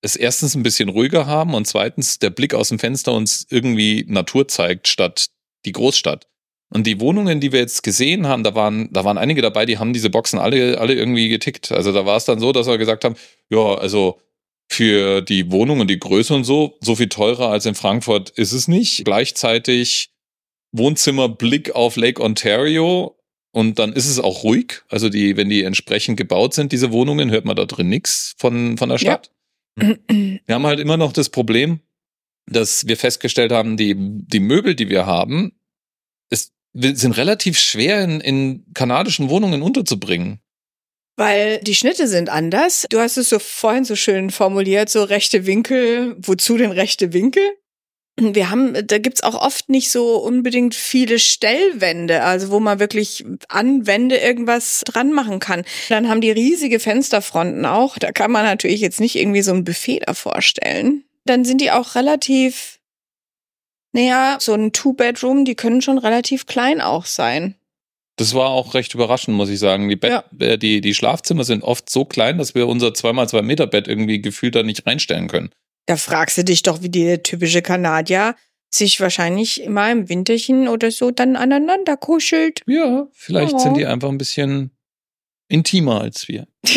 es 0.00 0.16
erstens 0.16 0.54
ein 0.54 0.62
bisschen 0.62 0.88
ruhiger 0.88 1.26
haben 1.26 1.54
und 1.54 1.66
zweitens 1.66 2.18
der 2.18 2.30
Blick 2.30 2.54
aus 2.54 2.68
dem 2.68 2.78
Fenster 2.78 3.12
uns 3.12 3.46
irgendwie 3.48 4.04
Natur 4.08 4.48
zeigt 4.48 4.88
statt 4.88 5.28
die 5.64 5.72
Großstadt. 5.72 6.26
Und 6.74 6.88
die 6.88 7.00
Wohnungen, 7.00 7.38
die 7.38 7.52
wir 7.52 7.60
jetzt 7.60 7.84
gesehen 7.84 8.26
haben, 8.26 8.42
da 8.42 8.56
waren, 8.56 8.92
da 8.92 9.04
waren 9.04 9.16
einige 9.16 9.40
dabei, 9.42 9.64
die 9.64 9.78
haben 9.78 9.92
diese 9.92 10.10
Boxen 10.10 10.40
alle, 10.40 10.80
alle 10.80 10.94
irgendwie 10.94 11.28
getickt. 11.28 11.70
Also 11.70 11.92
da 11.92 12.04
war 12.04 12.16
es 12.16 12.24
dann 12.24 12.40
so, 12.40 12.50
dass 12.50 12.66
wir 12.66 12.78
gesagt 12.78 13.04
haben, 13.04 13.14
ja, 13.48 13.76
also 13.76 14.20
für 14.68 15.22
die 15.22 15.52
Wohnung 15.52 15.78
und 15.78 15.88
die 15.88 16.00
Größe 16.00 16.34
und 16.34 16.42
so, 16.42 16.76
so 16.80 16.96
viel 16.96 17.08
teurer 17.08 17.50
als 17.50 17.64
in 17.64 17.76
Frankfurt 17.76 18.30
ist 18.30 18.50
es 18.50 18.66
nicht. 18.66 19.04
Gleichzeitig 19.04 20.10
Wohnzimmerblick 20.72 21.76
auf 21.76 21.94
Lake 21.94 22.20
Ontario 22.20 23.16
und 23.52 23.78
dann 23.78 23.92
ist 23.92 24.08
es 24.08 24.18
auch 24.18 24.42
ruhig. 24.42 24.82
Also 24.88 25.08
die, 25.08 25.36
wenn 25.36 25.48
die 25.48 25.62
entsprechend 25.62 26.16
gebaut 26.16 26.54
sind, 26.54 26.72
diese 26.72 26.90
Wohnungen, 26.90 27.30
hört 27.30 27.44
man 27.44 27.54
da 27.54 27.66
drin 27.66 27.88
nichts 27.88 28.34
von, 28.36 28.78
von 28.78 28.88
der 28.88 28.98
Stadt. 28.98 29.30
Ja. 29.80 29.94
Wir 30.08 30.54
haben 30.54 30.66
halt 30.66 30.80
immer 30.80 30.96
noch 30.96 31.12
das 31.12 31.28
Problem, 31.28 31.78
dass 32.46 32.88
wir 32.88 32.96
festgestellt 32.96 33.52
haben, 33.52 33.76
die, 33.76 33.94
die 33.96 34.40
Möbel, 34.40 34.74
die 34.74 34.88
wir 34.88 35.06
haben, 35.06 35.52
sind 36.74 37.16
relativ 37.16 37.58
schwer 37.58 38.02
in, 38.02 38.20
in 38.20 38.64
kanadischen 38.74 39.30
Wohnungen 39.30 39.62
unterzubringen. 39.62 40.40
Weil 41.16 41.60
die 41.60 41.74
Schnitte 41.74 42.08
sind 42.08 42.28
anders. 42.28 42.86
Du 42.90 42.98
hast 42.98 43.16
es 43.16 43.28
so 43.28 43.38
vorhin 43.38 43.84
so 43.84 43.94
schön 43.94 44.30
formuliert, 44.30 44.90
so 44.90 45.04
rechte 45.04 45.46
Winkel. 45.46 46.16
Wozu 46.18 46.56
denn 46.56 46.72
rechte 46.72 47.12
Winkel? 47.12 47.42
Wir 48.16 48.50
haben, 48.50 48.74
da 48.86 48.98
gibt's 48.98 49.24
auch 49.24 49.34
oft 49.34 49.68
nicht 49.68 49.90
so 49.90 50.18
unbedingt 50.18 50.76
viele 50.76 51.18
Stellwände, 51.18 52.22
also 52.22 52.50
wo 52.50 52.60
man 52.60 52.78
wirklich 52.78 53.24
an 53.48 53.88
Wände 53.88 54.16
irgendwas 54.16 54.82
dran 54.84 55.12
machen 55.12 55.40
kann. 55.40 55.64
Dann 55.88 56.08
haben 56.08 56.20
die 56.20 56.30
riesige 56.30 56.78
Fensterfronten 56.78 57.66
auch. 57.66 57.98
Da 57.98 58.12
kann 58.12 58.30
man 58.30 58.44
natürlich 58.44 58.80
jetzt 58.80 59.00
nicht 59.00 59.16
irgendwie 59.16 59.42
so 59.42 59.52
ein 59.52 59.64
Buffet 59.64 60.00
davor 60.06 60.42
stellen. 60.42 61.04
Dann 61.24 61.44
sind 61.44 61.60
die 61.60 61.72
auch 61.72 61.96
relativ, 61.96 62.78
naja, 63.94 64.38
so 64.40 64.54
ein 64.54 64.72
Two-Bedroom, 64.72 65.44
die 65.44 65.54
können 65.54 65.80
schon 65.80 65.98
relativ 65.98 66.46
klein 66.46 66.80
auch 66.80 67.06
sein. 67.06 67.54
Das 68.16 68.34
war 68.34 68.48
auch 68.50 68.74
recht 68.74 68.92
überraschend, 68.92 69.36
muss 69.36 69.48
ich 69.48 69.60
sagen. 69.60 69.88
Die, 69.88 69.94
Bett, 69.94 70.10
ja. 70.10 70.24
äh, 70.46 70.58
die, 70.58 70.80
die 70.80 70.94
Schlafzimmer 70.94 71.44
sind 71.44 71.62
oft 71.62 71.88
so 71.88 72.04
klein, 72.04 72.36
dass 72.38 72.56
wir 72.56 72.66
unser 72.66 72.88
2x2 72.88 73.42
Meter 73.42 73.68
Bett 73.68 73.86
irgendwie 73.86 74.20
gefühlt 74.20 74.56
da 74.56 74.64
nicht 74.64 74.84
reinstellen 74.84 75.28
können. 75.28 75.50
Da 75.86 75.96
fragst 75.96 76.36
du 76.36 76.44
dich 76.44 76.62
doch, 76.62 76.82
wie 76.82 76.88
die 76.88 77.18
typische 77.18 77.62
Kanadier 77.62 78.34
sich 78.68 78.98
wahrscheinlich 79.00 79.62
immer 79.62 79.90
im 79.92 80.08
Winterchen 80.08 80.66
oder 80.66 80.90
so 80.90 81.12
dann 81.12 81.36
aneinander 81.36 81.96
kuschelt. 81.96 82.62
Ja, 82.66 83.06
vielleicht 83.12 83.54
oh. 83.54 83.58
sind 83.58 83.76
die 83.76 83.86
einfach 83.86 84.08
ein 84.08 84.18
bisschen 84.18 84.72
intimer 85.46 86.00
als 86.00 86.26
wir. 86.26 86.48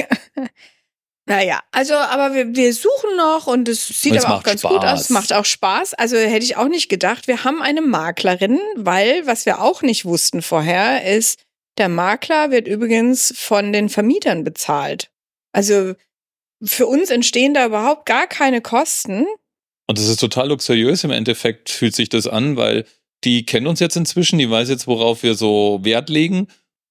naja, 1.28 1.60
also, 1.72 1.94
aber 1.94 2.34
wir, 2.34 2.56
wir 2.56 2.74
suchen 2.74 3.18
noch 3.18 3.48
und 3.48 3.68
es 3.68 3.86
sieht 3.86 4.14
und 4.14 4.18
es 4.18 4.26
aber 4.26 4.36
auch 4.36 4.44
ganz 4.44 4.62
Spaß. 4.62 4.72
gut 4.72 4.86
aus. 4.86 5.02
Es 5.02 5.10
macht 5.10 5.34
auch 5.34 5.44
Spaß. 5.44 5.94
Also 5.94 6.16
hätte 6.16 6.46
ich 6.46 6.56
auch 6.56 6.70
nicht 6.70 6.88
gedacht. 6.88 7.28
Wir 7.28 7.44
haben 7.44 7.62
eine 7.62 7.82
Maklerin, 7.82 8.60
weil, 8.76 9.28
was 9.28 9.46
wir 9.46 9.62
auch 9.62 9.82
nicht 9.82 10.06
wussten 10.06 10.42
vorher, 10.42 11.04
ist, 11.04 11.42
der 11.78 11.90
Makler 11.90 12.50
wird 12.52 12.68
übrigens 12.68 13.34
von 13.36 13.74
den 13.74 13.90
Vermietern 13.90 14.46
bezahlt. 14.46 15.12
Also 15.52 15.96
für 16.64 16.88
uns 16.88 17.10
entstehen 17.10 17.54
da 17.54 17.66
überhaupt 17.66 18.06
gar 18.06 18.28
keine 18.28 18.62
Kosten. 18.62 19.28
Und 19.86 19.98
das 19.98 20.08
ist 20.08 20.22
total 20.22 20.48
luxuriös 20.48 21.04
im 21.04 21.12
Endeffekt, 21.12 21.70
fühlt 21.70 21.96
sich 21.96 22.08
das 22.08 22.26
an, 22.26 22.56
weil 22.56 22.86
die 23.26 23.46
kennen 23.46 23.68
uns 23.68 23.82
jetzt 23.82 23.98
inzwischen, 23.98 24.40
die 24.40 24.50
weiß 24.50 24.70
jetzt, 24.70 24.88
worauf 24.88 25.24
wir 25.24 25.36
so 25.36 25.80
Wert 25.84 26.08
legen. 26.08 26.48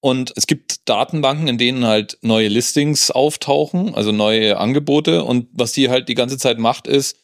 Und 0.07 0.33
es 0.37 0.47
gibt 0.47 0.89
Datenbanken, 0.89 1.49
in 1.49 1.59
denen 1.59 1.85
halt 1.85 2.17
neue 2.23 2.47
Listings 2.47 3.11
auftauchen, 3.11 3.93
also 3.93 4.13
neue 4.13 4.57
Angebote. 4.57 5.25
Und 5.25 5.49
was 5.51 5.73
die 5.73 5.91
halt 5.91 6.09
die 6.09 6.15
ganze 6.15 6.39
Zeit 6.39 6.61
macht, 6.61 6.87
ist, 6.87 7.17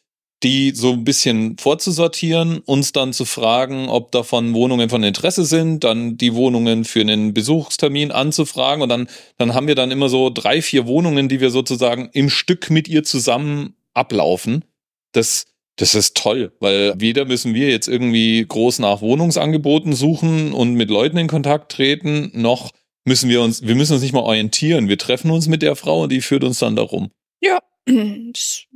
die 0.43 0.73
so 0.73 0.91
ein 0.91 1.05
bisschen 1.05 1.57
vorzusortieren, 1.59 2.59
uns 2.59 2.91
dann 2.91 3.13
zu 3.13 3.25
fragen, 3.25 3.89
ob 3.89 4.11
davon 4.11 4.53
Wohnungen 4.53 4.91
von 4.91 5.05
Interesse 5.05 5.45
sind, 5.45 5.85
dann 5.85 6.17
die 6.17 6.35
Wohnungen 6.35 6.85
für 6.85 7.03
einen 7.03 7.33
Besuchstermin 7.33 8.11
anzufragen 8.11 8.83
und 8.83 8.89
dann, 8.89 9.07
dann 9.39 9.55
haben 9.55 9.69
wir 9.69 9.77
dann 9.77 9.93
immer 9.93 10.09
so 10.09 10.29
drei, 10.29 10.61
vier 10.61 10.85
Wohnungen, 10.89 11.29
die 11.29 11.39
wir 11.39 11.51
sozusagen 11.51 12.11
im 12.13 12.31
Stück 12.31 12.69
mit 12.69 12.89
ihr 12.89 13.05
zusammen 13.05 13.77
ablaufen. 13.95 14.65
Das, 15.13 15.45
das 15.77 15.95
ist 15.95 16.17
toll, 16.17 16.53
weil 16.61 16.95
weder 16.99 17.25
müssen 17.25 17.55
wir 17.55 17.71
jetzt 17.71 17.89
irgendwie 17.89 18.45
groß 18.47 18.79
nach 18.79 19.01
Wohnungsangeboten 19.01 19.95
suchen 19.95 20.53
und 20.53 20.75
mit 20.75 20.91
Leuten 20.91 21.17
in 21.17 21.29
Kontakt 21.29 21.73
treten, 21.73 22.31
noch 22.35 22.71
müssen 23.05 23.29
wir 23.31 23.43
uns, 23.43 23.63
wir 23.63 23.75
müssen 23.75 23.95
uns 23.95 24.03
nicht 24.03 24.13
mal 24.13 24.21
orientieren. 24.21 24.89
Wir 24.89 24.99
treffen 24.99 25.31
uns 25.31 25.49
mit 25.49 25.63
der 25.63 25.77
Frau 25.77 26.03
und 26.03 26.13
die 26.13 26.21
führt 26.21 26.45
uns 26.45 26.59
dann 26.59 26.77
darum. 26.77 27.11
Ja, 27.41 27.61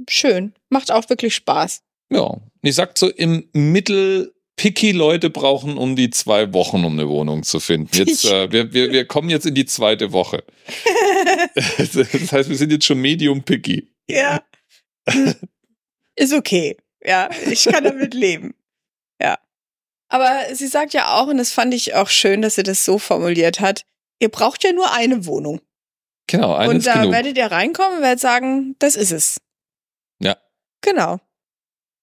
schön. 0.09 0.55
Macht 0.71 0.91
auch 0.91 1.09
wirklich 1.09 1.35
Spaß. 1.35 1.83
Ja. 2.11 2.41
Ich 2.63 2.75
sag 2.75 2.97
so, 2.99 3.09
im 3.09 3.49
Mittel 3.53 4.33
picky 4.57 4.93
Leute 4.93 5.29
brauchen 5.29 5.77
um 5.77 5.97
die 5.97 6.11
zwei 6.11 6.53
Wochen, 6.55 6.85
um 6.85 6.95
eine 6.95 7.09
Wohnung 7.09 7.43
zu 7.43 7.61
finden. 7.61 7.91
Jetzt, 7.93 8.25
äh, 8.31 8.51
wir, 8.51 8.73
wir, 8.73 8.91
wir 8.91 9.05
kommen 9.05 9.29
jetzt 9.29 9.47
in 9.47 9.55
die 9.55 9.67
zweite 9.67 10.13
Woche. 10.13 10.43
das 11.55 12.33
heißt, 12.33 12.49
wir 12.49 12.57
sind 12.57 12.73
jetzt 12.73 12.87
schon 12.87 13.01
medium 13.01 13.43
picky. 13.43 13.89
Ja. 14.09 14.43
Ist 16.17 16.33
okay. 16.33 16.77
Ja, 17.07 17.31
ich 17.49 17.65
kann 17.65 17.85
damit 17.85 18.15
leben. 18.15 18.55
Ja. 19.19 19.39
Aber 20.09 20.55
sie 20.55 20.67
sagt 20.67 20.93
ja 20.93 21.15
auch, 21.15 21.29
und 21.29 21.39
das 21.39 21.51
fand 21.51 21.73
ich 21.73 21.95
auch 21.95 22.09
schön, 22.11 22.43
dass 22.43 22.57
sie 22.57 22.63
das 22.63 22.85
so 22.85 22.99
formuliert 22.99 23.61
hat, 23.61 23.87
ihr 24.19 24.29
braucht 24.29 24.63
ja 24.63 24.73
nur 24.73 24.93
eine 24.93 25.25
Wohnung. 25.25 25.63
Genau, 26.27 26.55
eine 26.55 26.69
Und 26.69 26.87
da 26.87 27.01
genug. 27.01 27.13
werdet 27.13 27.39
ihr 27.39 27.47
reinkommen 27.47 27.97
und 27.97 28.03
werdet 28.03 28.21
sagen, 28.21 28.77
das 28.79 28.95
ist 28.95 29.11
es. 29.11 29.41
Ja. 30.21 30.37
Genau. 30.83 31.19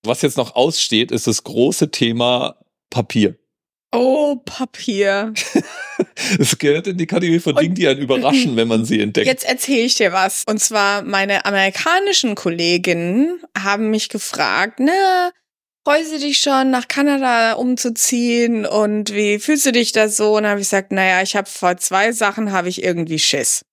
Was 0.03 0.23
jetzt 0.23 0.37
noch 0.37 0.55
aussteht, 0.55 1.11
ist 1.11 1.27
das 1.27 1.43
große 1.43 1.91
Thema 1.91 2.57
Papier. 2.89 3.37
Oh, 3.93 4.37
Papier. 4.43 5.33
Es 6.39 6.57
gehört 6.57 6.87
in 6.87 6.97
die 6.97 7.05
Kategorie 7.05 7.39
von 7.39 7.55
Dingen, 7.55 7.75
die 7.75 7.87
einen 7.87 8.01
überraschen, 8.01 8.55
wenn 8.55 8.67
man 8.67 8.85
sie 8.85 8.99
entdeckt. 8.99 9.27
Jetzt 9.27 9.45
erzähle 9.45 9.83
ich 9.83 9.95
dir 9.95 10.11
was. 10.11 10.43
Und 10.47 10.59
zwar 10.59 11.01
meine 11.03 11.45
amerikanischen 11.45 12.35
Kolleginnen 12.35 13.41
haben 13.57 13.89
mich 13.89 14.09
gefragt, 14.09 14.79
na, 14.79 15.31
freust 15.85 16.13
du 16.13 16.19
dich 16.19 16.39
schon, 16.39 16.71
nach 16.71 16.87
Kanada 16.87 17.53
umzuziehen 17.53 18.65
und 18.65 19.13
wie 19.13 19.39
fühlst 19.39 19.65
du 19.65 19.71
dich 19.71 19.91
da 19.91 20.07
so? 20.07 20.37
Und 20.37 20.45
habe 20.45 20.59
ich 20.59 20.67
gesagt, 20.67 20.91
naja, 20.91 21.21
ich 21.21 21.35
habe 21.35 21.49
vor 21.49 21.77
zwei 21.77 22.11
Sachen 22.11 22.51
habe 22.51 22.69
ich 22.69 22.83
irgendwie 22.83 23.19
Schiss. 23.19 23.63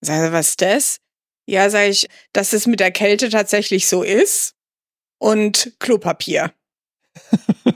Sag 0.00 0.26
ich, 0.26 0.32
was 0.32 0.50
ist 0.50 0.62
das? 0.62 0.98
Ja, 1.46 1.70
sag 1.70 1.88
ich, 1.88 2.08
dass 2.32 2.52
es 2.52 2.66
mit 2.66 2.80
der 2.80 2.90
Kälte 2.90 3.28
tatsächlich 3.30 3.86
so 3.86 4.02
ist. 4.02 4.54
Und 5.18 5.72
Klopapier. 5.78 6.52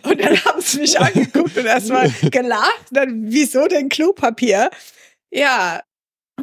Und 0.03 0.21
dann 0.21 0.45
haben 0.45 0.61
sie 0.61 0.81
mich 0.81 0.99
angeguckt 0.99 1.57
und 1.57 1.67
erstmal 1.67 2.11
gelacht. 2.31 2.87
Dann, 2.91 3.25
wieso 3.27 3.67
denn 3.67 3.89
Klopapier? 3.89 4.71
Ja. 5.31 5.83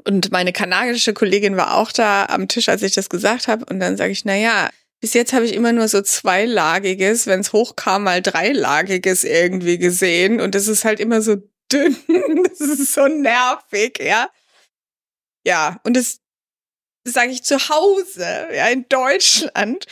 Und 0.04 0.32
meine 0.32 0.54
kanadische 0.54 1.14
Kollegin 1.14 1.58
war 1.58 1.76
auch 1.76 1.92
da 1.92 2.26
am 2.26 2.48
Tisch, 2.48 2.70
als 2.70 2.84
ich 2.84 2.94
das 2.94 3.10
gesagt 3.10 3.48
habe. 3.48 3.66
Und 3.66 3.80
dann 3.80 3.98
sage 3.98 4.12
ich, 4.12 4.26
na 4.26 4.36
ja, 4.36 4.70
bis 5.00 5.14
jetzt 5.14 5.34
habe 5.34 5.46
ich 5.46 5.54
immer 5.54 5.74
nur 5.74 5.88
so 5.88 6.02
zweilagiges, 6.02 7.28
wenn 7.28 7.42
es 7.42 7.54
hochkam, 7.54 8.04
mal 8.04 8.22
dreilagiges 8.22 9.24
irgendwie 9.24 9.78
gesehen. 9.78 10.40
Und 10.40 10.56
das 10.56 10.68
ist 10.68 10.86
halt 10.86 11.00
immer 11.00 11.22
so 11.22 11.38
dünn. 11.72 11.96
das 12.50 12.60
ist 12.60 12.94
so 12.94 13.08
nervig, 13.08 14.00
ja. 14.00 14.30
Ja, 15.46 15.80
und 15.84 15.96
das 15.96 16.20
sage 17.04 17.32
ich 17.32 17.44
zu 17.44 17.58
Hause, 17.70 18.48
ja, 18.54 18.68
in 18.68 18.88
Deutschland. 18.90 19.86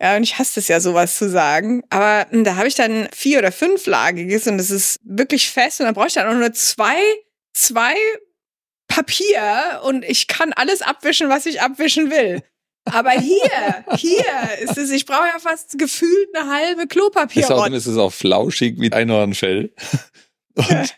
Ja, 0.00 0.16
und 0.16 0.22
ich 0.22 0.38
hasse 0.38 0.60
es 0.60 0.68
ja, 0.68 0.80
sowas 0.80 1.18
zu 1.18 1.28
sagen. 1.28 1.82
Aber 1.90 2.26
hm, 2.30 2.44
da 2.44 2.56
habe 2.56 2.68
ich 2.68 2.74
dann 2.74 3.08
vier- 3.14 3.38
oder 3.38 3.52
fünflagiges 3.52 4.46
und 4.46 4.58
das 4.58 4.70
ist 4.70 4.98
wirklich 5.04 5.50
fest 5.50 5.80
und 5.80 5.86
dann 5.86 5.94
brauche 5.94 6.06
ich 6.06 6.14
dann 6.14 6.26
auch 6.26 6.38
nur 6.38 6.52
zwei, 6.52 6.96
zwei 7.52 7.94
Papier 8.88 9.80
und 9.84 10.04
ich 10.04 10.26
kann 10.26 10.52
alles 10.54 10.82
abwischen, 10.82 11.28
was 11.28 11.46
ich 11.46 11.60
abwischen 11.60 12.10
will. 12.10 12.42
Aber 12.86 13.10
hier, 13.10 13.84
hier 13.96 14.24
ist 14.62 14.78
es, 14.78 14.90
ich 14.90 15.04
brauche 15.04 15.26
ja 15.26 15.38
fast 15.38 15.78
gefühlt 15.78 16.28
eine 16.34 16.50
halbe 16.50 16.86
Klopapier. 16.86 17.44
Außerdem 17.44 17.74
ist 17.74 17.86
es 17.86 17.98
auch 17.98 18.12
flauschig 18.12 18.80
wie 18.80 18.92
Einhornfell. 18.92 19.74
Und 20.54 20.94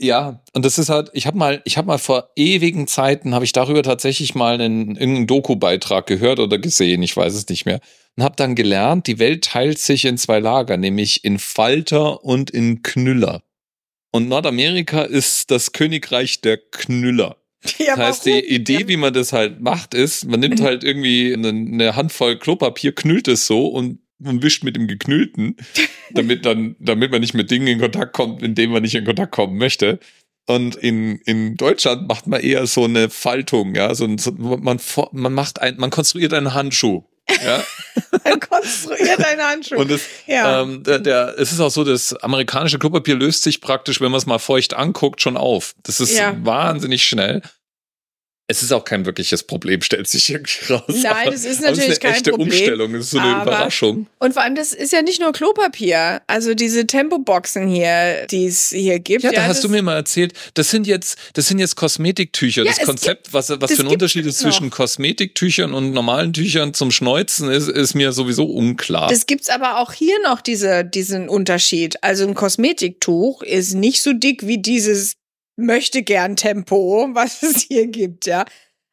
ja, 0.00 0.44
und 0.52 0.64
das 0.64 0.78
ist 0.78 0.90
halt, 0.90 1.10
ich 1.12 1.26
habe 1.26 1.36
mal, 1.36 1.60
ich 1.64 1.76
habe 1.76 1.88
mal 1.88 1.98
vor 1.98 2.30
ewigen 2.36 2.86
Zeiten, 2.86 3.34
habe 3.34 3.44
ich 3.44 3.52
darüber 3.52 3.82
tatsächlich 3.82 4.36
mal 4.36 4.54
einen 4.54 4.94
irgendeinen 4.94 5.26
Doku-Beitrag 5.26 6.06
gehört 6.06 6.38
oder 6.38 6.58
gesehen, 6.58 7.02
ich 7.02 7.16
weiß 7.16 7.34
es 7.34 7.48
nicht 7.48 7.66
mehr, 7.66 7.80
und 8.18 8.24
habe 8.24 8.34
dann 8.34 8.56
gelernt, 8.56 9.06
die 9.06 9.20
Welt 9.20 9.44
teilt 9.44 9.78
sich 9.78 10.04
in 10.04 10.18
zwei 10.18 10.40
Lager, 10.40 10.76
nämlich 10.76 11.24
in 11.24 11.38
Falter 11.38 12.24
und 12.24 12.50
in 12.50 12.82
Knüller. 12.82 13.44
Und 14.10 14.28
Nordamerika 14.28 15.02
ist 15.02 15.52
das 15.52 15.70
Königreich 15.70 16.40
der 16.40 16.56
Knüller. 16.56 17.36
Ja, 17.78 17.94
das 17.94 17.98
heißt, 17.98 18.26
die 18.26 18.40
Idee, 18.40 18.88
wie 18.88 18.96
man 18.96 19.14
das 19.14 19.32
halt 19.32 19.60
macht, 19.60 19.94
ist, 19.94 20.26
man 20.26 20.40
nimmt 20.40 20.60
halt 20.60 20.82
irgendwie 20.82 21.32
eine 21.32 21.94
Handvoll 21.94 22.36
Klopapier, 22.40 22.92
knüllt 22.92 23.28
es 23.28 23.46
so 23.46 23.68
und 23.68 24.00
und 24.24 24.42
wischt 24.42 24.64
mit 24.64 24.74
dem 24.74 24.88
Geknüllten, 24.88 25.54
damit 26.10 26.44
dann, 26.44 26.74
damit 26.80 27.12
man 27.12 27.20
nicht 27.20 27.34
mit 27.34 27.52
Dingen 27.52 27.68
in 27.68 27.78
Kontakt 27.78 28.14
kommt, 28.14 28.42
in 28.42 28.56
denen 28.56 28.72
man 28.72 28.82
nicht 28.82 28.96
in 28.96 29.04
Kontakt 29.04 29.30
kommen 29.30 29.58
möchte. 29.58 30.00
Und 30.48 30.74
in, 30.74 31.20
in 31.24 31.56
Deutschland 31.56 32.08
macht 32.08 32.26
man 32.26 32.40
eher 32.40 32.66
so 32.66 32.82
eine 32.82 33.10
Faltung, 33.10 33.76
ja, 33.76 33.94
so, 33.94 34.08
so 34.16 34.32
man, 34.32 34.80
man 35.12 35.32
macht 35.32 35.62
ein, 35.62 35.76
man 35.76 35.90
konstruiert 35.90 36.34
einen 36.34 36.52
Handschuh. 36.52 37.04
Ja. 37.44 37.64
man 38.24 38.40
konstruiert 38.40 39.24
einen 39.24 39.42
Handschuh. 39.42 39.76
Und 39.76 39.90
das, 39.90 40.02
ja. 40.26 40.62
ähm, 40.62 40.82
der, 40.82 40.98
der, 40.98 41.34
es 41.38 41.52
ist 41.52 41.60
auch 41.60 41.70
so, 41.70 41.84
das 41.84 42.14
amerikanische 42.14 42.78
Klopapier 42.78 43.16
löst 43.16 43.42
sich 43.42 43.60
praktisch, 43.60 44.00
wenn 44.00 44.10
man 44.10 44.18
es 44.18 44.26
mal 44.26 44.38
feucht 44.38 44.74
anguckt, 44.74 45.20
schon 45.20 45.36
auf. 45.36 45.74
Das 45.82 46.00
ist 46.00 46.16
ja. 46.16 46.34
wahnsinnig 46.42 47.02
schnell. 47.04 47.42
Es 48.50 48.62
ist 48.62 48.72
auch 48.72 48.84
kein 48.84 49.04
wirkliches 49.04 49.42
Problem, 49.42 49.82
stellt 49.82 50.08
sich 50.08 50.30
irgendwie 50.30 50.72
raus. 50.72 50.82
Nein, 50.88 51.32
es 51.34 51.44
ist 51.44 51.60
natürlich 51.60 51.90
es 51.90 51.98
ist 51.98 52.04
eine 52.04 52.14
echte 52.14 52.30
Problem, 52.30 52.48
Umstellung, 52.48 52.94
es 52.94 53.04
ist 53.04 53.10
so 53.10 53.18
eine 53.18 53.36
aber, 53.36 53.42
Überraschung. 53.52 54.06
Und 54.18 54.32
vor 54.32 54.42
allem, 54.42 54.54
das 54.54 54.72
ist 54.72 54.90
ja 54.90 55.02
nicht 55.02 55.20
nur 55.20 55.32
Klopapier. 55.32 56.22
Also 56.26 56.54
diese 56.54 56.86
Tempoboxen 56.86 57.68
hier, 57.68 58.26
die 58.30 58.46
es 58.46 58.70
hier 58.70 59.00
gibt. 59.00 59.22
Ja, 59.22 59.32
da 59.32 59.42
ja, 59.42 59.46
hast 59.48 59.64
du 59.64 59.68
mir 59.68 59.82
mal 59.82 59.96
erzählt, 59.96 60.32
das 60.54 60.70
sind 60.70 60.86
jetzt, 60.86 61.18
das 61.34 61.46
sind 61.46 61.58
jetzt 61.58 61.76
Kosmetiktücher. 61.76 62.64
Ja, 62.64 62.72
das 62.72 62.86
Konzept, 62.86 63.24
gibt- 63.24 63.34
was, 63.34 63.50
was 63.60 63.72
für 63.72 63.82
ein 63.82 63.88
Unterschied 63.88 64.24
ist 64.24 64.38
zwischen. 64.38 64.70
Kosmetiktüchern 64.70 65.74
und 65.74 65.92
normalen 65.92 66.32
Tüchern 66.32 66.72
zum 66.72 66.90
Schneuzen, 66.90 67.50
ist, 67.50 67.68
ist 67.68 67.94
mir 67.94 68.12
sowieso 68.12 68.46
unklar. 68.46 69.08
Das 69.10 69.26
gibt's 69.26 69.50
aber 69.50 69.78
auch 69.78 69.92
hier 69.92 70.16
noch 70.22 70.40
diese, 70.40 70.86
diesen 70.86 71.28
Unterschied. 71.28 72.02
Also 72.02 72.26
ein 72.26 72.34
Kosmetiktuch 72.34 73.42
ist 73.42 73.74
nicht 73.74 74.02
so 74.02 74.14
dick 74.14 74.46
wie 74.46 74.56
dieses 74.56 75.17
möchte 75.58 76.02
gern 76.02 76.36
Tempo, 76.36 77.08
was 77.12 77.42
es 77.42 77.62
hier 77.62 77.88
gibt, 77.88 78.26
ja. 78.26 78.44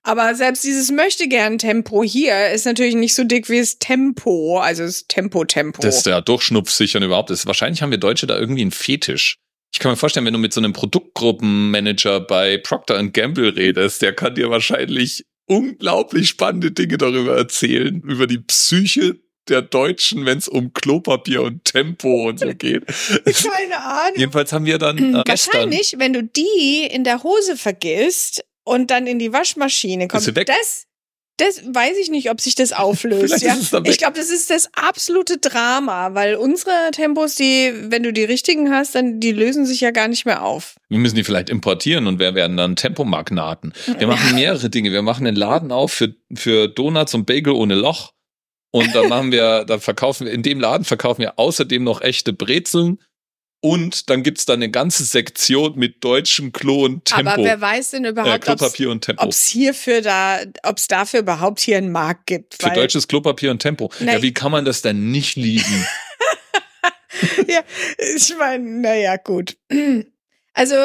Aber 0.04 0.36
selbst 0.36 0.64
dieses 0.64 0.92
möchte 0.92 1.28
gern 1.28 1.58
Tempo 1.58 2.04
hier 2.04 2.52
ist 2.52 2.66
natürlich 2.66 2.94
nicht 2.94 3.16
so 3.16 3.24
dick 3.24 3.50
wie 3.50 3.60
das 3.60 3.80
Tempo, 3.80 4.60
also 4.60 4.84
das 4.84 5.08
Tempo 5.08 5.46
Tempo. 5.46 5.82
Das 5.82 5.98
ist 5.98 6.06
der 6.06 6.22
Durchschnupfsichern 6.22 7.02
überhaupt 7.02 7.32
ist. 7.32 7.48
Wahrscheinlich 7.48 7.82
haben 7.82 7.90
wir 7.90 7.98
Deutsche 7.98 8.28
da 8.28 8.38
irgendwie 8.38 8.62
einen 8.62 8.72
Fetisch. 8.72 9.38
Ich 9.74 9.80
kann 9.80 9.92
mir 9.92 9.98
vorstellen, 9.98 10.26
wenn 10.26 10.34
du 10.34 10.40
mit 10.40 10.54
so 10.54 10.62
einem 10.62 10.74
Produktgruppenmanager 10.74 12.22
bei 12.22 12.58
Procter 12.58 13.04
Gamble 13.08 13.56
redest, 13.56 14.02
der 14.04 14.14
kann 14.14 14.36
dir 14.36 14.52
wahrscheinlich 14.52 15.26
unglaublich 15.48 16.30
spannende 16.30 16.72
Dinge 16.72 16.98
darüber 16.98 17.36
erzählen, 17.36 18.00
über 18.02 18.28
die 18.28 18.40
Psyche 18.40 19.16
der 19.50 19.62
Deutschen, 19.62 20.26
wenn 20.26 20.38
es 20.38 20.48
um 20.48 20.74
Klopapier 20.74 21.44
und 21.44 21.66
Tempo 21.66 22.30
und 22.30 22.40
so 22.40 22.54
geht. 22.54 22.86
Keine 23.26 23.84
Ahnung. 23.84 24.18
Jedenfalls 24.18 24.52
haben 24.52 24.66
wir 24.66 24.78
dann 24.78 24.98
äh, 24.98 25.24
gestern, 25.26 25.54
Wahrscheinlich, 25.54 25.96
wenn 25.98 26.14
du 26.14 26.24
die 26.24 26.88
in 26.90 27.04
der 27.04 27.24
Hose 27.24 27.58
vergisst 27.58 28.44
und 28.64 28.92
dann 28.92 29.08
in 29.08 29.20
die 29.20 29.32
Waschmaschine 29.32 30.08
weg? 30.36 30.48
das, 30.48 30.86
das 31.38 31.62
weiß 31.64 31.98
ich 32.02 32.10
nicht, 32.10 32.32
ob 32.32 32.42
sich 32.42 32.56
das 32.56 32.72
auflöst. 32.74 33.42
Ja. 33.42 33.56
Ich 33.84 33.98
glaube, 33.98 34.18
das 34.18 34.30
ist 34.30 34.50
das 34.50 34.70
absolute 34.74 35.38
Drama, 35.38 36.14
weil 36.14 36.36
unsere 36.36 36.72
Tempos, 36.92 37.36
die, 37.36 37.74
wenn 37.90 38.04
du 38.04 38.12
die 38.12 38.24
richtigen 38.24 38.72
hast, 38.72 38.96
dann 38.96 39.20
die 39.20 39.32
lösen 39.32 39.66
sich 39.66 39.82
ja 39.82 39.92
gar 39.92 40.08
nicht 40.08 40.26
mehr 40.26 40.44
auf. 40.44 40.76
wir 40.90 41.00
müssen 41.00 41.16
die 41.16 41.24
vielleicht 41.24 41.50
importieren 41.50 42.08
und 42.08 42.20
wir 42.20 42.34
werden 42.36 42.58
dann 42.58 42.76
Tempomagnaten. 42.76 43.74
Wir 43.98 44.08
machen 44.08 44.36
mehrere 44.36 44.70
Dinge. 44.70 44.92
Wir 44.92 45.02
machen 45.02 45.28
einen 45.28 45.38
Laden 45.38 45.72
auf 45.72 45.92
für, 45.92 46.16
für 46.34 46.68
Donuts 46.68 47.14
und 47.14 47.26
Bagel 47.26 47.54
ohne 47.54 47.76
Loch. 47.76 48.15
Und 48.76 48.94
dann 48.94 49.08
machen 49.08 49.32
wir, 49.32 49.64
dann 49.64 49.80
verkaufen 49.80 50.26
wir, 50.26 50.34
in 50.34 50.44
dem 50.44 50.60
Laden 50.60 50.84
verkaufen 50.84 51.22
wir 51.22 51.40
außerdem 51.40 51.82
noch 51.82 52.02
echte 52.02 52.34
Brezeln. 52.34 53.00
Und 53.62 54.10
dann 54.10 54.22
gibt's 54.22 54.46
da 54.46 54.52
eine 54.52 54.70
ganze 54.70 55.06
Sektion 55.06 55.80
mit 55.80 56.04
deutschem 56.04 56.52
Klo 56.52 56.84
und 56.84 57.06
Tempo. 57.06 57.32
Aber 57.32 57.44
wer 57.46 57.62
weiß 57.62 57.92
denn 57.92 58.04
äh, 58.04 58.10
überhaupt, 58.10 58.42
Klopapier 58.42 58.92
und 58.92 59.00
Tempo. 59.00 59.24
ob 59.24 59.30
es 59.30 59.48
hierfür 59.48 60.02
da, 60.02 60.42
ob 60.64 60.78
es 60.78 60.90
dafür 60.90 61.22
überhaupt 61.22 61.62
hier 61.62 61.78
einen 61.78 61.94
Markt 61.94 62.28
gibt. 62.28 62.62
Für 62.62 62.70
deutsches 62.72 63.08
Klopapier 63.08 63.50
und 63.50 63.60
Tempo. 63.60 63.92
Ja, 64.02 64.22
wie 64.22 64.34
kann 64.34 64.52
man 64.52 64.66
das 64.66 64.82
denn 64.82 65.10
nicht 65.10 65.38
lieben? 65.38 65.88
ja, 67.48 67.62
ich 68.14 68.36
meine, 68.38 68.82
naja, 68.82 69.16
gut. 69.16 69.58
Also, 70.58 70.76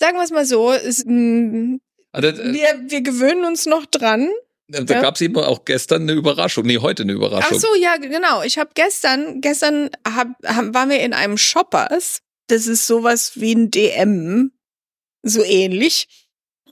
sagen 0.00 0.16
wir 0.16 0.24
es 0.24 0.30
mal 0.30 0.44
so, 0.44 0.72
es, 0.72 1.04
mm, 1.06 1.76
Also, 2.10 2.28
äh, 2.28 2.52
wir, 2.52 2.80
wir 2.88 3.00
gewöhnen 3.00 3.44
uns 3.44 3.66
noch 3.66 3.86
dran. 3.86 4.28
Da 4.70 4.94
ja. 4.94 5.02
gab's 5.02 5.20
eben 5.20 5.36
auch 5.36 5.64
gestern 5.64 6.02
eine 6.02 6.12
Überraschung. 6.12 6.64
Nee, 6.64 6.78
heute 6.78 7.02
eine 7.02 7.12
Ach 7.12 7.16
Überraschung. 7.16 7.58
so, 7.58 7.74
ja, 7.74 7.96
genau. 7.96 8.42
Ich 8.42 8.58
habe 8.58 8.70
gestern, 8.74 9.40
gestern 9.40 9.90
hab, 10.06 10.28
hab, 10.44 10.74
waren 10.74 10.90
wir 10.90 11.00
in 11.00 11.12
einem 11.12 11.36
Shoppers. 11.36 12.20
Das 12.46 12.66
ist 12.66 12.86
sowas 12.86 13.32
wie 13.34 13.54
ein 13.54 13.70
DM, 13.70 14.52
so 15.22 15.42
ähnlich. 15.44 16.08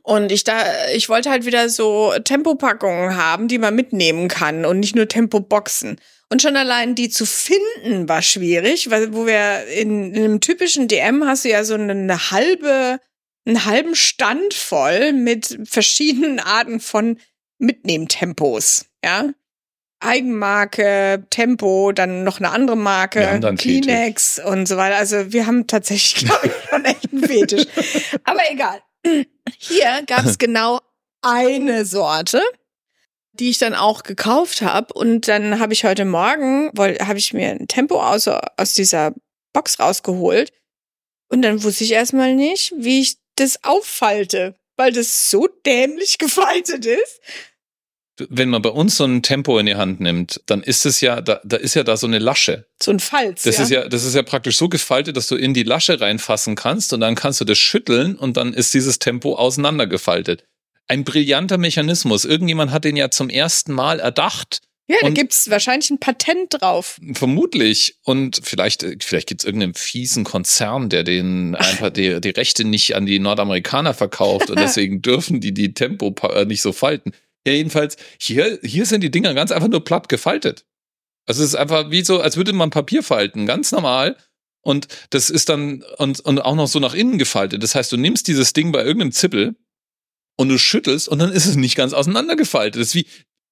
Und 0.02 0.32
ich 0.32 0.44
da, 0.44 0.64
ich 0.94 1.08
wollte 1.08 1.30
halt 1.30 1.44
wieder 1.44 1.68
so 1.68 2.14
Tempopackungen 2.24 3.16
haben, 3.16 3.48
die 3.48 3.58
man 3.58 3.74
mitnehmen 3.74 4.28
kann 4.28 4.64
und 4.64 4.80
nicht 4.80 4.96
nur 4.96 5.08
Tempoboxen. 5.08 6.00
Und 6.30 6.42
schon 6.42 6.56
allein 6.56 6.94
die 6.94 7.08
zu 7.08 7.26
finden 7.26 8.08
war 8.08 8.22
schwierig, 8.22 8.90
weil 8.90 9.12
wo 9.12 9.26
wir 9.26 9.66
in, 9.66 10.14
in 10.14 10.24
einem 10.24 10.40
typischen 10.40 10.88
DM 10.88 11.24
hast 11.26 11.44
du 11.44 11.50
ja 11.50 11.64
so 11.64 11.74
eine, 11.74 11.92
eine 11.92 12.30
halbe, 12.30 13.00
einen 13.46 13.64
halben 13.64 13.94
Stand 13.94 14.54
voll 14.54 15.12
mit 15.12 15.58
verschiedenen 15.64 16.38
Arten 16.38 16.80
von 16.80 17.18
Mitnehmtempos, 17.58 18.86
ja. 19.04 19.30
Eigenmarke, 20.00 21.26
Tempo, 21.30 21.90
dann 21.92 22.22
noch 22.22 22.38
eine 22.38 22.50
andere 22.50 22.76
Marke, 22.76 23.40
Kleenex 23.56 24.38
und 24.38 24.66
so 24.66 24.76
weiter. 24.76 24.96
Also 24.96 25.32
wir 25.32 25.46
haben 25.46 25.66
tatsächlich, 25.66 26.24
glaube 26.24 26.46
ich, 26.46 26.70
schon 26.70 26.84
echt 26.84 27.12
einen 27.12 27.24
Fetisch. 27.24 27.66
Aber 28.24 28.40
egal. 28.50 28.80
Hier 29.58 30.02
gab 30.06 30.24
es 30.24 30.38
genau 30.38 30.80
eine 31.22 31.84
Sorte, 31.84 32.40
die 33.32 33.50
ich 33.50 33.58
dann 33.58 33.74
auch 33.74 34.04
gekauft 34.04 34.62
habe. 34.62 34.92
Und 34.94 35.26
dann 35.26 35.58
habe 35.58 35.72
ich 35.72 35.84
heute 35.84 36.04
Morgen, 36.04 36.70
habe 36.76 37.18
ich 37.18 37.32
mir 37.32 37.50
ein 37.50 37.66
Tempo 37.66 38.00
aus, 38.00 38.28
aus 38.28 38.74
dieser 38.74 39.14
Box 39.52 39.80
rausgeholt. 39.80 40.52
Und 41.28 41.42
dann 41.42 41.62
wusste 41.62 41.84
ich 41.84 41.92
erstmal 41.92 42.34
nicht, 42.34 42.72
wie 42.76 43.00
ich 43.00 43.16
das 43.34 43.64
auffalte, 43.64 44.54
weil 44.78 44.92
das 44.92 45.30
so 45.30 45.48
dämlich 45.66 46.16
gefaltet 46.16 46.86
ist. 46.86 47.20
Wenn 48.30 48.48
man 48.48 48.62
bei 48.62 48.70
uns 48.70 48.96
so 48.96 49.04
ein 49.04 49.22
Tempo 49.22 49.58
in 49.58 49.66
die 49.66 49.76
Hand 49.76 50.00
nimmt, 50.00 50.40
dann 50.46 50.62
ist 50.62 50.86
es 50.86 51.00
ja, 51.00 51.20
da, 51.20 51.40
da 51.44 51.56
ist 51.56 51.74
ja 51.74 51.84
da 51.84 51.96
so 51.96 52.06
eine 52.06 52.18
Lasche. 52.18 52.66
So 52.82 52.90
ein 52.90 52.98
Falz. 52.98 53.42
Das 53.42 53.58
ja. 53.58 53.62
ist 53.62 53.70
ja, 53.70 53.88
das 53.88 54.04
ist 54.04 54.14
ja 54.14 54.22
praktisch 54.22 54.56
so 54.56 54.68
gefaltet, 54.68 55.16
dass 55.16 55.28
du 55.28 55.36
in 55.36 55.54
die 55.54 55.62
Lasche 55.62 56.00
reinfassen 56.00 56.56
kannst 56.56 56.92
und 56.92 57.00
dann 57.00 57.14
kannst 57.14 57.40
du 57.40 57.44
das 57.44 57.58
schütteln 57.58 58.16
und 58.16 58.36
dann 58.36 58.54
ist 58.54 58.74
dieses 58.74 58.98
Tempo 58.98 59.36
auseinandergefaltet. 59.36 60.44
Ein 60.88 61.04
brillanter 61.04 61.58
Mechanismus. 61.58 62.24
Irgendjemand 62.24 62.72
hat 62.72 62.84
den 62.84 62.96
ja 62.96 63.10
zum 63.10 63.28
ersten 63.28 63.72
Mal 63.72 64.00
erdacht. 64.00 64.62
Ja, 64.90 64.96
da 65.02 65.08
Und- 65.08 65.14
gibt's 65.14 65.50
wahrscheinlich 65.50 65.90
ein 65.90 66.00
Patent 66.00 66.54
drauf. 66.60 66.98
Vermutlich. 67.12 67.98
Und 68.04 68.40
vielleicht, 68.42 68.86
vielleicht 69.04 69.28
gibt 69.28 69.42
es 69.42 69.44
irgendeinen 69.44 69.74
fiesen 69.74 70.24
Konzern, 70.24 70.88
der 70.88 71.04
den 71.04 71.54
einfach 71.54 71.90
die, 71.90 72.20
die 72.22 72.30
Rechte 72.30 72.64
nicht 72.64 72.96
an 72.96 73.04
die 73.04 73.18
Nordamerikaner 73.18 73.92
verkauft 73.92 74.48
und 74.50 74.58
deswegen 74.58 75.02
dürfen 75.02 75.40
die 75.40 75.52
die 75.52 75.74
Tempo 75.74 76.14
äh, 76.32 76.46
nicht 76.46 76.62
so 76.62 76.72
falten. 76.72 77.12
Ja, 77.46 77.52
jedenfalls, 77.52 77.96
hier, 78.18 78.58
hier 78.62 78.86
sind 78.86 79.02
die 79.02 79.10
Dinger 79.10 79.34
ganz 79.34 79.52
einfach 79.52 79.68
nur 79.68 79.84
platt 79.84 80.08
gefaltet. 80.08 80.64
Also 81.26 81.42
es 81.42 81.50
ist 81.50 81.54
einfach 81.56 81.90
wie 81.90 82.02
so, 82.02 82.20
als 82.20 82.38
würde 82.38 82.54
man 82.54 82.70
Papier 82.70 83.02
falten, 83.02 83.44
ganz 83.44 83.70
normal. 83.72 84.16
Und 84.62 84.88
das 85.10 85.28
ist 85.28 85.50
dann, 85.50 85.84
und, 85.98 86.20
und 86.20 86.40
auch 86.40 86.54
noch 86.54 86.66
so 86.66 86.78
nach 86.80 86.94
innen 86.94 87.18
gefaltet. 87.18 87.62
Das 87.62 87.74
heißt, 87.74 87.92
du 87.92 87.98
nimmst 87.98 88.26
dieses 88.26 88.54
Ding 88.54 88.72
bei 88.72 88.82
irgendeinem 88.82 89.12
Zippel 89.12 89.54
und 90.36 90.48
du 90.48 90.58
schüttelst 90.58 91.08
und 91.08 91.18
dann 91.18 91.30
ist 91.32 91.46
es 91.46 91.56
nicht 91.56 91.76
ganz 91.76 91.92
auseinandergefaltet. 91.92 92.80
Das 92.80 92.88
ist 92.88 92.94
wie, 92.94 93.06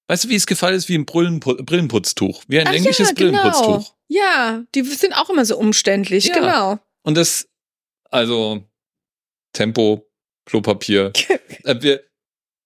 weißt 0.09 0.25
du, 0.25 0.29
wie 0.29 0.35
es 0.35 0.47
gefaltet 0.47 0.79
ist? 0.79 0.89
Wie 0.89 0.97
ein 0.97 1.07
Brillenpu 1.07 1.55
Brillenputztuch. 1.63 2.43
Wie 2.49 2.59
ein 2.61 2.67
Ach 2.67 2.73
längliches 2.73 3.09
ja, 3.09 3.15
genau. 3.15 3.43
Brillenputztuch. 3.43 3.95
Ja, 4.09 4.65
die 4.75 4.83
sind 4.83 5.13
auch 5.15 5.31
immer 5.31 5.45
so 5.45 5.57
umständlich, 5.57 6.27
Ja. 6.27 6.35
genau. 6.35 6.79
Und 7.03 7.17
das, 7.17 7.49
also 8.11 8.65
Tempo, 9.53 10.07
Klopapier. 10.45 11.13
Äh, 11.65 11.83
wir, 11.83 12.05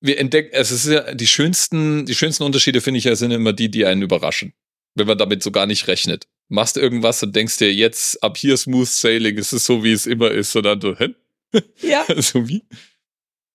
wir 0.01 0.19
entdecken, 0.19 0.51
es 0.53 0.71
ist 0.71 0.87
ja 0.87 1.15
die 1.15 1.27
schönsten, 1.27 2.05
die 2.05 2.15
schönsten 2.15 2.43
Unterschiede 2.43 2.83
finde 2.83 2.99
ich 2.99 3.05
ja 3.05 3.17
sind 3.17 3.31
immer 3.31 3.55
die, 3.55 3.71
die 3.71 3.87
einen 3.87 4.03
überraschen. 4.03 4.53
Wenn 4.95 5.07
man 5.07 5.17
damit 5.17 5.43
so 5.43 5.51
gar 5.51 5.65
nicht 5.67 5.87
rechnet. 5.87 6.27
Machst 6.49 6.77
irgendwas 6.77 7.23
und 7.23 7.35
denkst 7.35 7.57
dir 7.59 7.73
jetzt 7.73 8.23
ab 8.23 8.37
hier 8.37 8.57
smooth 8.57 8.89
sailing, 8.89 9.39
es 9.39 9.53
ist 9.55 9.65
so 9.65 9.83
wie 9.85 9.93
es 9.93 10.07
immer 10.07 10.31
ist, 10.31 10.53
sondern 10.53 10.81
du, 10.81 10.97
hä? 10.97 11.15
Ja. 11.81 12.05
so 12.21 12.47
wie? 12.49 12.63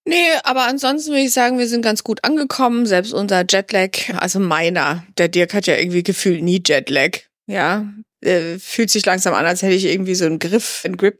Nee, 0.07 0.29
aber 0.43 0.67
ansonsten 0.67 1.11
würde 1.11 1.23
ich 1.23 1.33
sagen, 1.33 1.57
wir 1.57 1.67
sind 1.67 1.81
ganz 1.81 2.03
gut 2.03 2.23
angekommen. 2.23 2.85
Selbst 2.85 3.13
unser 3.13 3.43
Jetlag, 3.49 3.89
also 4.17 4.39
meiner, 4.39 5.05
der 5.17 5.29
Dirk 5.29 5.53
hat 5.53 5.65
ja 5.65 5.75
irgendwie 5.75 6.03
gefühlt 6.03 6.43
nie 6.43 6.61
Jetlag. 6.63 7.21
Ja, 7.47 7.91
äh, 8.21 8.59
fühlt 8.59 8.91
sich 8.91 9.05
langsam 9.05 9.33
an, 9.33 9.45
als 9.45 9.63
hätte 9.63 9.73
ich 9.73 9.85
irgendwie 9.85 10.15
so 10.15 10.25
einen 10.25 10.39
Griff, 10.39 10.83
einen 10.85 10.97
Grip. 10.97 11.19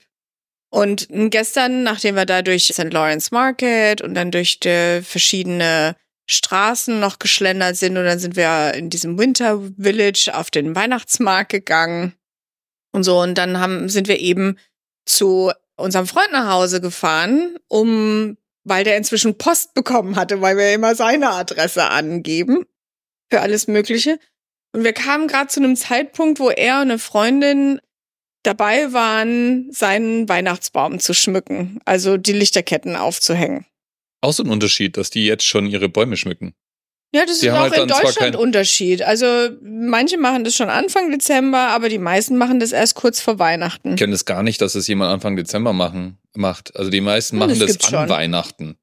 Und 0.69 1.07
gestern, 1.09 1.83
nachdem 1.83 2.15
wir 2.15 2.25
da 2.25 2.41
durch 2.41 2.65
St. 2.65 2.91
Lawrence 2.91 3.29
Market 3.31 4.01
und 4.01 4.13
dann 4.13 4.31
durch 4.31 4.59
verschiedene 4.61 5.95
Straßen 6.27 6.99
noch 6.99 7.19
geschlendert 7.19 7.77
sind 7.77 7.97
und 7.97 8.05
dann 8.05 8.19
sind 8.19 8.35
wir 8.35 8.73
in 8.73 8.89
diesem 8.89 9.17
Winter 9.17 9.61
Village 9.79 10.31
auf 10.33 10.49
den 10.49 10.75
Weihnachtsmarkt 10.75 11.51
gegangen 11.51 12.13
und 12.91 13.03
so 13.03 13.21
und 13.21 13.37
dann 13.37 13.59
haben, 13.59 13.89
sind 13.89 14.07
wir 14.07 14.19
eben 14.19 14.57
zu 15.05 15.51
unserem 15.75 16.07
Freund 16.07 16.31
nach 16.31 16.51
Hause 16.51 16.81
gefahren, 16.81 17.57
um 17.67 18.37
weil 18.65 18.83
der 18.83 18.97
inzwischen 18.97 19.37
Post 19.37 19.73
bekommen 19.73 20.17
hatte, 20.17 20.41
weil 20.41 20.57
wir 20.57 20.73
immer 20.73 20.95
seine 20.95 21.29
Adresse 21.29 21.89
angeben 21.89 22.65
für 23.31 23.39
alles 23.39 23.67
Mögliche. 23.67 24.19
Und 24.73 24.83
wir 24.83 24.93
kamen 24.93 25.27
gerade 25.27 25.47
zu 25.47 25.61
einem 25.61 25.77
Zeitpunkt, 25.77 26.39
wo 26.39 26.49
er 26.49 26.75
und 26.75 26.81
eine 26.81 26.99
Freundin 26.99 27.79
dabei 28.43 28.91
waren, 28.91 29.71
seinen 29.71 30.27
Weihnachtsbaum 30.27 30.99
zu 30.99 31.13
schmücken, 31.13 31.79
also 31.85 32.17
die 32.17 32.33
Lichterketten 32.33 32.95
aufzuhängen. 32.95 33.65
Auch 34.21 34.33
so 34.33 34.43
ein 34.43 34.49
Unterschied, 34.49 34.97
dass 34.97 35.09
die 35.09 35.25
jetzt 35.25 35.45
schon 35.45 35.67
ihre 35.67 35.89
Bäume 35.89 36.17
schmücken. 36.17 36.53
Ja, 37.13 37.25
das 37.25 37.39
Die 37.39 37.47
ist 37.47 37.53
auch 37.53 37.59
halt 37.59 37.77
in 37.77 37.87
Deutschland 37.87 38.35
Unterschied. 38.35 39.01
Also 39.01 39.25
manche 39.61 40.17
machen 40.17 40.43
das 40.43 40.55
schon 40.55 40.69
Anfang 40.69 41.11
Dezember, 41.11 41.69
aber 41.69 41.87
die 41.87 41.97
meisten 41.99 42.37
machen 42.37 42.59
das 42.59 42.71
erst 42.73 42.95
kurz 42.95 43.21
vor 43.21 43.39
Weihnachten. 43.39 43.91
Ich 43.91 43.95
kenne 43.97 44.11
das 44.11 44.25
gar 44.25 44.43
nicht, 44.43 44.59
dass 44.61 44.75
es 44.75 44.87
jemand 44.87 45.11
Anfang 45.13 45.35
Dezember 45.37 45.71
machen, 45.71 46.17
macht. 46.35 46.75
Also 46.75 46.89
die 46.91 46.99
meisten 47.01 47.37
machen 47.37 47.57
das 47.57 47.77
das, 47.77 47.93
an 47.93 47.99
schon. 48.01 48.09
Weihnachten. 48.09 48.77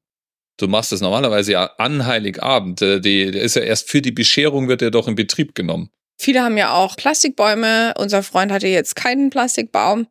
Du 0.57 0.67
machst 0.67 0.91
das 0.91 1.01
normalerweise 1.01 1.51
ja 1.51 1.65
an 1.77 2.05
Heiligabend. 2.05 2.81
Der, 2.81 2.99
die- 2.99 3.29
der 3.31 3.41
ist 3.43 3.55
ja 3.55 3.61
erst 3.63 3.89
für 3.89 4.01
die 4.01 4.11
Bescherung 4.11 4.67
wird 4.67 4.81
er 4.81 4.91
doch 4.91 5.07
in 5.07 5.15
Betrieb 5.15 5.53
genommen. 5.55 5.89
Viele 6.19 6.41
haben 6.43 6.57
ja 6.57 6.73
auch 6.73 6.95
Plastikbäume. 6.95 7.93
Unser 7.97 8.23
Freund 8.23 8.51
hatte 8.51 8.67
jetzt 8.67 8.95
keinen 8.95 9.29
Plastikbaum 9.29 10.07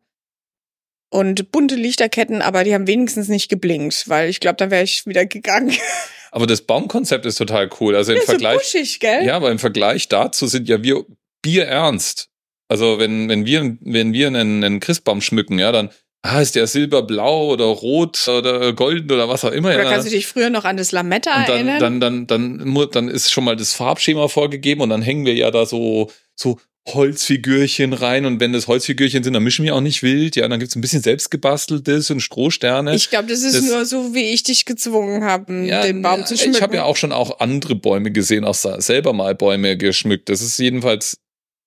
und 1.13 1.51
bunte 1.51 1.75
Lichterketten, 1.75 2.41
aber 2.41 2.63
die 2.63 2.73
haben 2.73 2.87
wenigstens 2.87 3.27
nicht 3.27 3.47
geblinkt, 3.49 4.09
weil 4.09 4.29
ich 4.29 4.39
glaube, 4.39 4.57
da 4.57 4.71
wäre 4.71 4.83
ich 4.83 5.05
wieder 5.05 5.25
gegangen. 5.25 5.71
Aber 6.31 6.47
das 6.47 6.61
Baumkonzept 6.61 7.27
ist 7.27 7.35
total 7.37 7.69
cool. 7.79 7.95
Also 7.95 8.11
im 8.11 8.17
Ja, 8.17 8.23
so 8.23 8.31
Vergleich, 8.31 8.57
buschig, 8.57 8.99
gell? 8.99 9.23
ja, 9.23 9.35
aber 9.35 9.51
im 9.51 9.59
Vergleich 9.59 10.07
dazu 10.09 10.47
sind 10.47 10.67
ja 10.67 10.81
wir 10.81 11.05
bierernst. 11.43 12.29
Also 12.67 12.97
wenn, 12.97 13.29
wenn 13.29 13.45
wir, 13.45 13.77
wenn 13.81 14.13
wir 14.13 14.27
einen, 14.27 14.63
einen 14.63 14.79
Christbaum 14.79 15.21
schmücken, 15.21 15.59
ja, 15.59 15.71
dann, 15.71 15.91
ah, 16.23 16.41
ist 16.41 16.55
der 16.55 16.65
silberblau 16.65 17.49
oder 17.51 17.65
rot 17.65 18.27
oder 18.27 18.73
golden 18.73 19.11
oder 19.11 19.29
was 19.29 19.45
auch 19.45 19.51
immer. 19.51 19.69
Oder 19.75 19.83
kannst 19.83 20.07
du 20.07 20.11
dich 20.11 20.25
früher 20.25 20.49
noch 20.49 20.65
an 20.65 20.77
das 20.77 20.91
Lametta 20.91 21.37
Und 21.41 21.49
dann, 21.49 21.67
erinnern? 21.67 21.79
dann, 21.79 22.27
dann, 22.27 22.57
dann, 22.57 22.67
mu- 22.67 22.85
dann 22.85 23.09
ist 23.09 23.31
schon 23.31 23.43
mal 23.43 23.55
das 23.55 23.73
Farbschema 23.73 24.27
vorgegeben 24.27 24.81
und 24.81 24.89
dann 24.89 25.03
hängen 25.03 25.25
wir 25.27 25.35
ja 25.35 25.51
da 25.51 25.67
so, 25.67 26.09
so 26.35 26.59
Holzfigürchen 26.89 27.93
rein 27.93 28.25
und 28.25 28.39
wenn 28.39 28.51
das 28.53 28.67
Holzfigürchen 28.67 29.23
sind, 29.23 29.33
dann 29.33 29.43
mischen 29.43 29.63
wir 29.63 29.75
auch 29.75 29.81
nicht 29.81 30.03
wild. 30.03 30.35
Ja, 30.35 30.47
dann 30.47 30.59
gibt's 30.59 30.75
ein 30.75 30.81
bisschen 30.81 31.01
selbstgebasteltes 31.01 32.11
und 32.11 32.19
Strohsterne. 32.21 32.93
ich 32.95 33.09
glaube, 33.09 33.27
das 33.29 33.41
ist 33.43 33.55
Das- 33.55 33.63
nur 33.65 33.85
so, 33.85 34.13
wie 34.13 34.31
ich 34.33 34.43
dich 34.43 34.65
gezwungen 34.65 35.23
habe, 35.23 35.45
den 35.65 36.01
Baum 36.01 36.25
zu 36.25 36.35
schmücken. 36.37 36.55
Ich 36.55 36.61
habe 36.61 36.75
ja 36.75 36.83
auch 36.83 36.97
schon 36.97 37.11
auch 37.11 37.39
andere 37.39 37.75
Bäume 37.75 38.11
gesehen, 38.11 38.43
auch 38.43 38.55
selber 38.55 39.13
mal 39.13 39.35
Bäume 39.35 39.77
geschmückt. 39.77 40.29
Das 40.29 40.41
ist 40.41 40.57
jedenfalls 40.59 41.17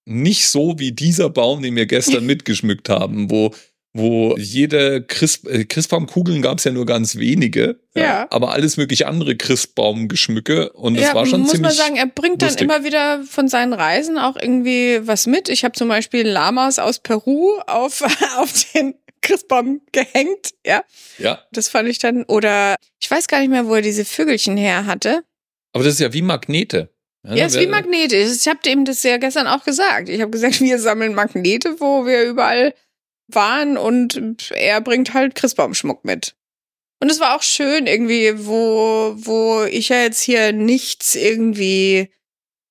nicht 0.08 0.48
so 0.48 0.78
wie 0.78 0.92
dieser 0.92 1.30
Baum, 1.30 1.62
den 1.62 1.74
wir 1.76 1.86
gestern 1.86 2.24
mitgeschmückt 2.26 2.88
haben, 2.88 3.30
wo 3.30 3.52
wo 3.96 4.36
jede 4.36 5.02
Christ, 5.02 5.46
äh, 5.46 5.64
Christbaumkugeln 5.64 6.42
gab 6.42 6.58
es 6.58 6.64
ja 6.64 6.72
nur 6.72 6.86
ganz 6.86 7.16
wenige, 7.16 7.80
Ja. 7.94 8.26
aber 8.30 8.52
alles 8.52 8.76
mögliche 8.76 9.06
andere 9.06 9.36
Christbaumgeschmücke 9.36 10.72
und 10.72 10.96
es 10.96 11.02
ja, 11.04 11.14
war 11.14 11.26
schon 11.26 11.40
muss 11.42 11.50
ziemlich 11.52 11.76
man 11.78 11.86
sagen, 11.86 11.96
er 11.96 12.06
bringt 12.06 12.42
dann 12.42 12.48
lustig. 12.50 12.64
immer 12.68 12.84
wieder 12.84 13.22
von 13.24 13.48
seinen 13.48 13.72
Reisen 13.72 14.18
auch 14.18 14.36
irgendwie 14.36 15.00
was 15.06 15.26
mit. 15.26 15.48
Ich 15.48 15.64
habe 15.64 15.72
zum 15.72 15.88
Beispiel 15.88 16.26
Lamas 16.26 16.78
aus 16.78 16.98
Peru 16.98 17.58
auf, 17.66 18.02
auf 18.38 18.52
den 18.74 18.94
Christbaum 19.22 19.80
gehängt. 19.92 20.50
Ja, 20.64 20.84
ja, 21.18 21.40
das 21.52 21.68
fand 21.68 21.88
ich 21.88 21.98
dann. 21.98 22.24
Oder 22.24 22.76
ich 23.00 23.10
weiß 23.10 23.28
gar 23.28 23.40
nicht 23.40 23.50
mehr, 23.50 23.66
wo 23.66 23.74
er 23.74 23.82
diese 23.82 24.04
Vögelchen 24.04 24.56
her 24.56 24.86
hatte. 24.86 25.22
aber 25.72 25.84
das 25.84 25.94
ist 25.94 26.00
ja 26.00 26.12
wie 26.12 26.22
Magnete. 26.22 26.90
Ja, 27.28 27.46
ist 27.46 27.58
wie 27.58 27.66
Magnete. 27.66 28.14
Ich 28.16 28.46
habe 28.46 28.60
dem 28.64 28.84
das 28.84 29.02
ja 29.02 29.16
gestern 29.16 29.48
auch 29.48 29.64
gesagt. 29.64 30.08
Ich 30.08 30.20
habe 30.20 30.30
gesagt, 30.30 30.60
wir 30.60 30.78
sammeln 30.78 31.14
Magnete, 31.14 31.80
wo 31.80 32.06
wir 32.06 32.22
überall 32.22 32.72
waren 33.28 33.76
und 33.76 34.50
er 34.54 34.80
bringt 34.80 35.14
halt 35.14 35.34
Christbaumschmuck 35.34 36.04
mit. 36.04 36.36
Und 37.00 37.10
es 37.10 37.20
war 37.20 37.36
auch 37.36 37.42
schön 37.42 37.86
irgendwie, 37.86 38.46
wo, 38.46 39.14
wo 39.16 39.64
ich 39.64 39.90
ja 39.90 40.02
jetzt 40.02 40.22
hier 40.22 40.52
nichts 40.52 41.14
irgendwie 41.14 42.10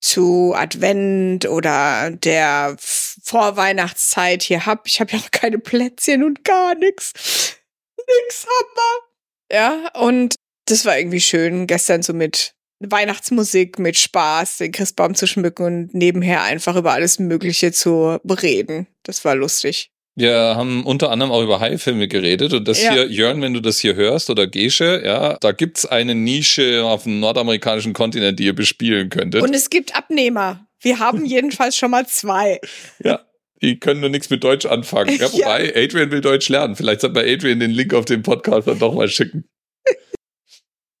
zu 0.00 0.52
Advent 0.54 1.46
oder 1.48 2.10
der 2.10 2.76
Vorweihnachtszeit 2.78 4.42
hier 4.42 4.66
hab. 4.66 4.86
Ich 4.86 5.00
habe 5.00 5.12
ja 5.12 5.18
auch 5.18 5.30
keine 5.30 5.58
Plätzchen 5.58 6.24
und 6.24 6.44
gar 6.44 6.74
nix. 6.74 7.56
Nix 7.96 8.46
wir. 8.46 9.56
Ja, 9.56 9.90
und 9.94 10.34
das 10.66 10.84
war 10.84 10.98
irgendwie 10.98 11.20
schön, 11.20 11.66
gestern 11.66 12.02
so 12.02 12.12
mit 12.12 12.54
Weihnachtsmusik, 12.80 13.78
mit 13.78 13.96
Spaß, 13.96 14.58
den 14.58 14.72
Christbaum 14.72 15.14
zu 15.14 15.26
schmücken 15.26 15.64
und 15.64 15.94
nebenher 15.94 16.42
einfach 16.42 16.76
über 16.76 16.92
alles 16.92 17.18
Mögliche 17.18 17.72
zu 17.72 18.18
reden. 18.24 18.86
Das 19.02 19.24
war 19.24 19.34
lustig. 19.34 19.90
Wir 20.18 20.34
haben 20.34 20.84
unter 20.86 21.10
anderem 21.10 21.30
auch 21.30 21.42
über 21.42 21.60
Haifilme 21.60 22.08
geredet 22.08 22.54
und 22.54 22.66
das 22.66 22.82
Ja. 22.82 22.92
hier, 22.94 23.06
Jörn, 23.08 23.42
wenn 23.42 23.52
du 23.52 23.60
das 23.60 23.78
hier 23.80 23.94
hörst 23.96 24.30
oder 24.30 24.46
Gesche, 24.46 25.02
ja, 25.04 25.36
da 25.40 25.52
gibt's 25.52 25.84
eine 25.84 26.14
Nische 26.14 26.84
auf 26.84 27.02
dem 27.02 27.20
nordamerikanischen 27.20 27.92
Kontinent, 27.92 28.38
die 28.38 28.44
ihr 28.46 28.54
bespielen 28.54 29.10
könntet. 29.10 29.42
Und 29.42 29.54
es 29.54 29.68
gibt 29.68 29.94
Abnehmer. 29.94 30.66
Wir 30.80 30.98
haben 31.00 31.24
jedenfalls 31.26 31.76
schon 31.76 31.90
mal 31.90 32.06
zwei. 32.06 32.60
ja, 33.04 33.20
die 33.60 33.78
können 33.78 34.00
nur 34.00 34.08
nichts 34.08 34.30
mit 34.30 34.42
Deutsch 34.42 34.64
anfangen. 34.64 35.10
Ja, 35.18 35.26
Ja. 35.32 35.32
wobei, 35.32 35.72
Adrian 35.76 36.10
will 36.10 36.22
Deutsch 36.22 36.48
lernen. 36.48 36.76
Vielleicht 36.76 37.02
soll 37.02 37.10
bei 37.10 37.30
Adrian 37.30 37.60
den 37.60 37.70
Link 37.72 37.92
auf 37.92 38.06
den 38.06 38.22
Podcast 38.22 38.68
dann 38.68 38.78
doch 38.78 38.94
mal 38.94 39.08
schicken. 39.08 39.44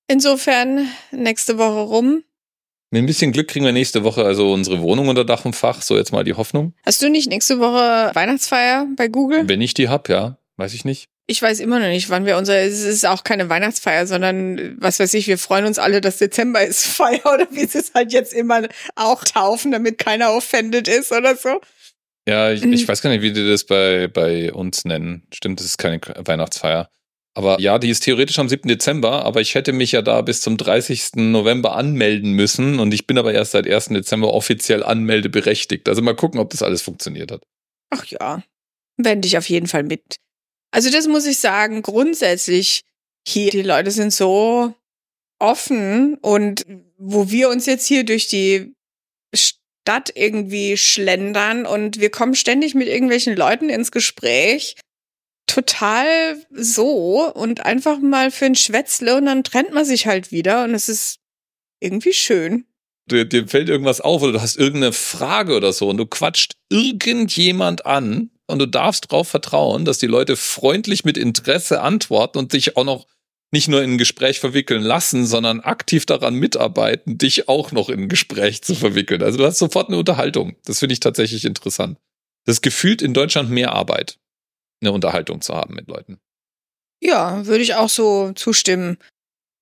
Insofern 0.08 0.88
nächste 1.10 1.58
Woche 1.58 1.80
rum. 1.80 2.22
Mit 2.90 3.02
ein 3.02 3.06
bisschen 3.06 3.32
Glück 3.32 3.48
kriegen 3.48 3.64
wir 3.64 3.72
nächste 3.72 4.04
Woche 4.04 4.24
also 4.24 4.52
unsere 4.52 4.80
Wohnung 4.80 5.08
unter 5.08 5.24
Dach 5.24 5.44
und 5.44 5.56
Fach. 5.56 5.82
So 5.82 5.96
jetzt 5.96 6.12
mal 6.12 6.24
die 6.24 6.34
Hoffnung. 6.34 6.74
Hast 6.84 7.02
du 7.02 7.08
nicht 7.10 7.28
nächste 7.28 7.58
Woche 7.58 8.10
Weihnachtsfeier 8.14 8.86
bei 8.96 9.08
Google? 9.08 9.48
Wenn 9.48 9.60
ich 9.60 9.74
die 9.74 9.88
hab, 9.88 10.08
ja, 10.08 10.38
weiß 10.56 10.72
ich 10.74 10.84
nicht. 10.84 11.08
Ich 11.28 11.42
weiß 11.42 11.58
immer 11.58 11.80
noch 11.80 11.88
nicht, 11.88 12.08
wann 12.08 12.24
wir 12.24 12.36
unser, 12.36 12.56
es 12.60 12.84
ist 12.84 13.04
auch 13.04 13.24
keine 13.24 13.48
Weihnachtsfeier, 13.48 14.06
sondern 14.06 14.76
was 14.80 15.00
weiß 15.00 15.12
ich, 15.14 15.26
wir 15.26 15.38
freuen 15.38 15.64
uns 15.66 15.80
alle, 15.80 16.00
dass 16.00 16.18
Dezember 16.18 16.64
ist 16.64 16.86
Feier 16.86 17.26
oder 17.26 17.48
wie 17.50 17.66
sie 17.66 17.78
es 17.78 17.92
halt 17.94 18.12
jetzt 18.12 18.32
immer 18.32 18.62
auch 18.94 19.24
taufen, 19.24 19.72
damit 19.72 19.98
keiner 19.98 20.32
offended 20.32 20.86
ist 20.86 21.10
oder 21.10 21.34
so. 21.34 21.60
Ja, 22.28 22.52
ich, 22.52 22.64
Mhm. 22.64 22.72
ich 22.72 22.86
weiß 22.86 23.02
gar 23.02 23.10
nicht, 23.10 23.22
wie 23.22 23.32
die 23.32 23.48
das 23.48 23.64
bei, 23.64 24.06
bei 24.06 24.52
uns 24.52 24.84
nennen. 24.84 25.26
Stimmt, 25.34 25.58
das 25.58 25.66
ist 25.66 25.78
keine 25.78 26.00
Weihnachtsfeier. 26.24 26.88
Aber 27.36 27.60
ja, 27.60 27.78
die 27.78 27.90
ist 27.90 28.00
theoretisch 28.00 28.38
am 28.38 28.48
7. 28.48 28.66
Dezember, 28.66 29.26
aber 29.26 29.42
ich 29.42 29.54
hätte 29.54 29.74
mich 29.74 29.92
ja 29.92 30.00
da 30.00 30.22
bis 30.22 30.40
zum 30.40 30.56
30. 30.56 31.16
November 31.16 31.76
anmelden 31.76 32.32
müssen 32.32 32.80
und 32.80 32.94
ich 32.94 33.06
bin 33.06 33.18
aber 33.18 33.34
erst 33.34 33.52
seit 33.52 33.68
1. 33.68 33.88
Dezember 33.88 34.32
offiziell 34.32 34.82
anmeldeberechtigt. 34.82 35.86
Also 35.86 36.00
mal 36.00 36.16
gucken, 36.16 36.40
ob 36.40 36.48
das 36.48 36.62
alles 36.62 36.80
funktioniert 36.80 37.30
hat. 37.30 37.42
Ach 37.90 38.06
ja, 38.06 38.42
wende 38.96 39.28
ich 39.28 39.36
auf 39.36 39.50
jeden 39.50 39.66
Fall 39.66 39.82
mit. 39.82 40.16
Also 40.70 40.90
das 40.90 41.08
muss 41.08 41.26
ich 41.26 41.36
sagen, 41.38 41.82
grundsätzlich 41.82 42.84
hier, 43.28 43.50
die 43.50 43.60
Leute 43.62 43.90
sind 43.90 44.14
so 44.14 44.74
offen 45.38 46.14
und 46.14 46.64
wo 46.96 47.30
wir 47.30 47.50
uns 47.50 47.66
jetzt 47.66 47.86
hier 47.86 48.04
durch 48.04 48.28
die 48.28 48.72
Stadt 49.34 50.10
irgendwie 50.14 50.78
schlendern 50.78 51.66
und 51.66 52.00
wir 52.00 52.08
kommen 52.08 52.34
ständig 52.34 52.74
mit 52.74 52.88
irgendwelchen 52.88 53.36
Leuten 53.36 53.68
ins 53.68 53.92
Gespräch, 53.92 54.76
total 55.46 56.36
so 56.50 57.32
und 57.32 57.64
einfach 57.64 57.98
mal 57.98 58.30
für 58.30 58.46
ein 58.46 58.54
Schwätzle 58.54 59.16
und 59.16 59.26
dann 59.26 59.44
trennt 59.44 59.72
man 59.72 59.84
sich 59.84 60.06
halt 60.06 60.32
wieder 60.32 60.64
und 60.64 60.74
es 60.74 60.88
ist 60.88 61.18
irgendwie 61.80 62.12
schön. 62.12 62.64
Dir, 63.08 63.24
dir 63.24 63.46
fällt 63.46 63.68
irgendwas 63.68 64.00
auf 64.00 64.22
oder 64.22 64.32
du 64.32 64.40
hast 64.40 64.56
irgendeine 64.56 64.92
Frage 64.92 65.56
oder 65.56 65.72
so 65.72 65.88
und 65.88 65.96
du 65.98 66.06
quatscht 66.06 66.54
irgendjemand 66.68 67.86
an 67.86 68.30
und 68.46 68.58
du 68.58 68.66
darfst 68.66 69.10
darauf 69.10 69.28
vertrauen, 69.28 69.84
dass 69.84 69.98
die 69.98 70.06
Leute 70.06 70.36
freundlich 70.36 71.04
mit 71.04 71.16
Interesse 71.16 71.80
antworten 71.80 72.38
und 72.38 72.52
dich 72.52 72.76
auch 72.76 72.84
noch 72.84 73.06
nicht 73.52 73.68
nur 73.68 73.82
in 73.82 73.92
ein 73.92 73.98
Gespräch 73.98 74.40
verwickeln 74.40 74.82
lassen, 74.82 75.24
sondern 75.24 75.60
aktiv 75.60 76.04
daran 76.04 76.34
mitarbeiten, 76.34 77.16
dich 77.16 77.48
auch 77.48 77.70
noch 77.70 77.88
in 77.88 78.00
ein 78.00 78.08
Gespräch 78.08 78.62
zu 78.62 78.74
verwickeln. 78.74 79.22
Also 79.22 79.38
du 79.38 79.46
hast 79.46 79.58
sofort 79.58 79.88
eine 79.88 79.98
Unterhaltung. 79.98 80.56
Das 80.64 80.80
finde 80.80 80.94
ich 80.94 81.00
tatsächlich 81.00 81.44
interessant. 81.44 81.98
Das 82.44 82.60
gefühlt 82.60 83.02
in 83.02 83.14
Deutschland 83.14 83.50
mehr 83.50 83.72
Arbeit, 83.72 84.18
eine 84.80 84.92
Unterhaltung 84.92 85.40
zu 85.40 85.54
haben 85.54 85.74
mit 85.74 85.88
Leuten. 85.88 86.18
Ja, 87.02 87.46
würde 87.46 87.62
ich 87.62 87.74
auch 87.74 87.88
so 87.88 88.32
zustimmen. 88.32 88.98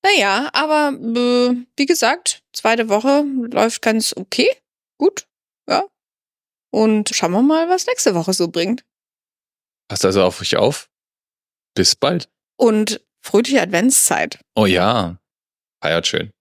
Naja, 0.03 0.49
aber 0.53 0.97
äh, 0.97 1.55
wie 1.75 1.85
gesagt, 1.85 2.43
zweite 2.53 2.89
Woche 2.89 3.25
läuft 3.51 3.81
ganz 3.81 4.13
okay. 4.15 4.49
Gut, 4.99 5.27
ja. 5.69 5.83
Und 6.71 7.09
schauen 7.09 7.31
wir 7.31 7.41
mal, 7.41 7.69
was 7.69 7.87
nächste 7.87 8.15
Woche 8.15 8.33
so 8.33 8.47
bringt. 8.49 8.85
Passt 9.89 10.05
also 10.05 10.23
auf 10.23 10.41
euch 10.41 10.55
auf. 10.57 10.89
Bis 11.75 11.95
bald. 11.95 12.29
Und 12.57 13.01
fröhliche 13.23 13.61
Adventszeit. 13.61 14.39
Oh 14.55 14.65
ja. 14.65 15.17
Feiert 15.81 16.07
schön. 16.07 16.31